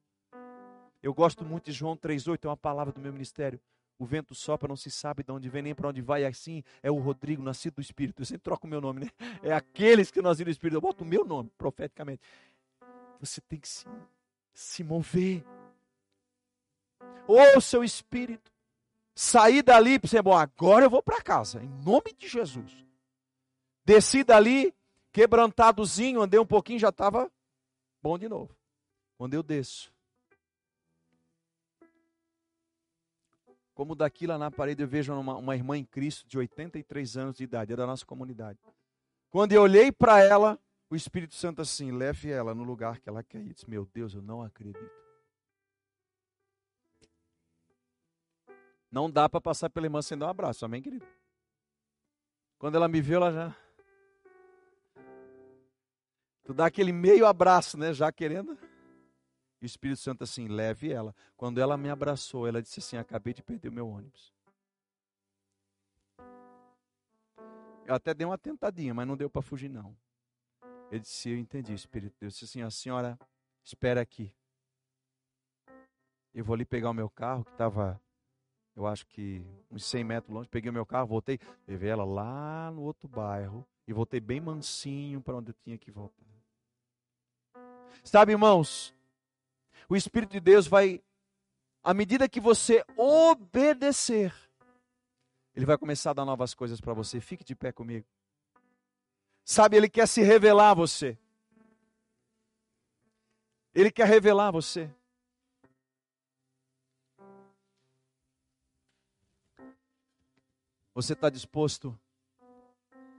Eu 1.02 1.12
gosto 1.12 1.44
muito 1.44 1.66
de 1.66 1.72
João 1.72 1.96
3,8, 1.96 2.44
é 2.44 2.48
uma 2.48 2.56
palavra 2.56 2.92
do 2.92 3.00
meu 3.00 3.12
ministério. 3.12 3.60
O 3.98 4.04
vento 4.04 4.34
sopra, 4.34 4.68
não 4.68 4.76
se 4.76 4.90
sabe 4.90 5.22
de 5.22 5.30
onde 5.30 5.48
vem 5.48 5.62
nem 5.62 5.74
para 5.74 5.88
onde 5.88 6.00
vai. 6.00 6.24
Assim 6.24 6.64
é 6.82 6.90
o 6.90 6.98
Rodrigo, 6.98 7.42
nascido 7.42 7.74
do 7.74 7.80
Espírito. 7.80 8.22
Eu 8.22 8.26
sempre 8.26 8.42
troco 8.42 8.66
o 8.66 8.70
meu 8.70 8.80
nome, 8.80 9.04
né? 9.04 9.10
É 9.42 9.52
aqueles 9.52 10.10
que 10.10 10.20
nasceram 10.20 10.46
do 10.46 10.50
Espírito. 10.50 10.76
Eu 10.76 10.80
boto 10.80 11.04
o 11.04 11.06
meu 11.06 11.24
nome, 11.24 11.50
profeticamente. 11.56 12.20
Você 13.20 13.40
tem 13.40 13.60
que 13.60 13.68
se, 13.68 13.86
se 14.52 14.82
mover. 14.82 15.44
Ouça 17.28 17.78
o 17.78 17.84
Espírito. 17.84 18.51
Saí 19.14 19.62
dali 19.62 19.98
pensei, 19.98 20.22
bom, 20.22 20.36
agora 20.36 20.86
eu 20.86 20.90
vou 20.90 21.02
para 21.02 21.22
casa, 21.22 21.62
em 21.62 21.68
nome 21.68 22.14
de 22.16 22.28
Jesus. 22.28 22.72
Desci 23.84 24.24
dali, 24.24 24.74
quebrantadozinho, 25.12 26.22
andei 26.22 26.40
um 26.40 26.46
pouquinho, 26.46 26.78
já 26.78 26.88
estava 26.88 27.30
bom 28.00 28.18
de 28.18 28.28
novo. 28.28 28.56
Quando 29.18 29.34
eu 29.34 29.42
desço, 29.42 29.92
como 33.74 33.94
daqui 33.94 34.26
lá 34.26 34.38
na 34.38 34.50
parede 34.50 34.82
eu 34.82 34.88
vejo 34.88 35.12
uma, 35.12 35.36
uma 35.36 35.54
irmã 35.54 35.76
em 35.76 35.84
Cristo 35.84 36.26
de 36.26 36.38
83 36.38 37.16
anos 37.16 37.36
de 37.36 37.44
idade, 37.44 37.72
é 37.72 37.76
da 37.76 37.86
nossa 37.86 38.06
comunidade. 38.06 38.58
Quando 39.28 39.52
eu 39.52 39.62
olhei 39.62 39.90
para 39.90 40.20
ela, 40.22 40.58
o 40.90 40.96
Espírito 40.96 41.34
Santo 41.34 41.62
assim, 41.62 41.90
leve 41.90 42.30
ela 42.30 42.54
no 42.54 42.64
lugar 42.64 43.00
que 43.00 43.08
ela 43.08 43.22
quer 43.22 43.40
ir. 43.40 43.54
Disse, 43.54 43.68
meu 43.68 43.86
Deus, 43.86 44.14
eu 44.14 44.22
não 44.22 44.42
acredito. 44.42 45.01
Não 48.92 49.10
dá 49.10 49.26
para 49.26 49.40
passar 49.40 49.70
pela 49.70 49.86
irmã 49.86 50.02
sem 50.02 50.18
dar 50.18 50.26
um 50.26 50.28
abraço, 50.28 50.66
amém, 50.66 50.82
querido? 50.82 51.06
Quando 52.58 52.74
ela 52.74 52.86
me 52.86 53.00
viu, 53.00 53.16
ela 53.16 53.32
já. 53.32 53.56
Tu 56.44 56.52
dá 56.52 56.66
aquele 56.66 56.92
meio 56.92 57.24
abraço, 57.26 57.78
né? 57.78 57.94
Já 57.94 58.12
querendo. 58.12 58.56
E 59.62 59.64
o 59.64 59.66
Espírito 59.66 59.98
Santo 59.98 60.24
assim, 60.24 60.46
leve 60.46 60.92
ela. 60.92 61.14
Quando 61.38 61.58
ela 61.58 61.78
me 61.78 61.88
abraçou, 61.88 62.46
ela 62.46 62.60
disse 62.60 62.80
assim: 62.80 62.98
Acabei 62.98 63.32
de 63.32 63.42
perder 63.42 63.70
o 63.70 63.72
meu 63.72 63.88
ônibus. 63.88 64.30
Eu 67.86 67.94
até 67.94 68.12
dei 68.12 68.26
uma 68.26 68.36
tentadinha, 68.36 68.92
mas 68.92 69.06
não 69.06 69.16
deu 69.16 69.30
para 69.30 69.40
fugir, 69.40 69.70
não. 69.70 69.96
Ele 70.90 71.00
disse: 71.00 71.30
Eu 71.30 71.38
entendi, 71.38 71.72
Espírito 71.72 72.14
Deus. 72.20 72.34
disse 72.34 72.44
assim: 72.44 72.60
A 72.60 72.70
senhora 72.70 73.18
espera 73.64 74.02
aqui. 74.02 74.30
Eu 76.34 76.44
vou 76.44 76.52
ali 76.54 76.66
pegar 76.66 76.90
o 76.90 76.94
meu 76.94 77.08
carro 77.08 77.44
que 77.44 77.52
estava 77.52 78.00
eu 78.74 78.86
acho 78.86 79.06
que 79.06 79.44
uns 79.70 79.84
100 79.84 80.04
metros 80.04 80.34
longe, 80.34 80.48
peguei 80.48 80.70
o 80.70 80.72
meu 80.72 80.86
carro, 80.86 81.06
voltei, 81.06 81.38
levei 81.66 81.90
ela 81.90 82.04
lá 82.04 82.70
no 82.70 82.82
outro 82.82 83.08
bairro 83.08 83.66
e 83.86 83.92
voltei 83.92 84.20
bem 84.20 84.40
mansinho 84.40 85.20
para 85.20 85.36
onde 85.36 85.50
eu 85.50 85.54
tinha 85.62 85.76
que 85.76 85.90
voltar. 85.90 86.24
Sabe, 88.02 88.32
irmãos, 88.32 88.94
o 89.88 89.94
Espírito 89.94 90.32
de 90.32 90.40
Deus 90.40 90.66
vai, 90.66 91.02
à 91.84 91.92
medida 91.92 92.28
que 92.28 92.40
você 92.40 92.84
obedecer, 92.96 94.34
ele 95.54 95.66
vai 95.66 95.76
começar 95.76 96.10
a 96.10 96.14
dar 96.14 96.24
novas 96.24 96.54
coisas 96.54 96.80
para 96.80 96.94
você. 96.94 97.20
Fique 97.20 97.44
de 97.44 97.54
pé 97.54 97.72
comigo. 97.72 98.06
Sabe, 99.44 99.76
ele 99.76 99.88
quer 99.88 100.08
se 100.08 100.22
revelar 100.22 100.70
a 100.70 100.74
você. 100.74 101.18
Ele 103.74 103.90
quer 103.90 104.06
revelar 104.06 104.48
a 104.48 104.52
você. 104.52 104.90
Você 110.94 111.14
está 111.14 111.30
disposto 111.30 111.98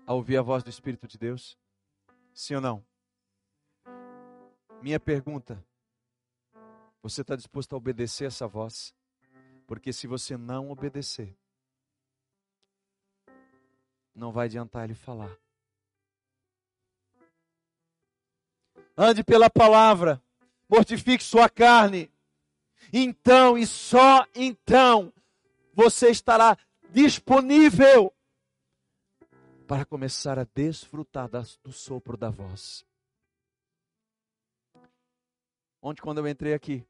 a 0.05 0.13
ouvir 0.13 0.37
a 0.37 0.43
voz 0.43 0.63
do 0.63 0.69
Espírito 0.69 1.07
de 1.07 1.17
Deus? 1.17 1.57
Sim 2.31 2.55
ou 2.55 2.61
não? 2.61 2.85
Minha 4.79 4.99
pergunta: 4.99 5.63
você 7.01 7.21
está 7.21 7.35
disposto 7.35 7.73
a 7.73 7.77
obedecer 7.77 8.25
essa 8.25 8.47
voz? 8.47 8.93
Porque 9.65 9.91
se 9.91 10.05
você 10.05 10.37
não 10.37 10.69
obedecer, 10.69 11.35
não 14.13 14.31
vai 14.31 14.45
adiantar 14.45 14.83
ele 14.83 14.93
falar. 14.93 15.35
Ande 18.95 19.23
pela 19.23 19.49
palavra, 19.49 20.21
mortifique 20.69 21.23
sua 21.23 21.49
carne. 21.49 22.11
Então 22.91 23.57
e 23.57 23.65
só 23.65 24.27
então 24.35 25.11
você 25.73 26.11
estará 26.11 26.55
disponível 26.93 28.13
para 29.67 29.83
começar 29.83 30.37
a 30.37 30.43
desfrutar 30.43 31.27
do 31.63 31.73
sopro 31.73 32.15
da 32.15 32.29
voz. 32.29 32.85
Onde 35.81 36.01
quando 36.01 36.19
eu 36.19 36.27
entrei 36.27 36.53
aqui, 36.53 36.85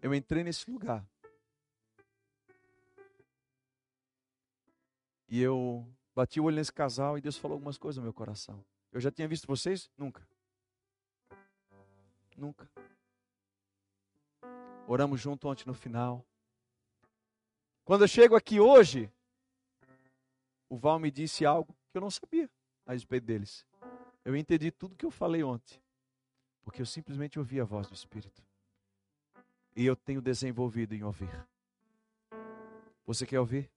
eu 0.00 0.14
entrei 0.14 0.44
nesse 0.44 0.70
lugar. 0.70 1.04
E 5.28 5.40
eu 5.40 5.84
bati 6.14 6.38
o 6.38 6.44
olho 6.44 6.56
nesse 6.56 6.72
casal 6.72 7.18
e 7.18 7.20
Deus 7.20 7.36
falou 7.36 7.56
algumas 7.56 7.76
coisas 7.76 7.96
no 7.96 8.04
meu 8.04 8.14
coração. 8.14 8.64
Eu 8.92 9.00
já 9.00 9.10
tinha 9.10 9.26
visto 9.26 9.46
vocês? 9.46 9.90
Nunca. 9.98 10.26
Nunca. 12.36 12.70
Oramos 14.86 15.20
junto 15.20 15.48
ontem 15.48 15.66
no 15.66 15.74
final. 15.74 16.24
Quando 17.92 18.04
eu 18.04 18.08
chego 18.08 18.34
aqui 18.34 18.58
hoje, 18.58 19.12
o 20.66 20.78
Val 20.78 20.98
me 20.98 21.10
disse 21.10 21.44
algo 21.44 21.76
que 21.90 21.98
eu 21.98 22.00
não 22.00 22.10
sabia 22.10 22.50
a 22.86 22.94
respeito 22.94 23.24
deles. 23.24 23.66
Eu 24.24 24.34
entendi 24.34 24.70
tudo 24.70 24.96
que 24.96 25.04
eu 25.04 25.10
falei 25.10 25.42
ontem, 25.42 25.78
porque 26.62 26.80
eu 26.80 26.86
simplesmente 26.86 27.38
ouvi 27.38 27.60
a 27.60 27.64
voz 27.64 27.88
do 27.88 27.94
Espírito. 27.94 28.42
E 29.76 29.84
eu 29.84 29.94
tenho 29.94 30.22
desenvolvido 30.22 30.94
em 30.94 31.02
ouvir. 31.02 31.28
Você 33.04 33.26
quer 33.26 33.40
ouvir? 33.40 33.70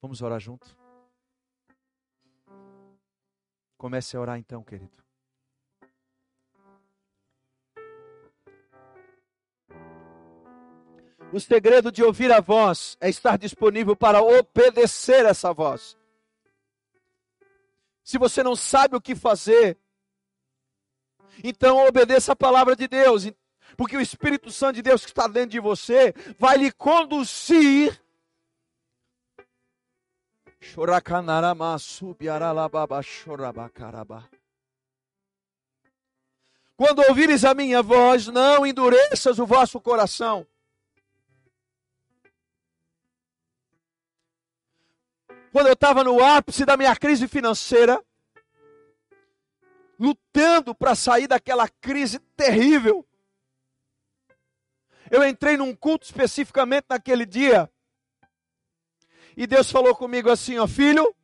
Vamos 0.00 0.22
orar 0.22 0.38
junto? 0.38 0.78
Comece 3.76 4.16
a 4.16 4.20
orar 4.20 4.38
então, 4.38 4.62
querido. 4.62 5.02
O 11.32 11.40
segredo 11.40 11.90
de 11.90 12.02
ouvir 12.02 12.30
a 12.30 12.40
voz 12.40 12.98
é 13.00 13.08
estar 13.08 13.38
disponível 13.38 13.96
para 13.96 14.20
obedecer 14.20 15.24
essa 15.24 15.50
voz. 15.52 15.96
Se 18.04 18.18
você 18.18 18.42
não 18.42 18.54
sabe 18.54 18.96
o 18.96 19.00
que 19.00 19.14
fazer, 19.14 19.78
então 21.42 21.86
obedeça 21.86 22.32
a 22.32 22.36
palavra 22.36 22.76
de 22.76 22.86
Deus, 22.86 23.32
porque 23.78 23.96
o 23.96 24.00
Espírito 24.00 24.50
Santo 24.50 24.74
de 24.74 24.82
Deus 24.82 25.02
que 25.04 25.10
está 25.10 25.26
dentro 25.26 25.50
de 25.50 25.60
você 25.60 26.12
vai 26.38 26.58
lhe 26.58 26.70
conduzir. 26.70 27.98
Quando 36.76 37.02
ouvires 37.08 37.42
a 37.44 37.54
minha 37.54 37.82
voz, 37.82 38.26
não 38.26 38.66
endureças 38.66 39.38
o 39.38 39.46
vosso 39.46 39.80
coração. 39.80 40.46
Quando 45.52 45.66
eu 45.66 45.74
estava 45.74 46.02
no 46.02 46.24
ápice 46.24 46.64
da 46.64 46.76
minha 46.76 46.96
crise 46.96 47.28
financeira, 47.28 48.02
lutando 49.98 50.74
para 50.74 50.94
sair 50.94 51.28
daquela 51.28 51.68
crise 51.68 52.18
terrível. 52.36 53.06
Eu 55.10 55.28
entrei 55.28 55.58
num 55.58 55.76
culto 55.76 56.06
especificamente 56.06 56.86
naquele 56.88 57.26
dia. 57.26 57.70
E 59.36 59.46
Deus 59.46 59.70
falou 59.70 59.94
comigo 59.94 60.30
assim: 60.30 60.58
ó, 60.58 60.66
filho, 60.66 61.14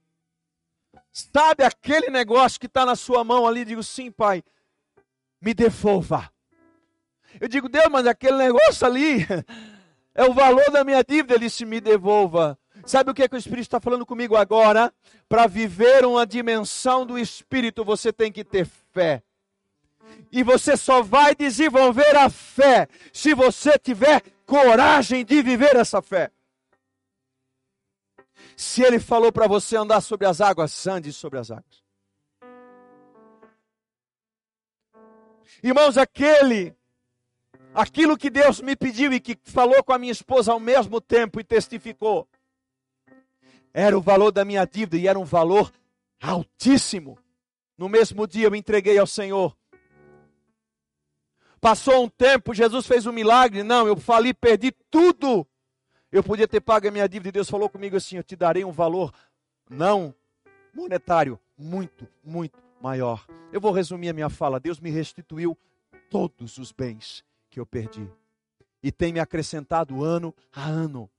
sabe 1.10 1.64
aquele 1.64 2.10
negócio 2.10 2.60
que 2.60 2.66
está 2.66 2.84
na 2.84 2.94
sua 2.94 3.24
mão 3.24 3.46
ali? 3.46 3.60
Eu 3.60 3.66
digo, 3.66 3.82
sim, 3.82 4.10
pai, 4.10 4.44
me 5.40 5.54
devolva. 5.54 6.30
Eu 7.40 7.48
digo, 7.48 7.68
Deus, 7.68 7.88
mas 7.90 8.06
aquele 8.06 8.36
negócio 8.36 8.86
ali 8.86 9.26
é 10.14 10.24
o 10.24 10.34
valor 10.34 10.70
da 10.70 10.84
minha 10.84 11.02
dívida. 11.02 11.34
Ele 11.34 11.46
disse, 11.46 11.64
me 11.64 11.80
devolva. 11.80 12.58
Sabe 12.88 13.10
o 13.10 13.14
que, 13.14 13.22
é 13.22 13.28
que 13.28 13.34
o 13.34 13.38
Espírito 13.38 13.64
está 13.64 13.78
falando 13.78 14.06
comigo 14.06 14.34
agora? 14.34 14.90
Para 15.28 15.46
viver 15.46 16.06
uma 16.06 16.26
dimensão 16.26 17.04
do 17.04 17.18
Espírito, 17.18 17.84
você 17.84 18.10
tem 18.10 18.32
que 18.32 18.42
ter 18.42 18.64
fé. 18.64 19.22
E 20.32 20.42
você 20.42 20.74
só 20.74 21.02
vai 21.02 21.34
desenvolver 21.34 22.16
a 22.16 22.30
fé 22.30 22.88
se 23.12 23.34
você 23.34 23.78
tiver 23.78 24.22
coragem 24.46 25.22
de 25.22 25.42
viver 25.42 25.76
essa 25.76 26.00
fé. 26.00 26.30
Se 28.56 28.82
ele 28.82 28.98
falou 28.98 29.30
para 29.30 29.46
você 29.46 29.76
andar 29.76 30.00
sobre 30.00 30.26
as 30.26 30.40
águas, 30.40 30.86
ande 30.86 31.12
sobre 31.12 31.38
as 31.38 31.50
águas. 31.50 31.84
Irmãos, 35.62 35.98
aquele, 35.98 36.74
aquilo 37.74 38.16
que 38.16 38.30
Deus 38.30 38.62
me 38.62 38.74
pediu 38.74 39.12
e 39.12 39.20
que 39.20 39.38
falou 39.44 39.84
com 39.84 39.92
a 39.92 39.98
minha 39.98 40.12
esposa 40.12 40.52
ao 40.52 40.58
mesmo 40.58 41.02
tempo 41.02 41.38
e 41.38 41.44
testificou, 41.44 42.26
era 43.72 43.96
o 43.96 44.00
valor 44.00 44.30
da 44.30 44.44
minha 44.44 44.64
dívida 44.64 44.96
e 44.96 45.08
era 45.08 45.18
um 45.18 45.24
valor 45.24 45.72
altíssimo. 46.20 47.18
No 47.76 47.88
mesmo 47.88 48.26
dia 48.26 48.46
eu 48.46 48.50
me 48.50 48.58
entreguei 48.58 48.98
ao 48.98 49.06
Senhor. 49.06 49.56
Passou 51.60 52.04
um 52.04 52.08
tempo, 52.08 52.54
Jesus 52.54 52.86
fez 52.86 53.06
um 53.06 53.12
milagre. 53.12 53.62
Não, 53.62 53.86
eu 53.86 53.96
fali, 53.96 54.32
perdi 54.32 54.72
tudo. 54.90 55.46
Eu 56.10 56.22
podia 56.22 56.48
ter 56.48 56.60
pago 56.60 56.88
a 56.88 56.90
minha 56.90 57.08
dívida 57.08 57.28
e 57.28 57.32
Deus 57.32 57.50
falou 57.50 57.68
comigo 57.68 57.96
assim: 57.96 58.16
Eu 58.16 58.22
te 58.22 58.36
darei 58.36 58.64
um 58.64 58.72
valor 58.72 59.12
não 59.68 60.14
monetário, 60.74 61.38
muito, 61.56 62.08
muito 62.22 62.58
maior. 62.80 63.26
Eu 63.52 63.60
vou 63.60 63.72
resumir 63.72 64.08
a 64.08 64.12
minha 64.12 64.30
fala. 64.30 64.60
Deus 64.60 64.80
me 64.80 64.90
restituiu 64.90 65.58
todos 66.08 66.58
os 66.58 66.72
bens 66.72 67.24
que 67.50 67.60
eu 67.60 67.66
perdi 67.66 68.08
e 68.82 68.92
tem 68.92 69.12
me 69.12 69.20
acrescentado 69.20 70.02
ano 70.04 70.34
a 70.52 70.66
ano. 70.66 71.10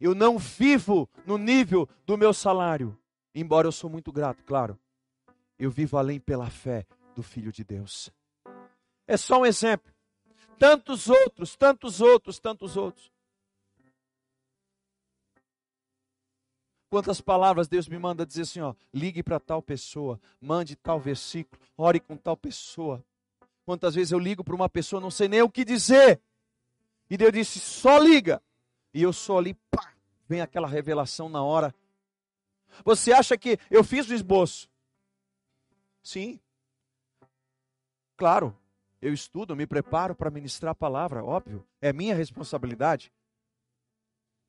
Eu 0.00 0.14
não 0.14 0.38
vivo 0.38 1.08
no 1.24 1.38
nível 1.38 1.88
do 2.04 2.16
meu 2.16 2.32
salário, 2.32 2.98
embora 3.34 3.66
eu 3.66 3.72
sou 3.72 3.88
muito 3.88 4.12
grato, 4.12 4.42
claro. 4.44 4.78
Eu 5.58 5.70
vivo 5.70 5.96
além 5.96 6.20
pela 6.20 6.50
fé 6.50 6.86
do 7.14 7.22
Filho 7.22 7.50
de 7.50 7.64
Deus. 7.64 8.10
É 9.06 9.16
só 9.16 9.40
um 9.40 9.46
exemplo. 9.46 9.92
Tantos 10.58 11.08
outros, 11.08 11.56
tantos 11.56 12.00
outros, 12.00 12.38
tantos 12.38 12.76
outros. 12.76 13.10
Quantas 16.88 17.20
palavras 17.20 17.68
Deus 17.68 17.88
me 17.88 17.98
manda 17.98 18.24
dizer 18.24 18.42
assim, 18.42 18.60
ó, 18.60 18.74
ligue 18.92 19.22
para 19.22 19.40
tal 19.40 19.60
pessoa, 19.60 20.20
mande 20.40 20.76
tal 20.76 21.00
versículo, 21.00 21.60
ore 21.76 22.00
com 22.00 22.16
tal 22.16 22.36
pessoa. 22.36 23.04
Quantas 23.64 23.94
vezes 23.94 24.12
eu 24.12 24.18
ligo 24.18 24.44
para 24.44 24.54
uma 24.54 24.68
pessoa, 24.68 25.00
não 25.00 25.10
sei 25.10 25.26
nem 25.26 25.42
o 25.42 25.50
que 25.50 25.64
dizer. 25.64 26.20
E 27.10 27.16
Deus 27.16 27.32
disse, 27.32 27.58
só 27.58 27.98
liga. 27.98 28.40
E 28.96 29.02
eu 29.02 29.12
só 29.12 29.36
ali, 29.36 29.52
pá, 29.52 29.92
vem 30.26 30.40
aquela 30.40 30.66
revelação 30.66 31.28
na 31.28 31.42
hora. 31.44 31.74
Você 32.82 33.12
acha 33.12 33.36
que 33.36 33.58
eu 33.70 33.84
fiz 33.84 34.08
o 34.08 34.14
esboço? 34.14 34.70
Sim. 36.02 36.40
Claro, 38.16 38.56
eu 39.02 39.12
estudo, 39.12 39.54
me 39.54 39.66
preparo 39.66 40.14
para 40.14 40.30
ministrar 40.30 40.72
a 40.72 40.74
palavra, 40.74 41.22
óbvio, 41.22 41.62
é 41.78 41.92
minha 41.92 42.14
responsabilidade. 42.14 43.12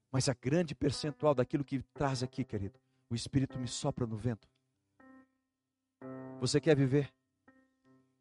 Mas 0.09 0.29
a 0.29 0.33
grande 0.33 0.73
percentual 0.73 1.35
daquilo 1.35 1.65
que 1.65 1.81
traz 1.93 2.23
aqui, 2.23 2.45
querido, 2.45 2.79
o 3.09 3.15
Espírito 3.15 3.59
me 3.59 3.67
sopra 3.67 4.07
no 4.07 4.15
vento. 4.15 4.47
Você 6.39 6.61
quer 6.61 6.77
viver? 6.77 7.13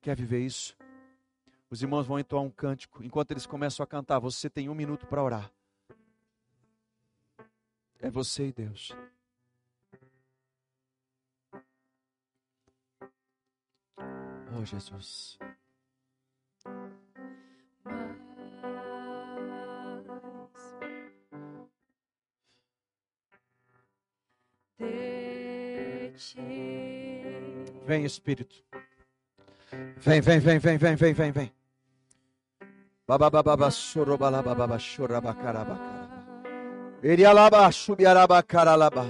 Quer 0.02 0.16
viver 0.16 0.40
isso? 0.40 0.76
Os 1.70 1.82
irmãos 1.82 2.04
vão 2.04 2.18
entoar 2.18 2.42
um 2.42 2.50
cântico. 2.50 3.04
Enquanto 3.04 3.30
eles 3.30 3.46
começam 3.46 3.84
a 3.84 3.86
cantar, 3.86 4.18
você 4.18 4.50
tem 4.50 4.68
um 4.68 4.74
minuto 4.74 5.06
para 5.06 5.22
orar. 5.22 5.55
É 8.00 8.10
você 8.10 8.48
e 8.48 8.52
Deus. 8.52 8.92
Oh, 14.52 14.64
Jesus. 14.64 15.38
Vem, 27.86 28.04
Espírito. 28.04 28.64
Vem, 29.98 30.20
vem, 30.20 30.40
vem, 30.40 30.58
vem, 30.58 30.78
vem, 30.78 30.96
vem, 30.96 31.14
vem, 31.14 31.32
vem. 31.32 31.52
Babababa, 33.06 33.70
sorobalababa, 33.70 34.78
chorabacarabacá. 34.78 35.95
Erialaba, 37.08 37.70
subiaraba, 37.70 38.42
caralaba. 38.42 39.06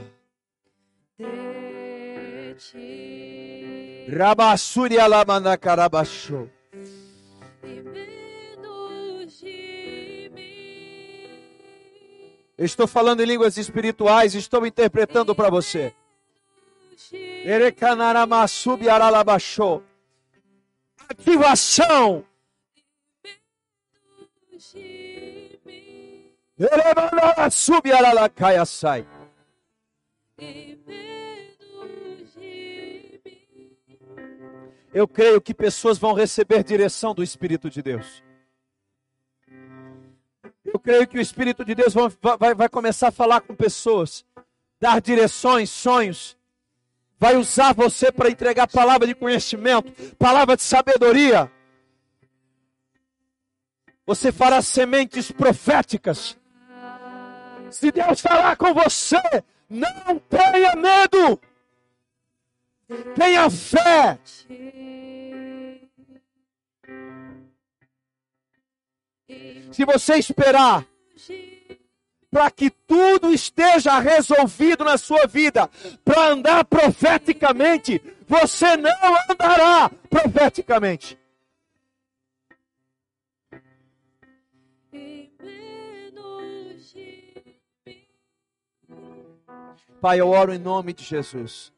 de 9.41 10.31
mim. 10.35 11.41
Eu 12.59 12.67
estou 12.67 12.87
falando 12.87 13.23
em 13.23 13.25
línguas 13.25 13.57
espirituais, 13.57 14.35
estou 14.35 14.67
interpretando 14.67 15.35
para 15.35 15.49
você. 15.49 15.95
De 17.11 17.49
Erecanaramassubi 17.49 18.91
aralabachou. 18.91 19.83
Ativação. 21.09 22.27
De 32.31 32.41
mim. 32.41 33.77
Eu 34.93 35.07
creio 35.07 35.41
que 35.43 35.53
pessoas 35.53 35.99
vão 35.99 36.15
receber 36.15 36.65
direção 36.65 37.15
do 37.15 37.23
Espírito 37.23 37.69
de 37.69 37.83
Deus. 37.83 38.25
Eu 40.65 40.81
creio 40.81 41.07
que 41.07 41.19
o 41.19 41.21
Espírito 41.21 41.63
de 41.63 41.75
Deus 41.75 41.93
vai, 41.93 42.09
vai, 42.39 42.55
vai 42.55 42.69
começar 42.71 43.09
a 43.09 43.13
falar 43.13 43.43
com 43.43 43.55
pessoas, 43.55 44.25
dar 44.81 45.03
direções, 45.03 45.69
sonhos. 45.69 46.37
Vai 47.19 47.37
usar 47.37 47.75
você 47.75 48.11
para 48.11 48.31
entregar 48.31 48.67
palavra 48.67 49.07
de 49.07 49.15
conhecimento, 49.15 49.93
palavra 50.17 50.57
de 50.57 50.63
sabedoria. 50.63 51.53
Você 54.07 54.33
fará 54.33 54.63
sementes 54.63 55.31
proféticas. 55.31 56.39
Se 57.71 57.91
Deus 57.91 58.21
falar 58.21 58.57
com 58.57 58.73
você, 58.73 59.21
não 59.69 60.19
tenha 60.29 60.75
medo. 60.77 61.41
Tenha 63.15 63.51
fé. 63.51 64.19
Se 69.73 69.85
você 69.85 70.17
esperar 70.17 70.87
para 72.31 72.51
que 72.51 72.71
tudo 72.71 73.33
esteja 73.33 73.99
resolvido 73.99 74.85
na 74.85 74.99
sua 74.99 75.27
vida, 75.27 75.71
para 76.05 76.29
andar 76.29 76.65
profeticamente, 76.65 78.01
você 78.29 78.77
não 78.77 78.93
andará 79.29 79.91
profeticamente. 80.11 81.19
Pai, 90.07 90.21
eu 90.21 90.29
oro 90.29 90.55
em 90.55 90.59
nome 90.59 90.93
de 90.93 91.03
Jesus. 91.03 91.73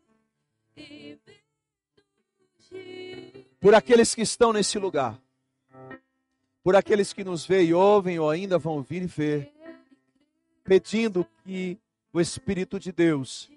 Por 3.58 3.74
aqueles 3.74 4.14
que 4.14 4.20
estão 4.20 4.52
nesse 4.52 4.78
lugar. 4.78 5.18
Por 6.62 6.76
aqueles 6.76 7.14
que 7.14 7.24
nos 7.24 7.46
veem 7.46 7.68
e 7.68 7.72
ouvem 7.72 8.18
ou 8.18 8.28
ainda 8.28 8.58
vão 8.58 8.82
vir 8.82 9.00
e 9.00 9.06
ver. 9.06 9.50
Pedindo 10.62 11.26
que 11.42 11.78
o 12.12 12.20
Espírito 12.20 12.78
de 12.78 12.92
Deus 12.92 13.50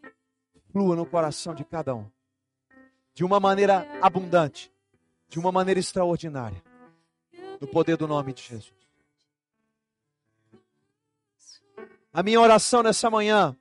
flua 0.71 0.95
no 0.95 1.05
coração 1.05 1.53
de 1.53 1.65
cada 1.65 1.93
um. 1.93 2.09
De 3.13 3.25
uma 3.25 3.41
maneira 3.41 3.85
abundante. 4.01 4.71
De 5.27 5.37
uma 5.37 5.51
maneira 5.51 5.81
extraordinária. 5.81 6.63
No 7.59 7.67
poder 7.67 7.97
do 7.97 8.07
nome 8.07 8.31
de 8.31 8.41
Jesus. 8.41 8.73
A 12.13 12.23
minha 12.23 12.39
oração 12.39 12.81
nessa 12.81 13.09
manhã 13.09 13.53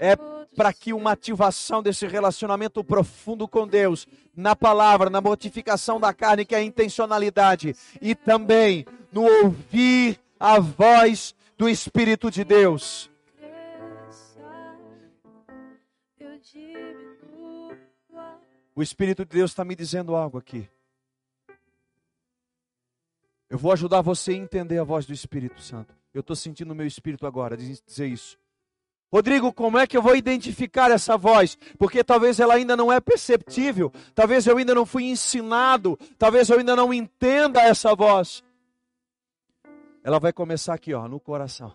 é 0.00 0.16
para 0.56 0.72
que 0.72 0.94
uma 0.94 1.12
ativação 1.12 1.82
desse 1.82 2.06
relacionamento 2.06 2.82
profundo 2.82 3.46
com 3.46 3.68
Deus, 3.68 4.08
na 4.34 4.56
palavra, 4.56 5.10
na 5.10 5.20
mortificação 5.20 6.00
da 6.00 6.12
carne, 6.14 6.46
que 6.46 6.54
é 6.54 6.58
a 6.58 6.62
intencionalidade, 6.62 7.76
e 8.00 8.14
também 8.14 8.86
no 9.12 9.22
ouvir 9.22 10.18
a 10.40 10.58
voz 10.58 11.34
do 11.56 11.68
Espírito 11.68 12.30
de 12.30 12.42
Deus. 12.42 13.10
O 18.74 18.82
Espírito 18.82 19.26
de 19.26 19.36
Deus 19.36 19.50
está 19.50 19.62
me 19.62 19.76
dizendo 19.76 20.16
algo 20.16 20.38
aqui. 20.38 20.66
Eu 23.50 23.58
vou 23.58 23.72
ajudar 23.72 24.00
você 24.00 24.30
a 24.30 24.36
entender 24.36 24.78
a 24.78 24.84
voz 24.84 25.04
do 25.04 25.12
Espírito 25.12 25.60
Santo. 25.60 25.94
Eu 26.14 26.20
estou 26.20 26.34
sentindo 26.34 26.70
o 26.70 26.74
meu 26.74 26.86
espírito 26.86 27.26
agora 27.26 27.56
dizer 27.56 28.06
isso. 28.06 28.39
Rodrigo, 29.12 29.52
como 29.52 29.76
é 29.76 29.86
que 29.86 29.96
eu 29.96 30.02
vou 30.02 30.14
identificar 30.14 30.90
essa 30.90 31.16
voz? 31.16 31.58
Porque 31.78 32.04
talvez 32.04 32.38
ela 32.38 32.54
ainda 32.54 32.76
não 32.76 32.92
é 32.92 33.00
perceptível, 33.00 33.92
talvez 34.14 34.46
eu 34.46 34.56
ainda 34.56 34.74
não 34.74 34.86
fui 34.86 35.04
ensinado, 35.04 35.98
talvez 36.16 36.48
eu 36.48 36.58
ainda 36.58 36.76
não 36.76 36.94
entenda 36.94 37.60
essa 37.60 37.94
voz. 37.94 38.44
Ela 40.04 40.20
vai 40.20 40.32
começar 40.32 40.74
aqui, 40.74 40.94
ó, 40.94 41.08
no 41.08 41.18
coração. 41.18 41.74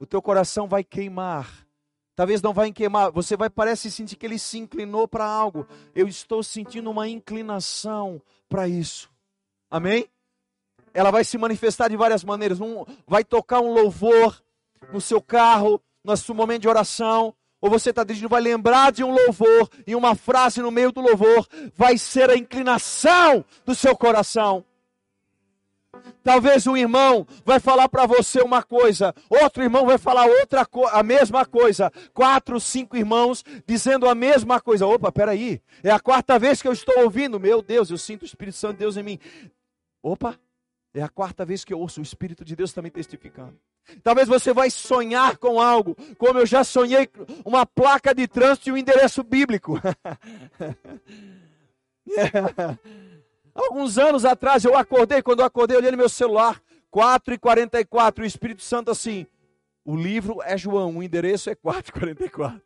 O 0.00 0.06
teu 0.06 0.20
coração 0.20 0.66
vai 0.66 0.82
queimar. 0.82 1.66
Talvez 2.14 2.42
não 2.42 2.52
vai 2.52 2.72
queimar, 2.72 3.12
você 3.12 3.36
vai 3.36 3.48
parece 3.48 3.88
sentir 3.92 4.16
que 4.16 4.26
ele 4.26 4.40
se 4.40 4.58
inclinou 4.58 5.06
para 5.06 5.24
algo. 5.24 5.64
Eu 5.94 6.08
estou 6.08 6.42
sentindo 6.42 6.90
uma 6.90 7.08
inclinação 7.08 8.20
para 8.48 8.66
isso. 8.66 9.08
Amém? 9.70 10.08
Ela 10.92 11.12
vai 11.12 11.22
se 11.22 11.38
manifestar 11.38 11.88
de 11.88 11.96
várias 11.96 12.24
maneiras. 12.24 12.60
Um, 12.60 12.84
vai 13.06 13.22
tocar 13.22 13.60
um 13.60 13.72
louvor 13.72 14.42
no 14.92 15.00
seu 15.00 15.20
carro, 15.20 15.80
no 16.04 16.16
seu 16.16 16.34
momento 16.34 16.62
de 16.62 16.68
oração, 16.68 17.34
ou 17.60 17.70
você 17.70 17.90
está 17.90 18.04
dirigindo, 18.04 18.28
vai 18.28 18.40
lembrar 18.40 18.92
de 18.92 19.02
um 19.02 19.10
louvor 19.10 19.68
e 19.86 19.94
uma 19.94 20.14
frase 20.14 20.62
no 20.62 20.70
meio 20.70 20.92
do 20.92 21.00
louvor, 21.00 21.46
vai 21.74 21.98
ser 21.98 22.30
a 22.30 22.36
inclinação 22.36 23.44
do 23.64 23.74
seu 23.74 23.96
coração. 23.96 24.64
Talvez 26.22 26.66
um 26.66 26.76
irmão 26.76 27.26
vai 27.44 27.58
falar 27.58 27.88
para 27.88 28.06
você 28.06 28.40
uma 28.40 28.62
coisa, 28.62 29.14
outro 29.28 29.62
irmão 29.62 29.86
vai 29.86 29.98
falar 29.98 30.26
outra 30.26 30.66
a 30.92 31.02
mesma 31.02 31.44
coisa, 31.44 31.90
quatro, 32.12 32.60
cinco 32.60 32.96
irmãos 32.96 33.44
dizendo 33.66 34.08
a 34.08 34.14
mesma 34.14 34.60
coisa. 34.60 34.86
Opa, 34.86 35.10
peraí, 35.10 35.60
é 35.82 35.90
a 35.90 35.98
quarta 35.98 36.38
vez 36.38 36.62
que 36.62 36.68
eu 36.68 36.72
estou 36.72 37.00
ouvindo, 37.00 37.40
meu 37.40 37.62
Deus, 37.62 37.90
eu 37.90 37.98
sinto 37.98 38.22
o 38.22 38.26
Espírito 38.26 38.56
Santo 38.56 38.74
de 38.74 38.80
Deus 38.80 38.96
em 38.96 39.02
mim. 39.02 39.18
Opa, 40.02 40.38
é 40.94 41.02
a 41.02 41.08
quarta 41.08 41.44
vez 41.44 41.64
que 41.64 41.72
eu 41.72 41.80
ouço 41.80 42.00
o 42.00 42.02
Espírito 42.02 42.44
de 42.44 42.54
Deus 42.54 42.72
também 42.72 42.90
testificando. 42.90 43.58
Talvez 44.02 44.28
você 44.28 44.52
vai 44.52 44.70
sonhar 44.70 45.36
com 45.38 45.60
algo, 45.60 45.96
como 46.16 46.38
eu 46.38 46.46
já 46.46 46.62
sonhei, 46.64 47.08
uma 47.44 47.64
placa 47.64 48.14
de 48.14 48.26
trânsito 48.26 48.68
e 48.68 48.72
um 48.72 48.76
endereço 48.76 49.22
bíblico. 49.22 49.80
Alguns 53.54 53.98
anos 53.98 54.24
atrás 54.24 54.64
eu 54.64 54.76
acordei, 54.76 55.22
quando 55.22 55.40
eu 55.40 55.46
acordei, 55.46 55.76
eu 55.76 55.80
olhei 55.80 55.90
no 55.90 55.96
meu 55.96 56.08
celular, 56.08 56.62
4h44, 56.92 58.20
o 58.20 58.24
Espírito 58.24 58.62
Santo 58.62 58.90
assim, 58.90 59.26
o 59.84 59.96
livro 59.96 60.42
é 60.42 60.56
João, 60.56 60.96
o 60.96 61.02
endereço 61.02 61.50
é 61.50 61.54
4h44. 61.54 62.60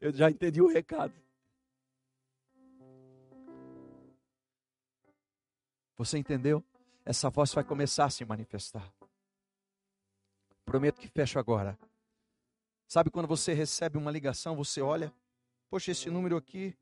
Eu 0.00 0.12
já 0.12 0.30
entendi 0.30 0.62
o 0.62 0.68
recado. 0.68 1.12
Você 5.96 6.16
entendeu? 6.16 6.62
Essa 7.04 7.28
voz 7.28 7.52
vai 7.52 7.64
começar 7.64 8.04
a 8.04 8.10
se 8.10 8.24
manifestar. 8.24 8.88
Prometo 10.68 11.00
que 11.00 11.08
fecho 11.08 11.38
agora. 11.38 11.78
Sabe 12.86 13.08
quando 13.08 13.26
você 13.26 13.54
recebe 13.54 13.96
uma 13.96 14.10
ligação, 14.10 14.54
você 14.54 14.82
olha, 14.82 15.10
poxa, 15.70 15.92
esse 15.92 16.10
número 16.10 16.36
aqui 16.36 16.76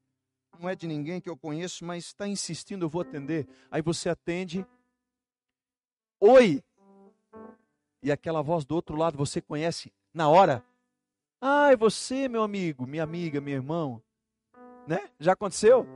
não 0.59 0.69
é 0.69 0.75
de 0.75 0.89
ninguém 0.89 1.21
que 1.21 1.31
eu 1.31 1.37
conheço, 1.37 1.85
mas 1.85 2.07
está 2.07 2.27
insistindo, 2.27 2.85
eu 2.85 2.89
vou 2.89 3.03
atender. 3.03 3.47
Aí 3.71 3.81
você 3.81 4.09
atende. 4.09 4.67
Oi! 6.19 6.65
E 8.03 8.11
aquela 8.11 8.43
voz 8.43 8.65
do 8.65 8.75
outro 8.75 8.97
lado 8.97 9.17
você 9.17 9.41
conhece 9.41 9.93
na 10.13 10.29
hora. 10.29 10.65
Ah, 11.41 11.71
é 11.71 11.77
você, 11.77 12.29
meu 12.29 12.43
amigo, 12.43 12.89
minha 12.89 13.05
amiga, 13.05 13.41
meu 13.41 13.55
irmão. 13.55 14.03
Né? 14.85 15.09
Já 15.21 15.35
aconteceu? 15.35 15.87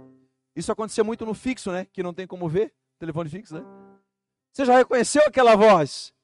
Isso 0.54 0.70
aconteceu 0.70 1.04
muito 1.04 1.26
no 1.26 1.34
fixo, 1.34 1.72
né? 1.72 1.86
Que 1.86 2.04
não 2.04 2.14
tem 2.14 2.24
como 2.24 2.48
ver. 2.48 2.72
Telefone 3.00 3.28
fixo, 3.28 3.54
né? 3.54 3.64
Você 4.52 4.64
já 4.64 4.76
reconheceu 4.76 5.22
aquela 5.26 5.56
voz? 5.56 6.14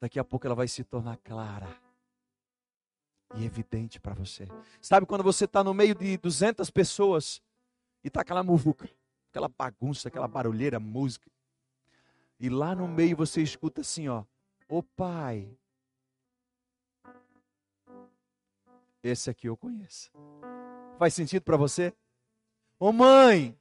Daqui 0.00 0.18
a 0.18 0.24
pouco 0.24 0.46
ela 0.46 0.54
vai 0.54 0.66
se 0.66 0.82
tornar 0.82 1.18
clara 1.18 1.68
e 3.34 3.44
evidente 3.44 4.00
para 4.00 4.14
você. 4.14 4.48
Sabe 4.80 5.06
quando 5.06 5.22
você 5.22 5.44
está 5.44 5.62
no 5.62 5.74
meio 5.74 5.94
de 5.94 6.16
200 6.16 6.70
pessoas 6.70 7.42
e 8.02 8.08
está 8.08 8.22
aquela 8.22 8.42
muvuca, 8.42 8.88
aquela 9.30 9.48
bagunça, 9.48 10.08
aquela 10.08 10.26
barulheira, 10.26 10.80
música. 10.80 11.30
E 12.38 12.48
lá 12.48 12.74
no 12.74 12.88
meio 12.88 13.16
você 13.16 13.42
escuta 13.42 13.82
assim, 13.82 14.08
ó. 14.08 14.24
Ô 14.66 14.82
pai, 14.82 15.54
esse 19.02 19.28
aqui 19.28 19.48
eu 19.48 19.56
conheço. 19.56 20.10
Faz 20.98 21.12
sentido 21.14 21.42
para 21.42 21.56
você? 21.56 21.94
Ô 22.78 22.92
mãe, 22.92 23.58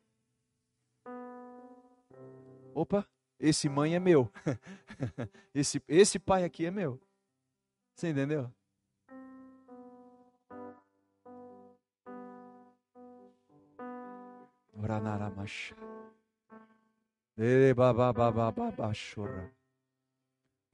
opa, 2.73 3.05
esse 3.39 3.69
mãe 3.69 3.95
é 3.95 3.99
meu. 3.99 4.29
Esse, 5.55 5.81
esse 5.87 6.19
pai 6.19 6.43
aqui 6.43 6.65
é 6.65 6.71
meu. 6.71 6.99
Você 7.95 8.09
entendeu? 8.09 8.51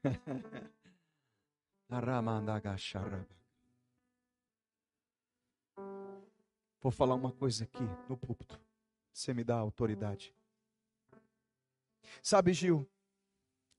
Vou 6.81 6.91
falar 6.91 7.15
uma 7.15 7.31
coisa 7.31 7.63
aqui 7.63 7.83
no 8.09 8.17
púlpito. 8.17 8.59
Você 9.13 9.33
me 9.33 9.43
dá 9.43 9.55
autoridade. 9.55 10.33
Sabe, 12.21 12.53
Gil, 12.53 12.87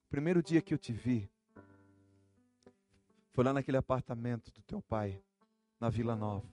primeiro 0.09 0.43
dia 0.43 0.63
que 0.63 0.73
eu 0.73 0.79
te 0.79 0.93
vi 0.93 1.31
foi 3.33 3.45
lá 3.45 3.53
naquele 3.53 3.77
apartamento 3.77 4.53
do 4.53 4.63
teu 4.63 4.81
pai, 4.81 5.21
na 5.81 5.91
Vila 5.91 6.15
Nova. 6.15 6.49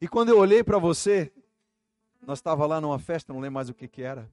E 0.00 0.06
quando 0.06 0.28
eu 0.28 0.38
olhei 0.38 0.62
para 0.62 0.78
você, 0.78 1.32
nós 2.22 2.38
estava 2.38 2.66
lá 2.66 2.80
numa 2.80 2.98
festa, 2.98 3.32
não 3.32 3.40
lembro 3.40 3.54
mais 3.54 3.68
o 3.68 3.74
que 3.74 3.88
que 3.88 4.02
era. 4.02 4.30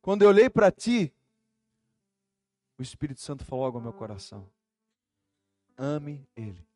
Quando 0.00 0.22
eu 0.22 0.28
olhei 0.28 0.48
para 0.48 0.72
ti, 0.72 1.12
o 2.78 2.82
Espírito 2.82 3.20
Santo 3.20 3.44
falou 3.44 3.64
algo 3.64 3.78
ao 3.78 3.82
meu 3.82 3.92
coração. 3.92 4.48
Ame 5.76 6.26
ele. 6.34 6.66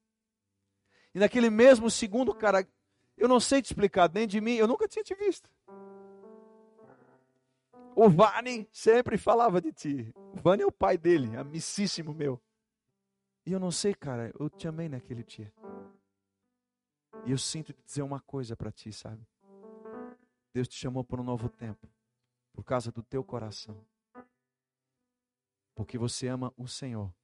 E 1.14 1.18
naquele 1.18 1.50
mesmo 1.50 1.90
segundo, 1.90 2.34
cara, 2.34 2.66
eu 3.16 3.28
não 3.28 3.40
sei 3.40 3.62
te 3.62 3.66
explicar, 3.66 4.10
nem 4.12 4.26
de 4.26 4.40
mim, 4.40 4.54
eu 4.54 4.66
nunca 4.66 4.86
tinha 4.86 5.02
te 5.02 5.14
visto. 5.14 5.50
O 7.94 8.10
Vani 8.10 8.68
sempre 8.70 9.16
falava 9.16 9.58
de 9.58 9.72
ti. 9.72 10.12
O 10.14 10.40
Vani 10.40 10.62
é 10.62 10.66
o 10.66 10.72
pai 10.72 10.98
dele, 10.98 11.34
amicíssimo 11.34 12.12
meu. 12.12 12.38
E 13.46 13.52
eu 13.52 13.58
não 13.58 13.70
sei, 13.70 13.94
cara, 13.94 14.30
eu 14.38 14.50
te 14.50 14.68
amei 14.68 14.88
naquele 14.88 15.24
dia. 15.24 15.50
E 17.24 17.30
eu 17.30 17.38
sinto 17.38 17.74
dizer 17.86 18.02
uma 18.02 18.20
coisa 18.20 18.54
para 18.54 18.70
ti, 18.70 18.92
sabe? 18.92 19.26
Deus 20.52 20.68
te 20.68 20.76
chamou 20.76 21.02
para 21.02 21.20
um 21.20 21.24
novo 21.24 21.48
tempo, 21.48 21.88
por 22.52 22.64
causa 22.64 22.92
do 22.92 23.02
teu 23.02 23.24
coração. 23.24 23.82
Porque 25.76 25.96
você 25.96 26.26
ama 26.26 26.52
o 26.56 26.66
Senhor 26.66 27.14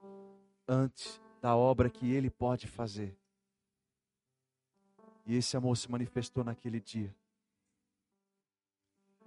antes 0.68 1.20
da 1.40 1.56
obra 1.56 1.90
que 1.90 2.12
Ele 2.12 2.30
pode 2.30 2.68
fazer. 2.68 3.18
E 5.26 5.34
esse 5.34 5.56
amor 5.56 5.76
se 5.76 5.90
manifestou 5.90 6.44
naquele 6.44 6.78
dia. 6.78 7.12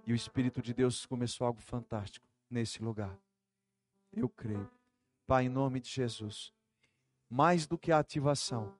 E 0.06 0.12
o 0.12 0.16
Espírito 0.16 0.62
de 0.62 0.72
Deus 0.72 1.04
começou 1.04 1.46
algo 1.46 1.60
fantástico 1.60 2.26
nesse 2.48 2.82
lugar. 2.82 3.18
Eu 4.12 4.28
creio. 4.28 4.70
Pai, 5.26 5.46
em 5.46 5.48
nome 5.48 5.80
de 5.80 5.90
Jesus, 5.90 6.52
mais 7.28 7.66
do 7.66 7.76
que 7.76 7.90
a 7.90 7.98
ativação, 7.98 8.72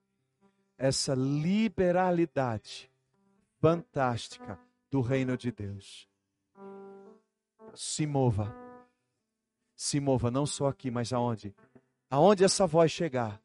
essa 0.78 1.12
liberalidade 1.14 2.88
fantástica 3.58 4.58
do 4.88 5.00
reino 5.00 5.36
de 5.36 5.50
Deus. 5.50 6.08
Se 7.74 8.06
mova. 8.06 8.65
Se 9.76 10.00
mova, 10.00 10.30
não 10.30 10.46
só 10.46 10.68
aqui, 10.68 10.90
mas 10.90 11.12
aonde? 11.12 11.54
Aonde 12.10 12.42
essa 12.42 12.66
voz 12.66 12.90
chegar, 12.90 13.40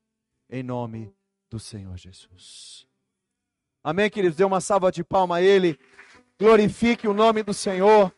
em 0.49 0.63
nome 0.63 1.13
do 1.49 1.59
Senhor 1.59 1.97
Jesus. 1.97 2.87
Amém, 3.83 4.09
queridos? 4.09 4.37
Dê 4.37 4.43
uma 4.45 4.61
salva 4.61 4.91
de 4.91 5.03
palma 5.03 5.37
a 5.37 5.41
Ele. 5.41 5.77
Glorifique 6.39 7.07
o 7.07 7.13
nome 7.13 7.43
do 7.43 7.53
Senhor. 7.53 8.13